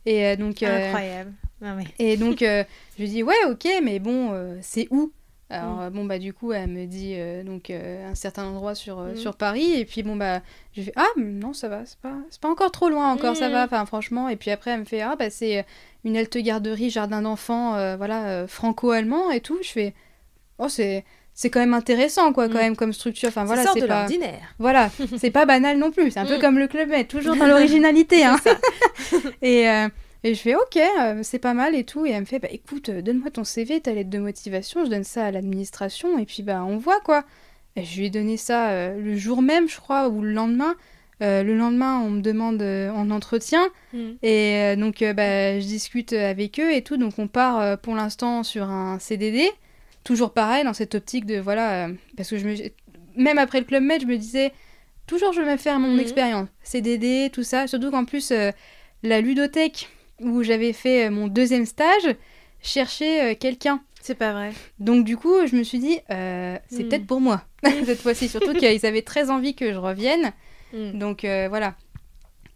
[0.05, 0.61] Et donc...
[0.63, 1.33] Incroyable.
[1.61, 1.85] Mais...
[1.97, 2.65] et donc, je
[2.99, 5.11] lui dis, ouais, ok, mais bon, c'est où
[5.53, 5.81] Alors, Mm.
[5.81, 8.99] euh, bon, bah, du coup, elle me dit euh, donc euh, un certain endroit sur,
[8.99, 9.15] euh, Mm.
[9.17, 9.73] sur Paris.
[9.75, 10.41] Et puis, bon, bah,
[10.73, 13.35] je lui fais, ah, non, ça va, c'est pas, c'est pas encore trop loin, encore,
[13.35, 13.51] ça Mm.
[13.53, 14.29] va, enfin, franchement.
[14.29, 15.65] Et puis après, elle me fait, ah, bah, c'est
[16.03, 19.57] une halte garderie, jardin d'enfants, voilà, franco-allemand et tout.
[19.61, 19.93] Je fais,
[20.59, 21.05] oh, c'est.
[21.35, 23.29] C'est quand même intéressant, quoi, quand même, comme structure.
[23.29, 24.01] Enfin, voilà, c'est pas...
[24.01, 24.53] l'ordinaire.
[24.59, 26.11] Voilà, c'est pas banal non plus.
[26.11, 26.41] C'est un peu Mm.
[26.41, 28.23] comme le Club Med, toujours dans l'originalité.
[28.25, 28.37] Hein.
[29.41, 29.65] et,
[30.23, 32.05] et je fais ok, euh, c'est pas mal et tout.
[32.05, 34.85] Et elle me fait bah écoute, euh, donne-moi ton CV, ta lettre de motivation.
[34.85, 37.23] Je donne ça à l'administration et puis bah on voit quoi.
[37.75, 40.75] Et je lui ai donné ça euh, le jour même, je crois, ou le lendemain.
[41.25, 43.69] Le lendemain, on me demande en entretien.
[43.93, 44.09] Mm.
[44.23, 46.97] Et donc, bah, je discute avec eux et tout.
[46.97, 49.49] Donc, on part pour l'instant sur un CDD.
[50.03, 51.87] Toujours pareil, dans cette optique de voilà.
[52.17, 52.55] parce que je me...
[53.15, 54.51] même après le Club Med, je me disais
[55.07, 55.99] toujours je vais me faire mon Mhm.
[56.01, 56.49] expérience.
[56.61, 57.67] CDD, tout ça.
[57.67, 58.33] Surtout qu'en plus,
[59.03, 59.87] la ludothèque
[60.21, 62.15] où j'avais fait euh, mon deuxième stage
[62.61, 63.83] cherchait euh, quelqu'un.
[64.01, 64.51] C'est pas vrai.
[64.79, 66.89] Donc du coup, je me suis dit, euh, c'est Mhm.
[66.89, 67.43] peut-être pour moi
[67.85, 68.27] cette fois-ci.
[68.27, 70.33] Surtout qu'ils avaient très envie que je revienne.
[70.73, 70.97] Mm.
[70.99, 71.75] Donc euh, voilà.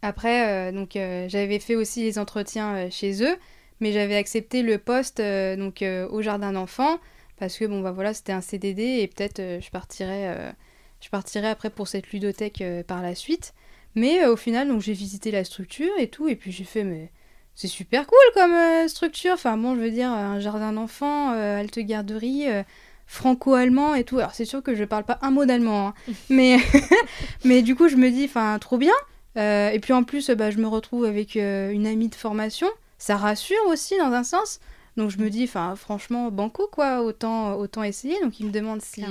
[0.01, 3.35] Après, euh, donc j'avais fait aussi les entretiens chez eux,
[3.79, 6.99] mais j'avais accepté le poste donc au jardin d'enfants
[7.39, 10.53] parce que bon bah voilà c'était un CDD et peut-être je partirais
[11.01, 13.53] je partirais après pour cette ludothèque par la suite.
[13.95, 17.09] Mais au final donc j'ai visité la structure et tout et puis j'ai fait mais
[17.57, 19.33] c'est super cool comme euh, structure.
[19.33, 22.47] Enfin bon je veux dire un jardin d'enfants, euh, halte garderie.
[22.47, 22.63] euh,
[23.07, 24.19] franco-allemand et tout.
[24.19, 25.93] Alors c'est sûr que je parle pas un mot d'allemand, hein.
[26.29, 26.57] mais
[27.45, 28.93] mais du coup je me dis enfin trop bien.
[29.37, 32.67] Euh, et puis en plus, bah, je me retrouve avec une amie de formation.
[32.97, 34.59] Ça rassure aussi dans un sens.
[34.97, 38.19] Donc je me dis, enfin franchement, banco quoi, autant, autant essayer.
[38.21, 39.03] Donc il me demande si,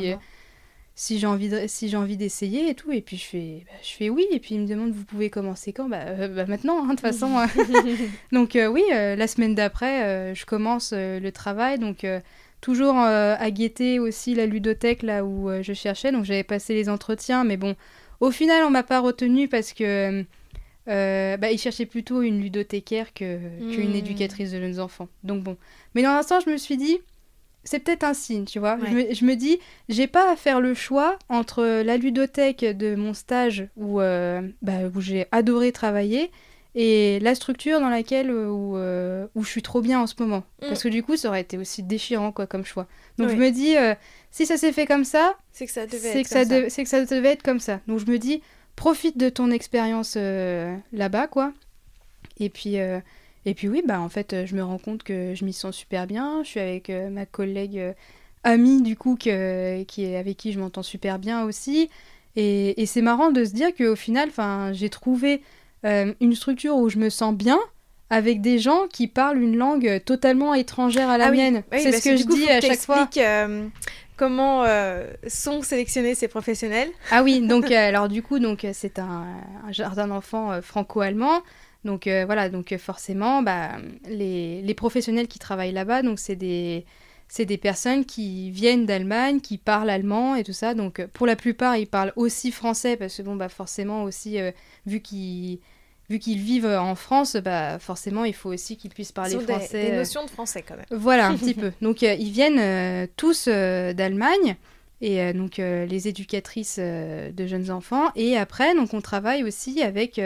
[0.97, 2.91] si j'ai envie de- si j'ai envie d'essayer et tout.
[2.91, 4.27] Et puis je fais, bah, je fais oui.
[4.33, 5.89] Et puis il me demande, vous pouvez commencer quand?
[5.89, 7.39] Bah, euh, bah, maintenant, hein, de toute façon.
[7.39, 7.47] hein.
[8.33, 11.79] donc euh, oui, euh, la semaine d'après, je commence le travail.
[11.79, 12.05] Donc
[12.63, 16.11] toujours à guetter aussi la ludothèque là où je cherchais.
[16.13, 17.77] Donc j'avais passé les entretiens, mais bon,
[18.21, 20.25] au final, on m'a pas retenu parce que
[20.89, 23.39] euh, bah, ils cherchaient plutôt une ludothécaire que
[23.69, 23.97] qu'une Hmm.
[23.97, 25.09] éducatrice de jeunes enfants.
[25.25, 25.57] Donc bon,
[25.95, 26.99] mais dans l'instant, je me suis dit.
[27.67, 28.79] C'est peut-être un signe, tu vois.
[28.83, 29.59] Je, me, je me dis,
[29.91, 34.73] j'ai pas à faire le choix entre la ludothèque de mon stage où, euh, bah,
[34.95, 36.31] où j'ai adoré travailler
[36.75, 40.15] et la structure dans laquelle euh, où, euh, où je suis trop bien en ce
[40.19, 40.45] moment.
[40.63, 40.69] Mm.
[40.69, 42.87] Parce que du coup, ça aurait été aussi déchirant quoi comme choix.
[43.19, 43.35] Donc Oui.
[43.35, 43.95] je me dis, euh,
[44.31, 46.49] si ça s'est fait comme ça, C'est que ça devait c'est être que, ça comme
[46.51, 46.61] ça.
[46.61, 47.81] dev- c'est que ça devait être comme ça.
[47.89, 48.43] Donc je me dis,
[48.77, 50.17] profite de ton expérience
[50.93, 51.53] là-bas, quoi.
[52.39, 52.77] Et puis,
[53.47, 55.75] et puis oui, bah en fait, euh, je me rends compte que je m'y sens
[55.75, 56.43] super bien.
[56.43, 57.93] Je suis avec euh, ma collègue euh,
[58.45, 61.89] amie, du coup, que, qui est, avec qui je m'entends super bien aussi.
[62.37, 65.41] Et, et c'est marrant de se dire qu'au final, 'fin, j'ai trouvé
[65.85, 67.61] une structure où je me sens bien
[68.11, 71.63] avec des gens qui parlent une langue totalement étrangère à la Ah oui, mienne.
[71.71, 73.09] oui, c'est ce que, je coup, dis à que chaque fois.
[73.19, 73.69] euh,
[74.17, 76.89] comment euh, sont sélectionnés ces professionnels.
[77.13, 79.27] Ah oui, donc alors du coup donc c'est un,
[79.65, 81.43] un jardin d'enfants franco-allemand.
[81.87, 83.77] Donc euh, voilà, donc euh, forcément bah,
[84.09, 86.85] les, les professionnels qui travaillent là-bas donc c'est des
[87.29, 90.75] c'est des personnes qui viennent d'Allemagne, qui parlent allemand et tout ça.
[90.75, 94.39] Donc euh, pour la plupart, ils parlent aussi français parce que bon bah forcément aussi
[94.39, 94.53] euh,
[94.87, 95.59] vu qu'ils
[96.09, 99.41] vu qu'ils vivent en France, bah forcément il faut aussi qu'ils puissent parler Ils ont
[99.41, 99.83] des- français.
[99.87, 100.87] des, euh, notions de français quand même.
[100.93, 101.73] voilà, un petit peu.
[101.81, 104.55] Donc, euh, ils viennent euh, tous euh, d'Allemagne,
[105.01, 108.07] et donc les éducatrices de jeunes enfants.
[108.17, 110.19] Et après, donc, on travaille aussi avec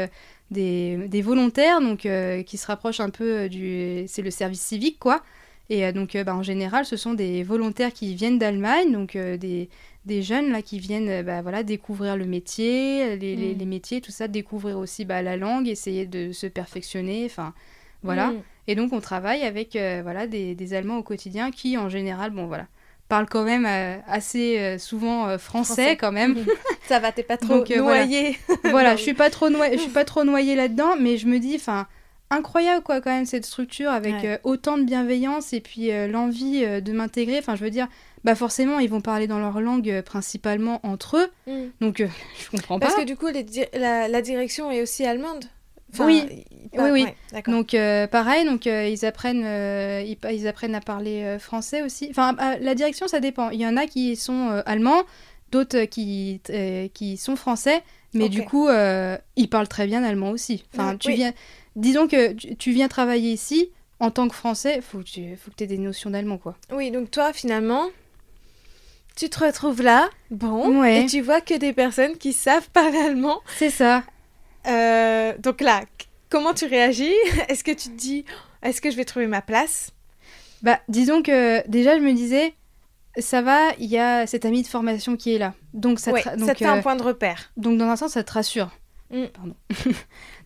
[0.51, 4.05] des, des volontaires donc, euh, qui se rapprochent un peu euh, du.
[4.09, 5.23] C'est le service civique, quoi.
[5.69, 9.69] Et euh, donc, bah, en général, ce sont des volontaires qui viennent d'Allemagne, donc des,
[10.07, 13.59] des jeunes là qui viennent bah, voilà, découvrir le métier, les, les- Mm.
[13.59, 17.55] les métiers, tout ça, découvrir aussi bah, la langue, essayer de se perfectionner, enfin
[18.03, 18.29] voilà.
[18.29, 18.43] Mm.
[18.67, 19.73] Et donc on travaille avec
[20.03, 22.67] voilà des, des Allemands au quotidien qui en général bon voilà
[23.11, 25.97] parlent quand même euh, assez euh, souvent euh, français, Français.
[25.99, 26.37] quand même.
[26.89, 28.07] Ça va, t'es pas trop Donc, voilà.
[28.07, 28.39] noyé.
[28.65, 31.27] voilà, Bah je suis pas trop noyée, je suis pas trop noyée là-dedans, mais je
[31.27, 31.87] me dis enfin
[32.31, 34.29] incroyable quoi quand même cette structure avec Ouais.
[34.29, 37.39] euh, autant de bienveillance et puis euh, l'envie euh, de m'intégrer.
[37.39, 37.89] Enfin je veux dire
[38.23, 41.69] bah forcément ils vont parler dans leur langue principalement entre eux, Mm.
[41.81, 42.03] donc
[42.39, 43.01] je comprends Parce pas.
[43.01, 45.45] que du coup, les di- la, la direction est aussi allemande?
[45.99, 46.45] Oui.
[46.75, 47.03] oui.
[47.03, 47.53] ouais, d'accord.
[47.55, 52.09] Donc euh, pareil, donc euh, ils apprennent, euh, ils, ils apprennent à parler français aussi.
[52.11, 53.51] Enfin, la direction ça dépend.
[53.51, 55.03] Il y en a qui sont allemands,
[55.51, 56.41] d'autres qui
[56.95, 57.83] qui sont français,
[58.15, 58.69] mais du coup
[59.37, 60.65] ils parlent très bien allemand aussi.
[60.75, 61.15] Enfin, tu oui.
[61.17, 61.33] viens,
[61.77, 65.51] disons que tu, tu viens travailler ici en tant que français, faut que tu faut
[65.51, 66.57] que tu aies des notions d'allemand quoi.
[66.73, 67.85] Oui, donc toi, finalement,
[69.17, 71.03] tu te retrouves là, bon, Ouais.
[71.03, 73.41] et tu vois que des personnes qui savent parler allemand.
[73.59, 74.03] C'est ça.
[74.67, 75.83] Euh, donc là,
[76.29, 77.15] comment tu réagis?
[77.49, 78.25] Est-ce que tu te dis,
[78.63, 79.91] est-ce que je vais trouver ma place?
[80.63, 82.53] Bah, disons que déjà je me disais,
[83.19, 86.23] ça va, il y a cet ami de formation qui est là, donc ça, Ouais,
[86.23, 87.51] ça donc, te fait un euh, point de repère.
[87.57, 88.71] Donc dans un sens, ça te rassure.
[89.11, 89.25] Mm.
[89.35, 89.55] Pardon.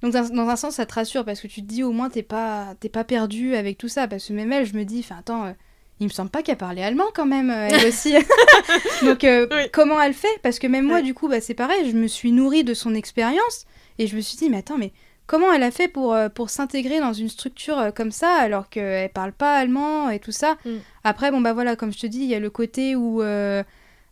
[0.02, 2.08] Donc dans, dans un sens, ça te rassure parce que tu te dis au moins
[2.08, 4.08] t'es pas t'es pas perdu avec tout ça.
[4.08, 5.52] Parce que même elle, je me dis, enfin attends, euh,
[6.00, 8.14] il me semble pas qu'elle parlait allemand quand même, euh, elle aussi.
[9.02, 9.68] Donc Oui.
[9.70, 10.38] comment elle fait?
[10.42, 12.94] Parce que même moi, du coup, bah, c'est pareil, je me suis nourrie de son
[12.94, 13.66] expérience
[13.98, 14.92] et je me suis dit, mais attends, mais
[15.26, 18.68] comment elle a fait pour, euh, pour s'intégrer dans une structure euh, comme ça alors
[18.68, 20.76] qu'elle parle pas allemand et tout ça Mm.
[21.04, 23.62] Après, bon bah voilà, comme je te dis, il y a le côté où euh,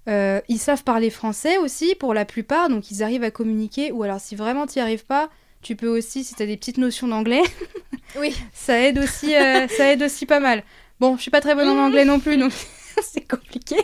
[0.09, 3.92] euh, ils savent parler français aussi pour la plupart, donc ils arrivent à communiquer.
[3.92, 5.30] Ou alors si vraiment tu n'y arrives pas,
[5.62, 7.42] tu peux aussi, si tu as des petites notions d'anglais,
[8.18, 8.34] Oui.
[8.52, 10.64] ça aide aussi, euh, ça aide aussi pas mal.
[11.00, 12.52] Bon, je suis pas très bonne en anglais non plus, donc
[13.02, 13.76] c'est compliqué.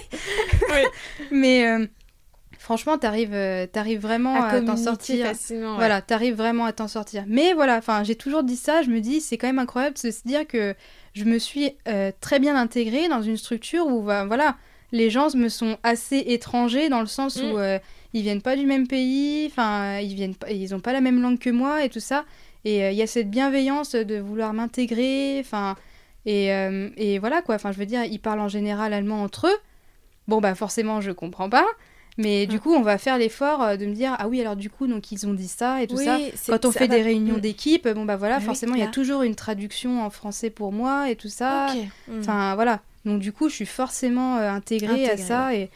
[0.70, 0.82] Oui.
[1.30, 1.88] Mais
[2.68, 3.34] franchement, t'arrives
[3.74, 5.28] arrives vraiment à, t'en sortir.
[5.28, 7.24] Facilement, Voilà, t'arrives vraiment à t'en sortir.
[7.26, 8.82] Mais voilà, enfin, j'ai toujours dit ça.
[8.82, 10.74] Je me dis, c'est quand même incroyable de se dire que
[11.14, 11.72] je me suis
[12.20, 14.54] très bien intégrée dans une structure où, bah, voilà,
[14.92, 17.80] les gens me sont assez étrangers dans le sens où mm.
[18.12, 21.38] ils viennent pas du même pays, enfin, ils viennent, ils ont pas la même langue
[21.38, 22.26] que moi et tout ça.
[22.66, 25.74] Et il y a cette bienveillance de vouloir m'intégrer, enfin.
[26.26, 26.48] Et,
[26.98, 29.58] et, voilà quoi, enfin je veux dire, ils parlent en général allemand entre eux,
[30.28, 31.66] Bon, bah forcément, je comprends pas.
[32.18, 34.70] Mais du coup, on va faire l'effort euh, de me dire ah oui alors du
[34.70, 36.18] coup donc ils ont dit ça et tout ça.
[36.48, 37.40] Quand on fait des réunions mm.
[37.40, 41.10] d'équipe, bon bah voilà, forcément il y a toujours une traduction en français pour moi
[41.10, 41.68] et tout ça.
[42.08, 42.20] Mm.
[42.20, 42.80] Enfin voilà.
[43.04, 45.70] Donc du coup, je suis forcément euh, intégrée, à ça et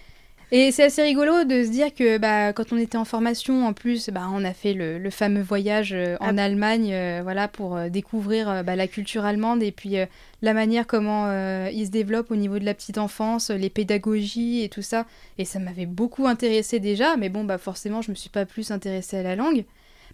[0.55, 3.73] et c'est assez rigolo de se dire que bah, quand on était en formation, en
[3.73, 6.43] plus, bah, on a fait le, fameux voyage euh, en ah.
[6.43, 9.97] Allemagne euh, voilà, pour euh, découvrir bah, la culture allemande et puis
[10.43, 11.33] la manière comment
[11.71, 15.07] ils se développent au niveau de la petite enfance, les pédagogies et tout ça.
[15.39, 18.73] Et ça m'avait beaucoup intéressé déjà, mais bon, bah, forcément, je me suis pas plus
[18.73, 19.65] intéressée à la langue.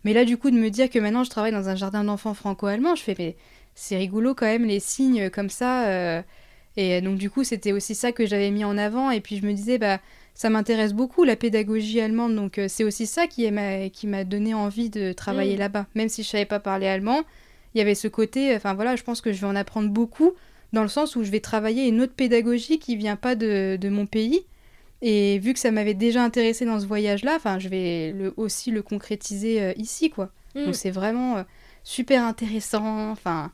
[0.05, 2.35] Mais là, du coup, de me dire que maintenant je travaille dans un jardin d'enfants
[2.35, 3.35] franco-allemand, je fais, mais
[3.74, 6.23] c'est rigolo quand même les signes comme ça.
[6.77, 9.10] Et donc, du coup, c'était aussi ça que j'avais mis en avant.
[9.10, 9.98] Et puis, je me disais, bah
[10.39, 14.89] ça m'intéresse beaucoup la pédagogie allemande, donc euh, c'est aussi ça qui m'a donné envie
[14.89, 15.59] de travailler mm.
[15.59, 15.86] là-bas.
[15.97, 17.23] Même si je savais pas parler allemand,
[17.74, 20.35] il y avait ce côté, enfin voilà, je pense que je vais en apprendre beaucoup
[20.73, 24.06] dans le sens où je vais travailler une autre pédagogie qui vient pas de, mon
[24.06, 24.43] pays.
[25.02, 28.70] Et vu que ça m'avait déjà intéressé dans ce voyage-là, enfin, je vais le, aussi
[28.70, 30.31] le concrétiser euh, ici, quoi.
[30.55, 30.66] Mm.
[30.66, 31.43] Donc c'est vraiment euh,
[31.82, 33.10] super intéressant.
[33.10, 33.51] Enfin,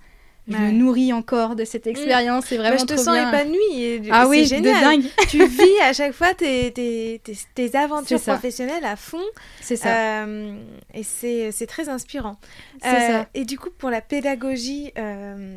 [0.47, 1.91] je me nourris encore de cette mm.
[1.91, 2.45] expérience.
[2.47, 3.83] C'est vraiment bah, Je te sens épanouie.
[3.83, 4.75] Et, ah oui, génial.
[4.75, 5.11] de dingue.
[5.29, 7.21] tu vis à chaque fois tes, tes,
[7.55, 9.23] tes, aventures professionnelles à fond.
[9.61, 10.25] C'est ça.
[10.25, 10.57] Euh,
[10.93, 12.37] et c'est très inspirant.
[12.83, 13.21] C'est ça.
[13.21, 15.57] Euh, et du coup, pour la pédagogie euh,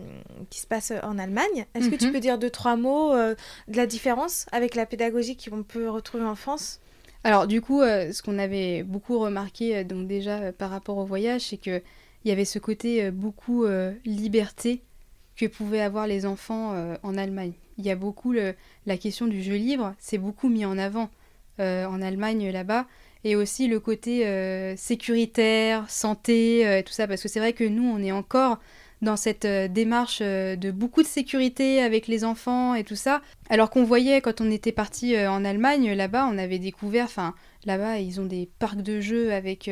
[0.49, 2.14] qui se passe en Allemagne, est-ce que tu mhm.
[2.14, 6.35] peux dire deux, trois mots de la différence avec la pédagogie qu'on peut retrouver en
[6.35, 6.80] France?
[7.23, 11.57] Alors, du coup, ce qu'on avait beaucoup remarqué, donc déjà par rapport au voyage, c'est
[11.57, 11.81] que
[12.23, 14.81] il y avait ce côté euh, beaucoup euh, liberté
[15.35, 17.53] que pouvaient avoir les enfants euh, en Allemagne.
[17.77, 21.11] Il y a beaucoup la question du jeu libre, c'est beaucoup mis en avant
[21.60, 22.88] en Allemagne là-bas.
[23.23, 24.26] Et aussi le côté
[24.77, 28.57] sécuritaire, santé, tout ça, parce que c'est vrai que nous, on est encore
[29.03, 33.22] dans cette démarche de beaucoup de sécurité avec les enfants et tout ça,
[33.52, 37.35] alors qu'on voyait quand on était parti en Allemagne, là-bas, on avait découvert, enfin,
[37.68, 39.69] là-bas, ils ont des parcs de jeux avec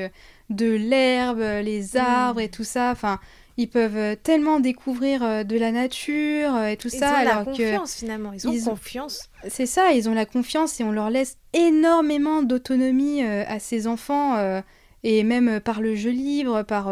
[0.50, 2.52] de l'herbe, les arbres et mm.
[2.52, 2.92] tout ça.
[2.92, 3.20] Enfin,
[3.58, 7.24] ils peuvent tellement découvrir euh, de la nature euh, et tout ça.
[7.24, 9.30] Ils ont la confiance finalement, ils ont confiance.
[9.48, 13.88] C'est ça, ils ont la confiance et on leur laisse énormément d'autonomie euh, à ces
[13.88, 14.62] enfants
[15.06, 16.88] et même par le jeu libre, par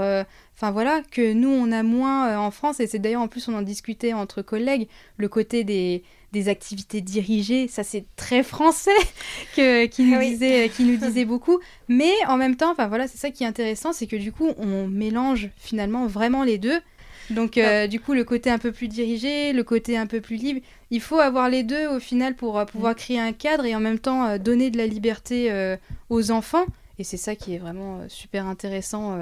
[0.55, 3.55] enfin voilà que nous on a moins en France et c'est d'ailleurs en plus on
[3.55, 4.87] en discutait entre collègues
[5.17, 6.03] le côté des
[6.33, 8.91] des activités dirigées, ça c'est très français
[9.55, 11.59] que, qui, nous disait, qui nous disait beaucoup.
[11.87, 14.49] Mais en même temps, enfin voilà, c'est ça qui est intéressant, c'est que du coup
[14.57, 16.81] on mélange finalement vraiment les deux.
[17.29, 20.35] Donc euh, du coup le côté un peu plus dirigé, le côté un peu plus
[20.35, 20.59] libre,
[20.91, 23.79] il faut avoir les deux au final pour euh, pouvoir créer un cadre et en
[23.79, 25.77] même temps euh, donner de la liberté
[26.09, 26.65] aux enfants.
[26.99, 29.17] Et c'est ça qui est vraiment super intéressant.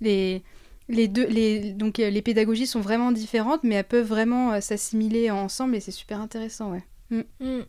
[0.00, 0.42] les
[0.88, 4.60] les deux, les, donc euh, les pédagogies sont vraiment différentes, mais elles peuvent vraiment euh,
[4.60, 6.84] s'assimiler ensemble et c'est super intéressant, ouais.
[7.10, 7.22] Mm.
[7.40, 7.62] Mm.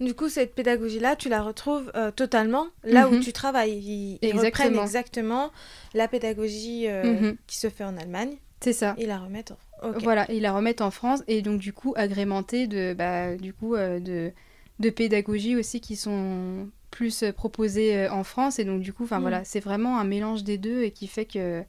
[0.00, 3.20] Du coup, cette pédagogie-là, tu la retrouves euh, totalement là où mhm.
[3.20, 4.18] tu travailles.
[4.22, 5.50] Ils, reprennent exactement
[5.92, 7.36] la pédagogie mhm.
[7.46, 8.36] qui se fait en Allemagne.
[8.60, 8.94] C'est ça.
[8.96, 9.52] Et la remettent
[9.82, 9.92] en...
[10.00, 13.76] Voilà, ils la remettent en France et donc du coup agrémentée de, bah, du coup,
[13.76, 14.32] de,
[14.78, 19.22] de pédagogies aussi qui sont plus proposées en France et donc du coup, enfin mm.
[19.22, 21.64] voilà, c'est vraiment un mélange des deux et qui fait que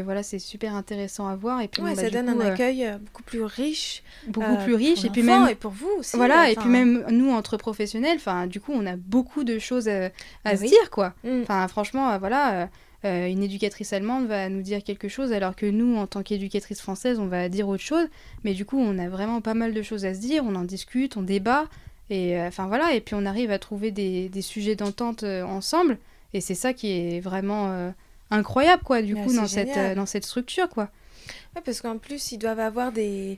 [0.00, 1.60] voilà, c'est super intéressant à voir.
[1.60, 4.02] Et puis, bah, ça donne un euh, accueil euh, beaucoup plus riche.
[4.28, 5.04] Beaucoup plus riche.
[5.04, 5.48] et puis même.
[5.48, 6.16] Et pour vous aussi.
[6.16, 9.88] Voilà, et puis même nous, entre professionnels, enfin, du coup, on a beaucoup de choses
[9.88, 10.10] à,
[10.56, 11.14] se dire, quoi.
[11.24, 11.42] Mm.
[11.42, 12.68] Enfin, franchement, euh, voilà.
[13.04, 17.18] une éducatrice allemande va nous dire quelque chose alors que nous, en tant qu'éducatrice française,
[17.18, 18.06] on va dire autre chose.
[18.44, 20.64] Mais du coup, on a vraiment pas mal de choses à se dire, on en
[20.64, 21.66] discute, on débat.
[22.12, 25.98] Et enfin voilà, et puis on arrive à trouver des, des sujets d'entente ensemble.
[26.34, 27.92] Et c'est ça qui est vraiment
[28.32, 30.88] incroyable, quoi, du coup, dans cette, euh, dans cette structure, quoi.
[31.64, 33.36] parce qu'en plus, ils doivent avoir des,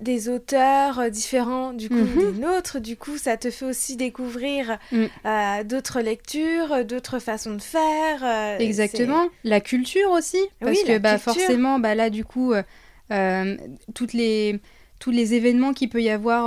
[0.00, 2.32] des auteurs euh, différents du coup mhm.
[2.32, 2.80] des nôtres.
[2.80, 5.04] Du coup, ça te fait aussi découvrir mm.
[5.24, 8.58] euh, d'autres lectures, d'autres façons de faire.
[8.60, 9.28] Exactement.
[9.44, 10.40] La culture aussi.
[10.60, 12.52] Parce que bah, forcément, bah, là, du coup,
[13.94, 14.60] toutes les,
[15.02, 16.44] tous les événements qu'il peut y avoir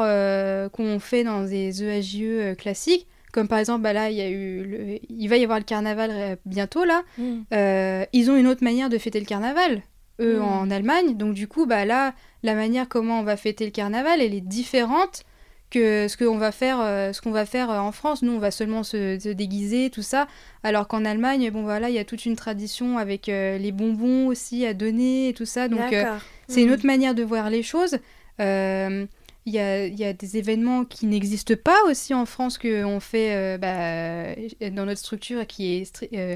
[0.71, 3.05] qu'on fait dans des EHJE classiques,
[3.35, 6.09] comme par exemple, bah là, il, y a eu il va y avoir le carnaval
[6.13, 7.03] euh, bientôt, là.
[7.17, 7.41] Mm.
[7.53, 9.81] Euh, ils ont une autre manière de fêter le carnaval,
[10.21, 10.41] eux, mm.
[10.41, 11.17] en Allemagne.
[11.17, 12.13] Donc, du coup, bah là,
[12.43, 15.25] la manière comment on va fêter le carnaval, elle est différente
[15.69, 18.21] que ce qu'on va faire, euh, ce qu'on va faire euh, en France.
[18.21, 20.27] Nous, on va seulement se, se déguiser, tout ça.
[20.63, 24.27] Alors qu'en Allemagne, bon voilà, il y a toute une tradition avec euh, les bonbons
[24.27, 25.67] aussi à donner et tout ça.
[25.67, 26.05] Donc euh,
[26.47, 26.73] c'est une Mhm.
[26.73, 27.97] autre manière de voir les choses.
[28.39, 29.05] Euh,
[29.47, 32.99] Il y, a, il y a des événements qui n'existent pas aussi en France qu'on
[32.99, 36.35] fait euh, bah, dans notre structure qui est stri- euh,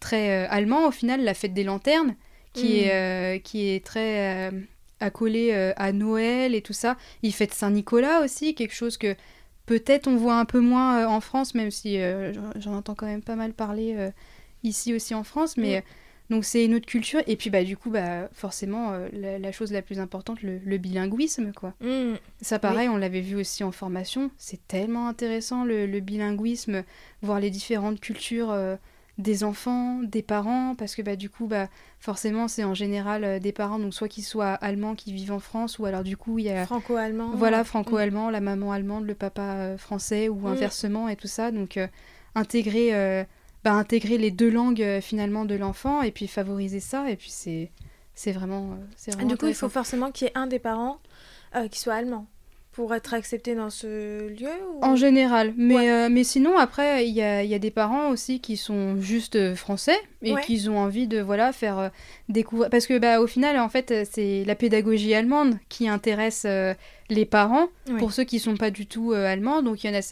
[0.00, 2.16] très euh, allemand au final, la fête des lanternes,
[2.54, 2.72] qui, Mhm.
[2.86, 4.60] est, euh, qui est très euh,
[5.00, 6.96] accolée euh, à Noël et tout ça.
[7.22, 9.14] Il fête Saint-Nicolas aussi, quelque chose que
[9.66, 13.04] peut-être on voit un peu moins euh, en France, même si euh, j'en- entends quand
[13.06, 14.10] même pas mal parler euh,
[14.62, 15.58] ici aussi en France.
[15.58, 15.82] Mais Mhm.
[16.30, 17.20] Donc c'est une autre culture.
[17.26, 20.58] Et puis bah du coup bah forcément euh, la, la chose la plus importante, le,
[20.58, 21.74] le bilinguisme quoi.
[21.80, 22.14] Mm.
[22.40, 24.30] Ça pareil, on l'avait vu aussi en formation.
[24.36, 26.82] C'est tellement intéressant le, le bilinguisme,
[27.22, 28.76] voir les différentes cultures euh,
[29.18, 31.68] des enfants, des parents, parce que bah du coup bah
[32.00, 35.38] forcément c'est en général euh, des parents donc soit qu'ils soient allemands qui vivent en
[35.38, 37.30] France ou alors du coup il y a Franco-allemand.
[37.34, 37.64] voilà, Mm.
[37.64, 40.46] franco-allemand, la maman allemande, le papa français ou Mm.
[40.48, 41.50] inversement et tout ça.
[41.50, 41.78] Donc
[42.34, 43.24] intégrer,
[43.66, 47.10] bah, intégrer les deux langues euh, finalement de l'enfant et puis favoriser ça.
[47.10, 47.72] Et puis c'est,
[48.14, 50.60] c'est vraiment, euh, c'est vraiment Du coup, il faut forcément qu'il y ait un des
[50.60, 50.98] parents
[51.56, 52.26] euh, qui soit allemand
[52.70, 54.84] pour être accepté dans ce lieu ou...
[54.84, 55.90] En général, mais, Ouais.
[55.90, 59.54] euh, mais sinon après il y a, y a des parents aussi qui sont juste
[59.54, 60.42] français et Ouais.
[60.42, 61.88] qui ont envie de voilà faire euh,
[62.28, 66.74] découvrir parce que bah au final en fait c'est la pédagogie allemande qui intéresse euh,
[67.08, 67.68] les parents
[67.98, 69.62] pour ceux qui sont pas du tout allemands.
[69.62, 70.02] Donc il y en a,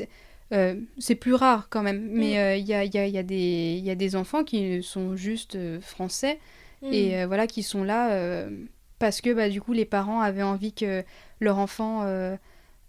[0.53, 2.39] euh, c'est plus rare quand même, mais Mm.
[2.39, 4.15] euh, il y, a, il y, a, il y, a des- il y a des
[4.16, 6.39] enfants qui sont juste euh, français
[6.83, 6.93] Mm.
[6.93, 8.47] et euh, voilà qui sont là
[8.99, 11.03] parce que bah, du coup les parents avaient envie que
[11.41, 12.05] leur enfant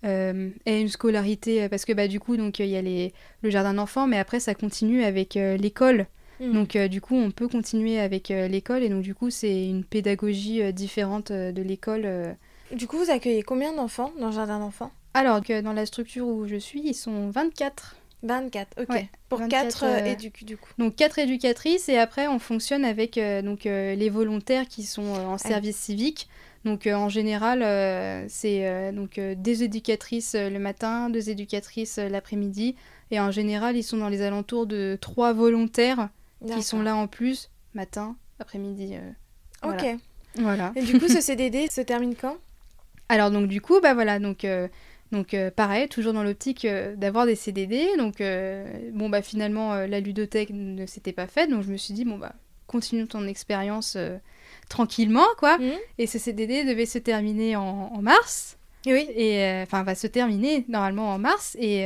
[0.03, 3.73] ait une scolarité parce que bah, du coup donc il y a les, le jardin
[3.73, 6.07] d'enfants, mais après ça continue avec l'école.
[6.39, 6.51] Mm.
[6.53, 10.73] Donc du coup on peut continuer avec l'école et donc du coup c'est une pédagogie
[10.73, 12.35] différente de l'école.
[12.75, 14.91] Du coup, vous accueillez combien d'enfants dans le jardin d'enfants?
[15.15, 17.95] Alors que dans la structure où je suis, ils sont 24.
[18.23, 18.89] 24, ok.
[18.89, 20.69] Ouais, Pour 24, 4 euh, éduques du coup.
[20.77, 25.15] Donc quatre éducatrices et après on fonctionne avec euh, donc euh, les volontaires qui sont
[25.15, 26.27] euh, en service civique.
[26.63, 31.29] Donc euh, en général euh, c'est euh, donc euh, des éducatrices euh, le matin, deux
[31.29, 32.75] éducatrices euh, l'après-midi
[33.11, 36.09] et en général ils sont dans les alentours de trois volontaires
[36.51, 38.95] qui sont là en plus matin, après-midi.
[38.95, 39.11] euh,
[39.61, 39.83] voilà.
[39.93, 39.99] Ok.
[40.37, 40.73] Voilà.
[40.75, 42.37] Et du coup, ce CDD se termine quand?
[43.07, 44.67] Alors donc du coup bah voilà donc euh,
[45.11, 49.75] donc euh, pareil toujours dans l'optique euh, d'avoir des CDD donc euh, bon bah finalement
[49.75, 51.49] la ludothèque ne s'était pas faite.
[51.49, 52.33] Donc je me suis dit bon bah
[52.67, 53.97] continue ton expérience
[54.69, 55.57] tranquillement quoi.
[55.57, 55.73] Mhm.
[55.99, 58.57] et ce CDD devait se terminer en, en mars.
[58.87, 59.07] Oui.
[59.15, 61.55] et enfin va se terminer normalement en mars.
[61.59, 61.85] Et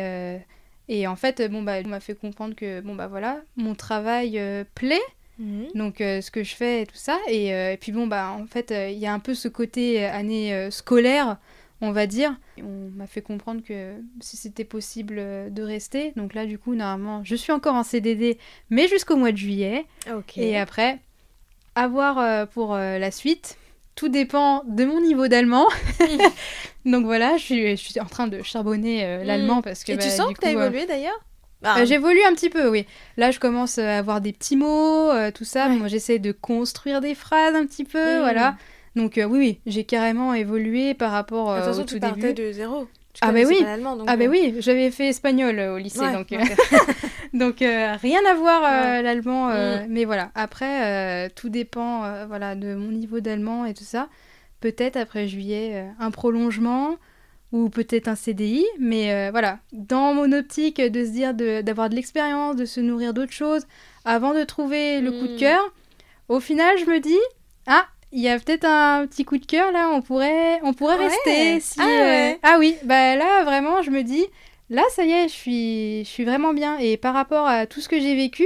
[0.88, 4.42] et en fait bon bah on m'a fait comprendre que bon bah voilà mon travail
[4.76, 5.02] plaît.
[5.40, 5.68] Mhm.
[5.74, 7.18] donc ce que je fais et tout ça.
[7.28, 10.70] Et, et puis bon bah en fait il y a un peu ce côté année
[10.72, 11.38] scolaire
[11.82, 16.34] on va dire on m'a fait comprendre que si c'était possible euh, de rester donc
[16.34, 18.38] là du coup normalement je suis encore en CDD
[18.70, 19.86] mais jusqu'au mois de juillet
[20.38, 21.00] et après
[21.76, 23.58] à voir euh, pour euh, la suite
[23.96, 25.68] tout dépend de mon niveau d'allemand
[26.86, 29.96] donc voilà je suis, je suis en train de charbonner euh, l'allemand parce que Et
[29.98, 31.20] bah, tu sens du que t'as coup, euh, évolué d'ailleurs
[31.64, 32.86] Ah, euh, J'évolue un petit peu, oui.
[33.18, 35.68] Là, je commence à avoir des petits mots, euh, tout ça.
[35.68, 35.76] Ouais.
[35.76, 38.20] Moi, j'essaie de construire des phrases un petit peu, Mm.
[38.22, 38.56] voilà.
[39.00, 41.94] Donc, euh, oui, oui, j'ai carrément évolué par rapport De toute euh, façon, au tu
[41.96, 42.48] tout partais début.
[42.48, 42.88] de zéro.
[43.14, 43.84] Tu Ah, bah connaissais oui.
[43.84, 46.12] donc, Ah, bah euh, oui, j'avais fait espagnol euh, au lycée, ouais,
[47.34, 49.02] donc, rien à voir Ouais.
[49.02, 49.50] l'allemand.
[49.50, 49.86] Mm.
[49.90, 54.10] Mais voilà, après, tout dépend voilà, de mon niveau d'allemand et tout ça.
[54.60, 56.98] Peut-être après juillet, un prolongement
[57.52, 61.96] ou peut-être un CDI, mais euh, voilà, dans mon optique de se dire d'avoir de,
[61.96, 63.66] l'expérience, de se nourrir d'autres choses,
[64.06, 65.40] avant de trouver le coup de Mm.
[65.40, 65.74] cœur,
[66.28, 67.18] au final, je me dis,
[67.66, 70.98] ah, il y a peut-être un petit coup de cœur là, on pourrait, on pourrait
[70.98, 71.06] Ouais.
[71.08, 71.60] rester.
[71.60, 74.26] Si, Ah euh, ah oui, bah là, vraiment, je me dis,
[74.70, 76.78] là, ça y est, je suis, je suis vraiment bien.
[76.80, 78.46] Et par rapport à tout ce que j'ai vécu,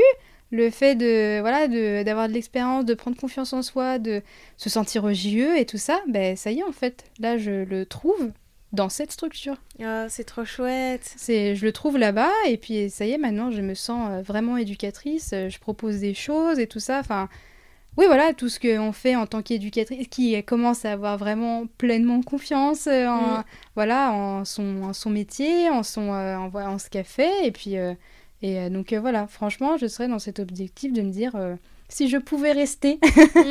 [0.52, 1.68] le fait de voilà
[2.04, 4.22] d'avoir de l'expérience, de prendre confiance en soi, de
[4.58, 7.06] se sentir JE et tout ça, ben ça y est en fait.
[7.20, 8.32] Là, je le trouve
[8.72, 9.56] dans cette structure.
[9.84, 11.12] Ah, c'est trop chouette.
[11.16, 14.22] C'est, je le trouve là-bas et puis ça y est, maintenant je me sens euh,
[14.22, 17.00] vraiment éducatrice, je propose des choses et tout ça.
[17.00, 17.30] Enfin,
[17.98, 22.22] oui, voilà, tout ce qu'on fait en tant qu'éducatrice, qui commence à avoir vraiment pleinement
[22.22, 23.44] confiance euh, en, Mm.
[23.76, 27.46] voilà, en, son, en son métier, en, son, euh, en, ce qu'elle fait.
[27.46, 27.94] Et puis, euh,
[28.42, 31.34] et, euh, donc voilà, franchement, je serais dans cet objectif de me dire
[31.90, 33.00] si je pouvais rester.
[33.36, 33.44] Mm.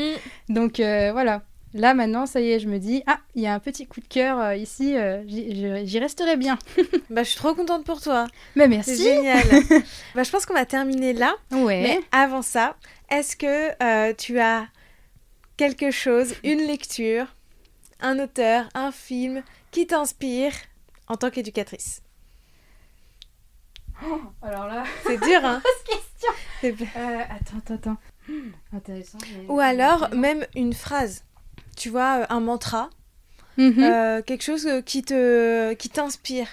[0.54, 1.42] donc voilà.
[1.74, 4.00] Là maintenant, ça y est, je me dis, ah, il y a un petit coup
[4.00, 4.94] de cœur ici,
[5.26, 6.58] j'y- resterai bien.
[7.10, 8.26] bah, je suis trop contente pour toi.
[8.56, 8.96] Mais C'est merci.
[9.02, 9.42] génial.
[10.14, 11.34] bah, je pense qu'on va terminer là.
[11.50, 11.80] Ouais.
[11.82, 12.76] Mais avant ça,
[13.12, 14.66] est-ce que euh, tu as
[15.58, 17.26] quelque chose, une lecture,
[18.00, 20.52] un auteur, un film qui t'inspire
[21.08, 22.02] en tant qu'éducatrice?
[24.02, 25.62] Oh, Alors là, c'est dur, hein?
[25.86, 26.80] Question.
[26.96, 27.96] Euh, attends, attends, attends.
[28.72, 29.18] Intéressant.
[29.48, 31.24] Ou alors même une phrase,
[31.76, 32.88] tu vois, un mantra,
[33.58, 34.22] mhm.
[34.24, 36.48] quelque chose qui te qui t'inspire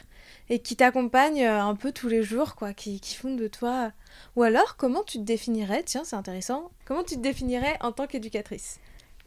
[0.50, 3.92] et qui t'accompagne un peu tous les jours, quoi, qui, qui font de toi.
[4.36, 6.72] Ou alors, comment tu te définirais Tiens, c'est intéressant.
[6.86, 8.80] Comment tu te définirais en tant qu'éducatrice?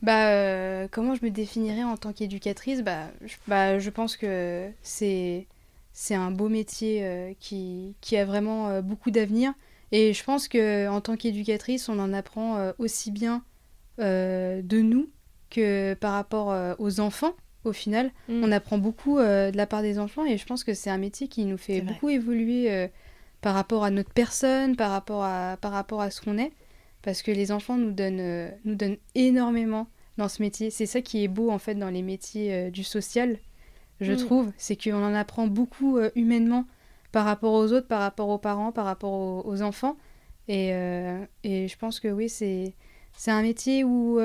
[0.03, 2.83] Bah, euh, comment je me définirais en tant qu'éducatrice?
[2.83, 5.47] Bah je, bah, je pense que c'est
[5.93, 9.53] c'est un beau métier euh, qui, qui, a vraiment euh, beaucoup d'avenir.
[9.93, 13.45] Et je pense que en tant qu'éducatrice, on en apprend aussi bien
[13.99, 15.11] de nous
[15.51, 17.35] que par rapport aux enfants.
[17.65, 18.43] Au final, mm.
[18.45, 21.29] on apprend beaucoup de la part des enfants et je pense que c'est un métier
[21.29, 22.89] qui nous fait beaucoup évoluer
[23.41, 26.53] par rapport à notre personne, par rapport à, par rapport à ce qu'on est
[27.03, 30.71] parce que les enfants nous donnent, euh, nous donnent énormément dans ce métier.
[30.71, 33.39] C'est ça qui est beau en fait dans les métiers euh, du social,
[34.01, 34.17] je mm.
[34.17, 36.65] trouve, c'est qu'on en apprend beaucoup euh, humainement
[37.11, 39.99] par rapport aux autres, par rapport aux parents, par rapport aux, enfants.
[40.49, 40.71] Et,
[41.45, 42.75] et, je pense que oui, c'est,
[43.13, 44.19] c'est un métier où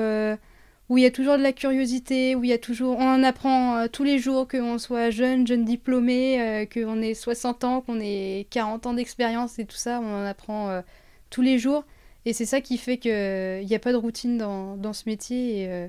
[0.88, 3.22] où il y a toujours de la curiosité, où il y a toujours, on en
[3.22, 8.46] apprend tous les jours, qu'on soit jeune, jeune diplômé, qu'on ait 60 ans, qu'on ait
[8.50, 10.82] 40 ans d'expérience et tout ça, on en apprend
[11.30, 11.84] tous les jours.
[12.24, 15.66] Et c'est ça qui fait qu'il n'y a pas de routine dans, ce métier.
[15.68, 15.88] Euh,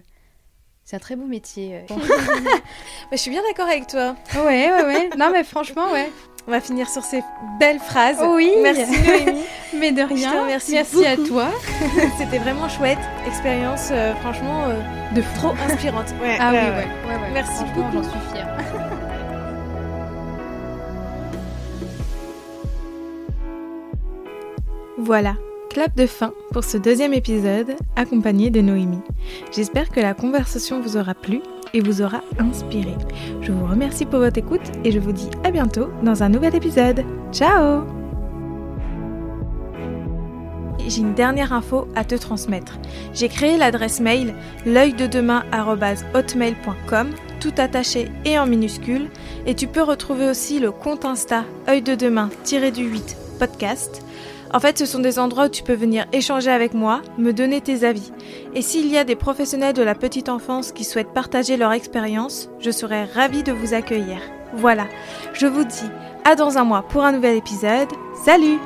[0.90, 1.82] c'est un très beau métier.
[3.12, 4.16] je suis bien d'accord avec toi.
[4.34, 5.10] Ouais, ouais, ouais.
[5.20, 6.12] Non, mais franchement, ouais.
[6.48, 7.22] On va finir sur ces
[7.60, 8.18] belles phrases.
[8.28, 8.52] Oui.
[8.64, 9.44] Merci Noémie.
[9.76, 10.48] mais de rien.
[10.48, 10.76] Merci,
[11.06, 11.50] à toi.
[12.18, 12.98] C'était vraiment chouette.
[13.28, 16.08] Expérience, euh, franchement, euh, de trop inspirante.
[16.24, 16.88] Ouais, ah oui, ouais.
[17.08, 17.32] ouais.
[17.34, 17.92] Merci beaucoup.
[17.94, 18.48] J'en suis fière.
[24.98, 25.36] voilà,
[25.80, 29.00] Clap de fin pour ce deuxième épisode accompagné de Noémie.
[29.54, 31.42] J'espère que la conversation vous aura plu
[31.74, 32.94] et vous aura inspiré.
[33.40, 36.54] Je vous remercie pour votre écoute et je vous dis à bientôt dans un nouvel
[36.54, 37.06] épisode.
[37.32, 37.86] Ciao
[40.86, 42.78] j'ai une dernière info à te transmettre.
[43.14, 44.36] J'ai créé l'adresse mail
[44.66, 49.08] l'œil de demain@hotmail.com tout attaché et en minuscule
[49.46, 54.04] et tu peux retrouver aussi le compte Insta œil de demain-du-8 podcast
[54.52, 57.62] en fait, ce sont des endroits où tu peux venir échanger avec moi, me donner
[57.62, 58.12] tes avis.
[58.56, 62.50] Et s'il y a des professionnels de la petite enfance qui souhaitent partager leur expérience,
[62.60, 64.20] je serai ravie de vous accueillir.
[64.54, 64.88] Voilà,
[65.34, 65.90] je vous dis
[66.26, 67.90] à dans un mois pour un nouvel épisode.
[68.26, 68.58] Salut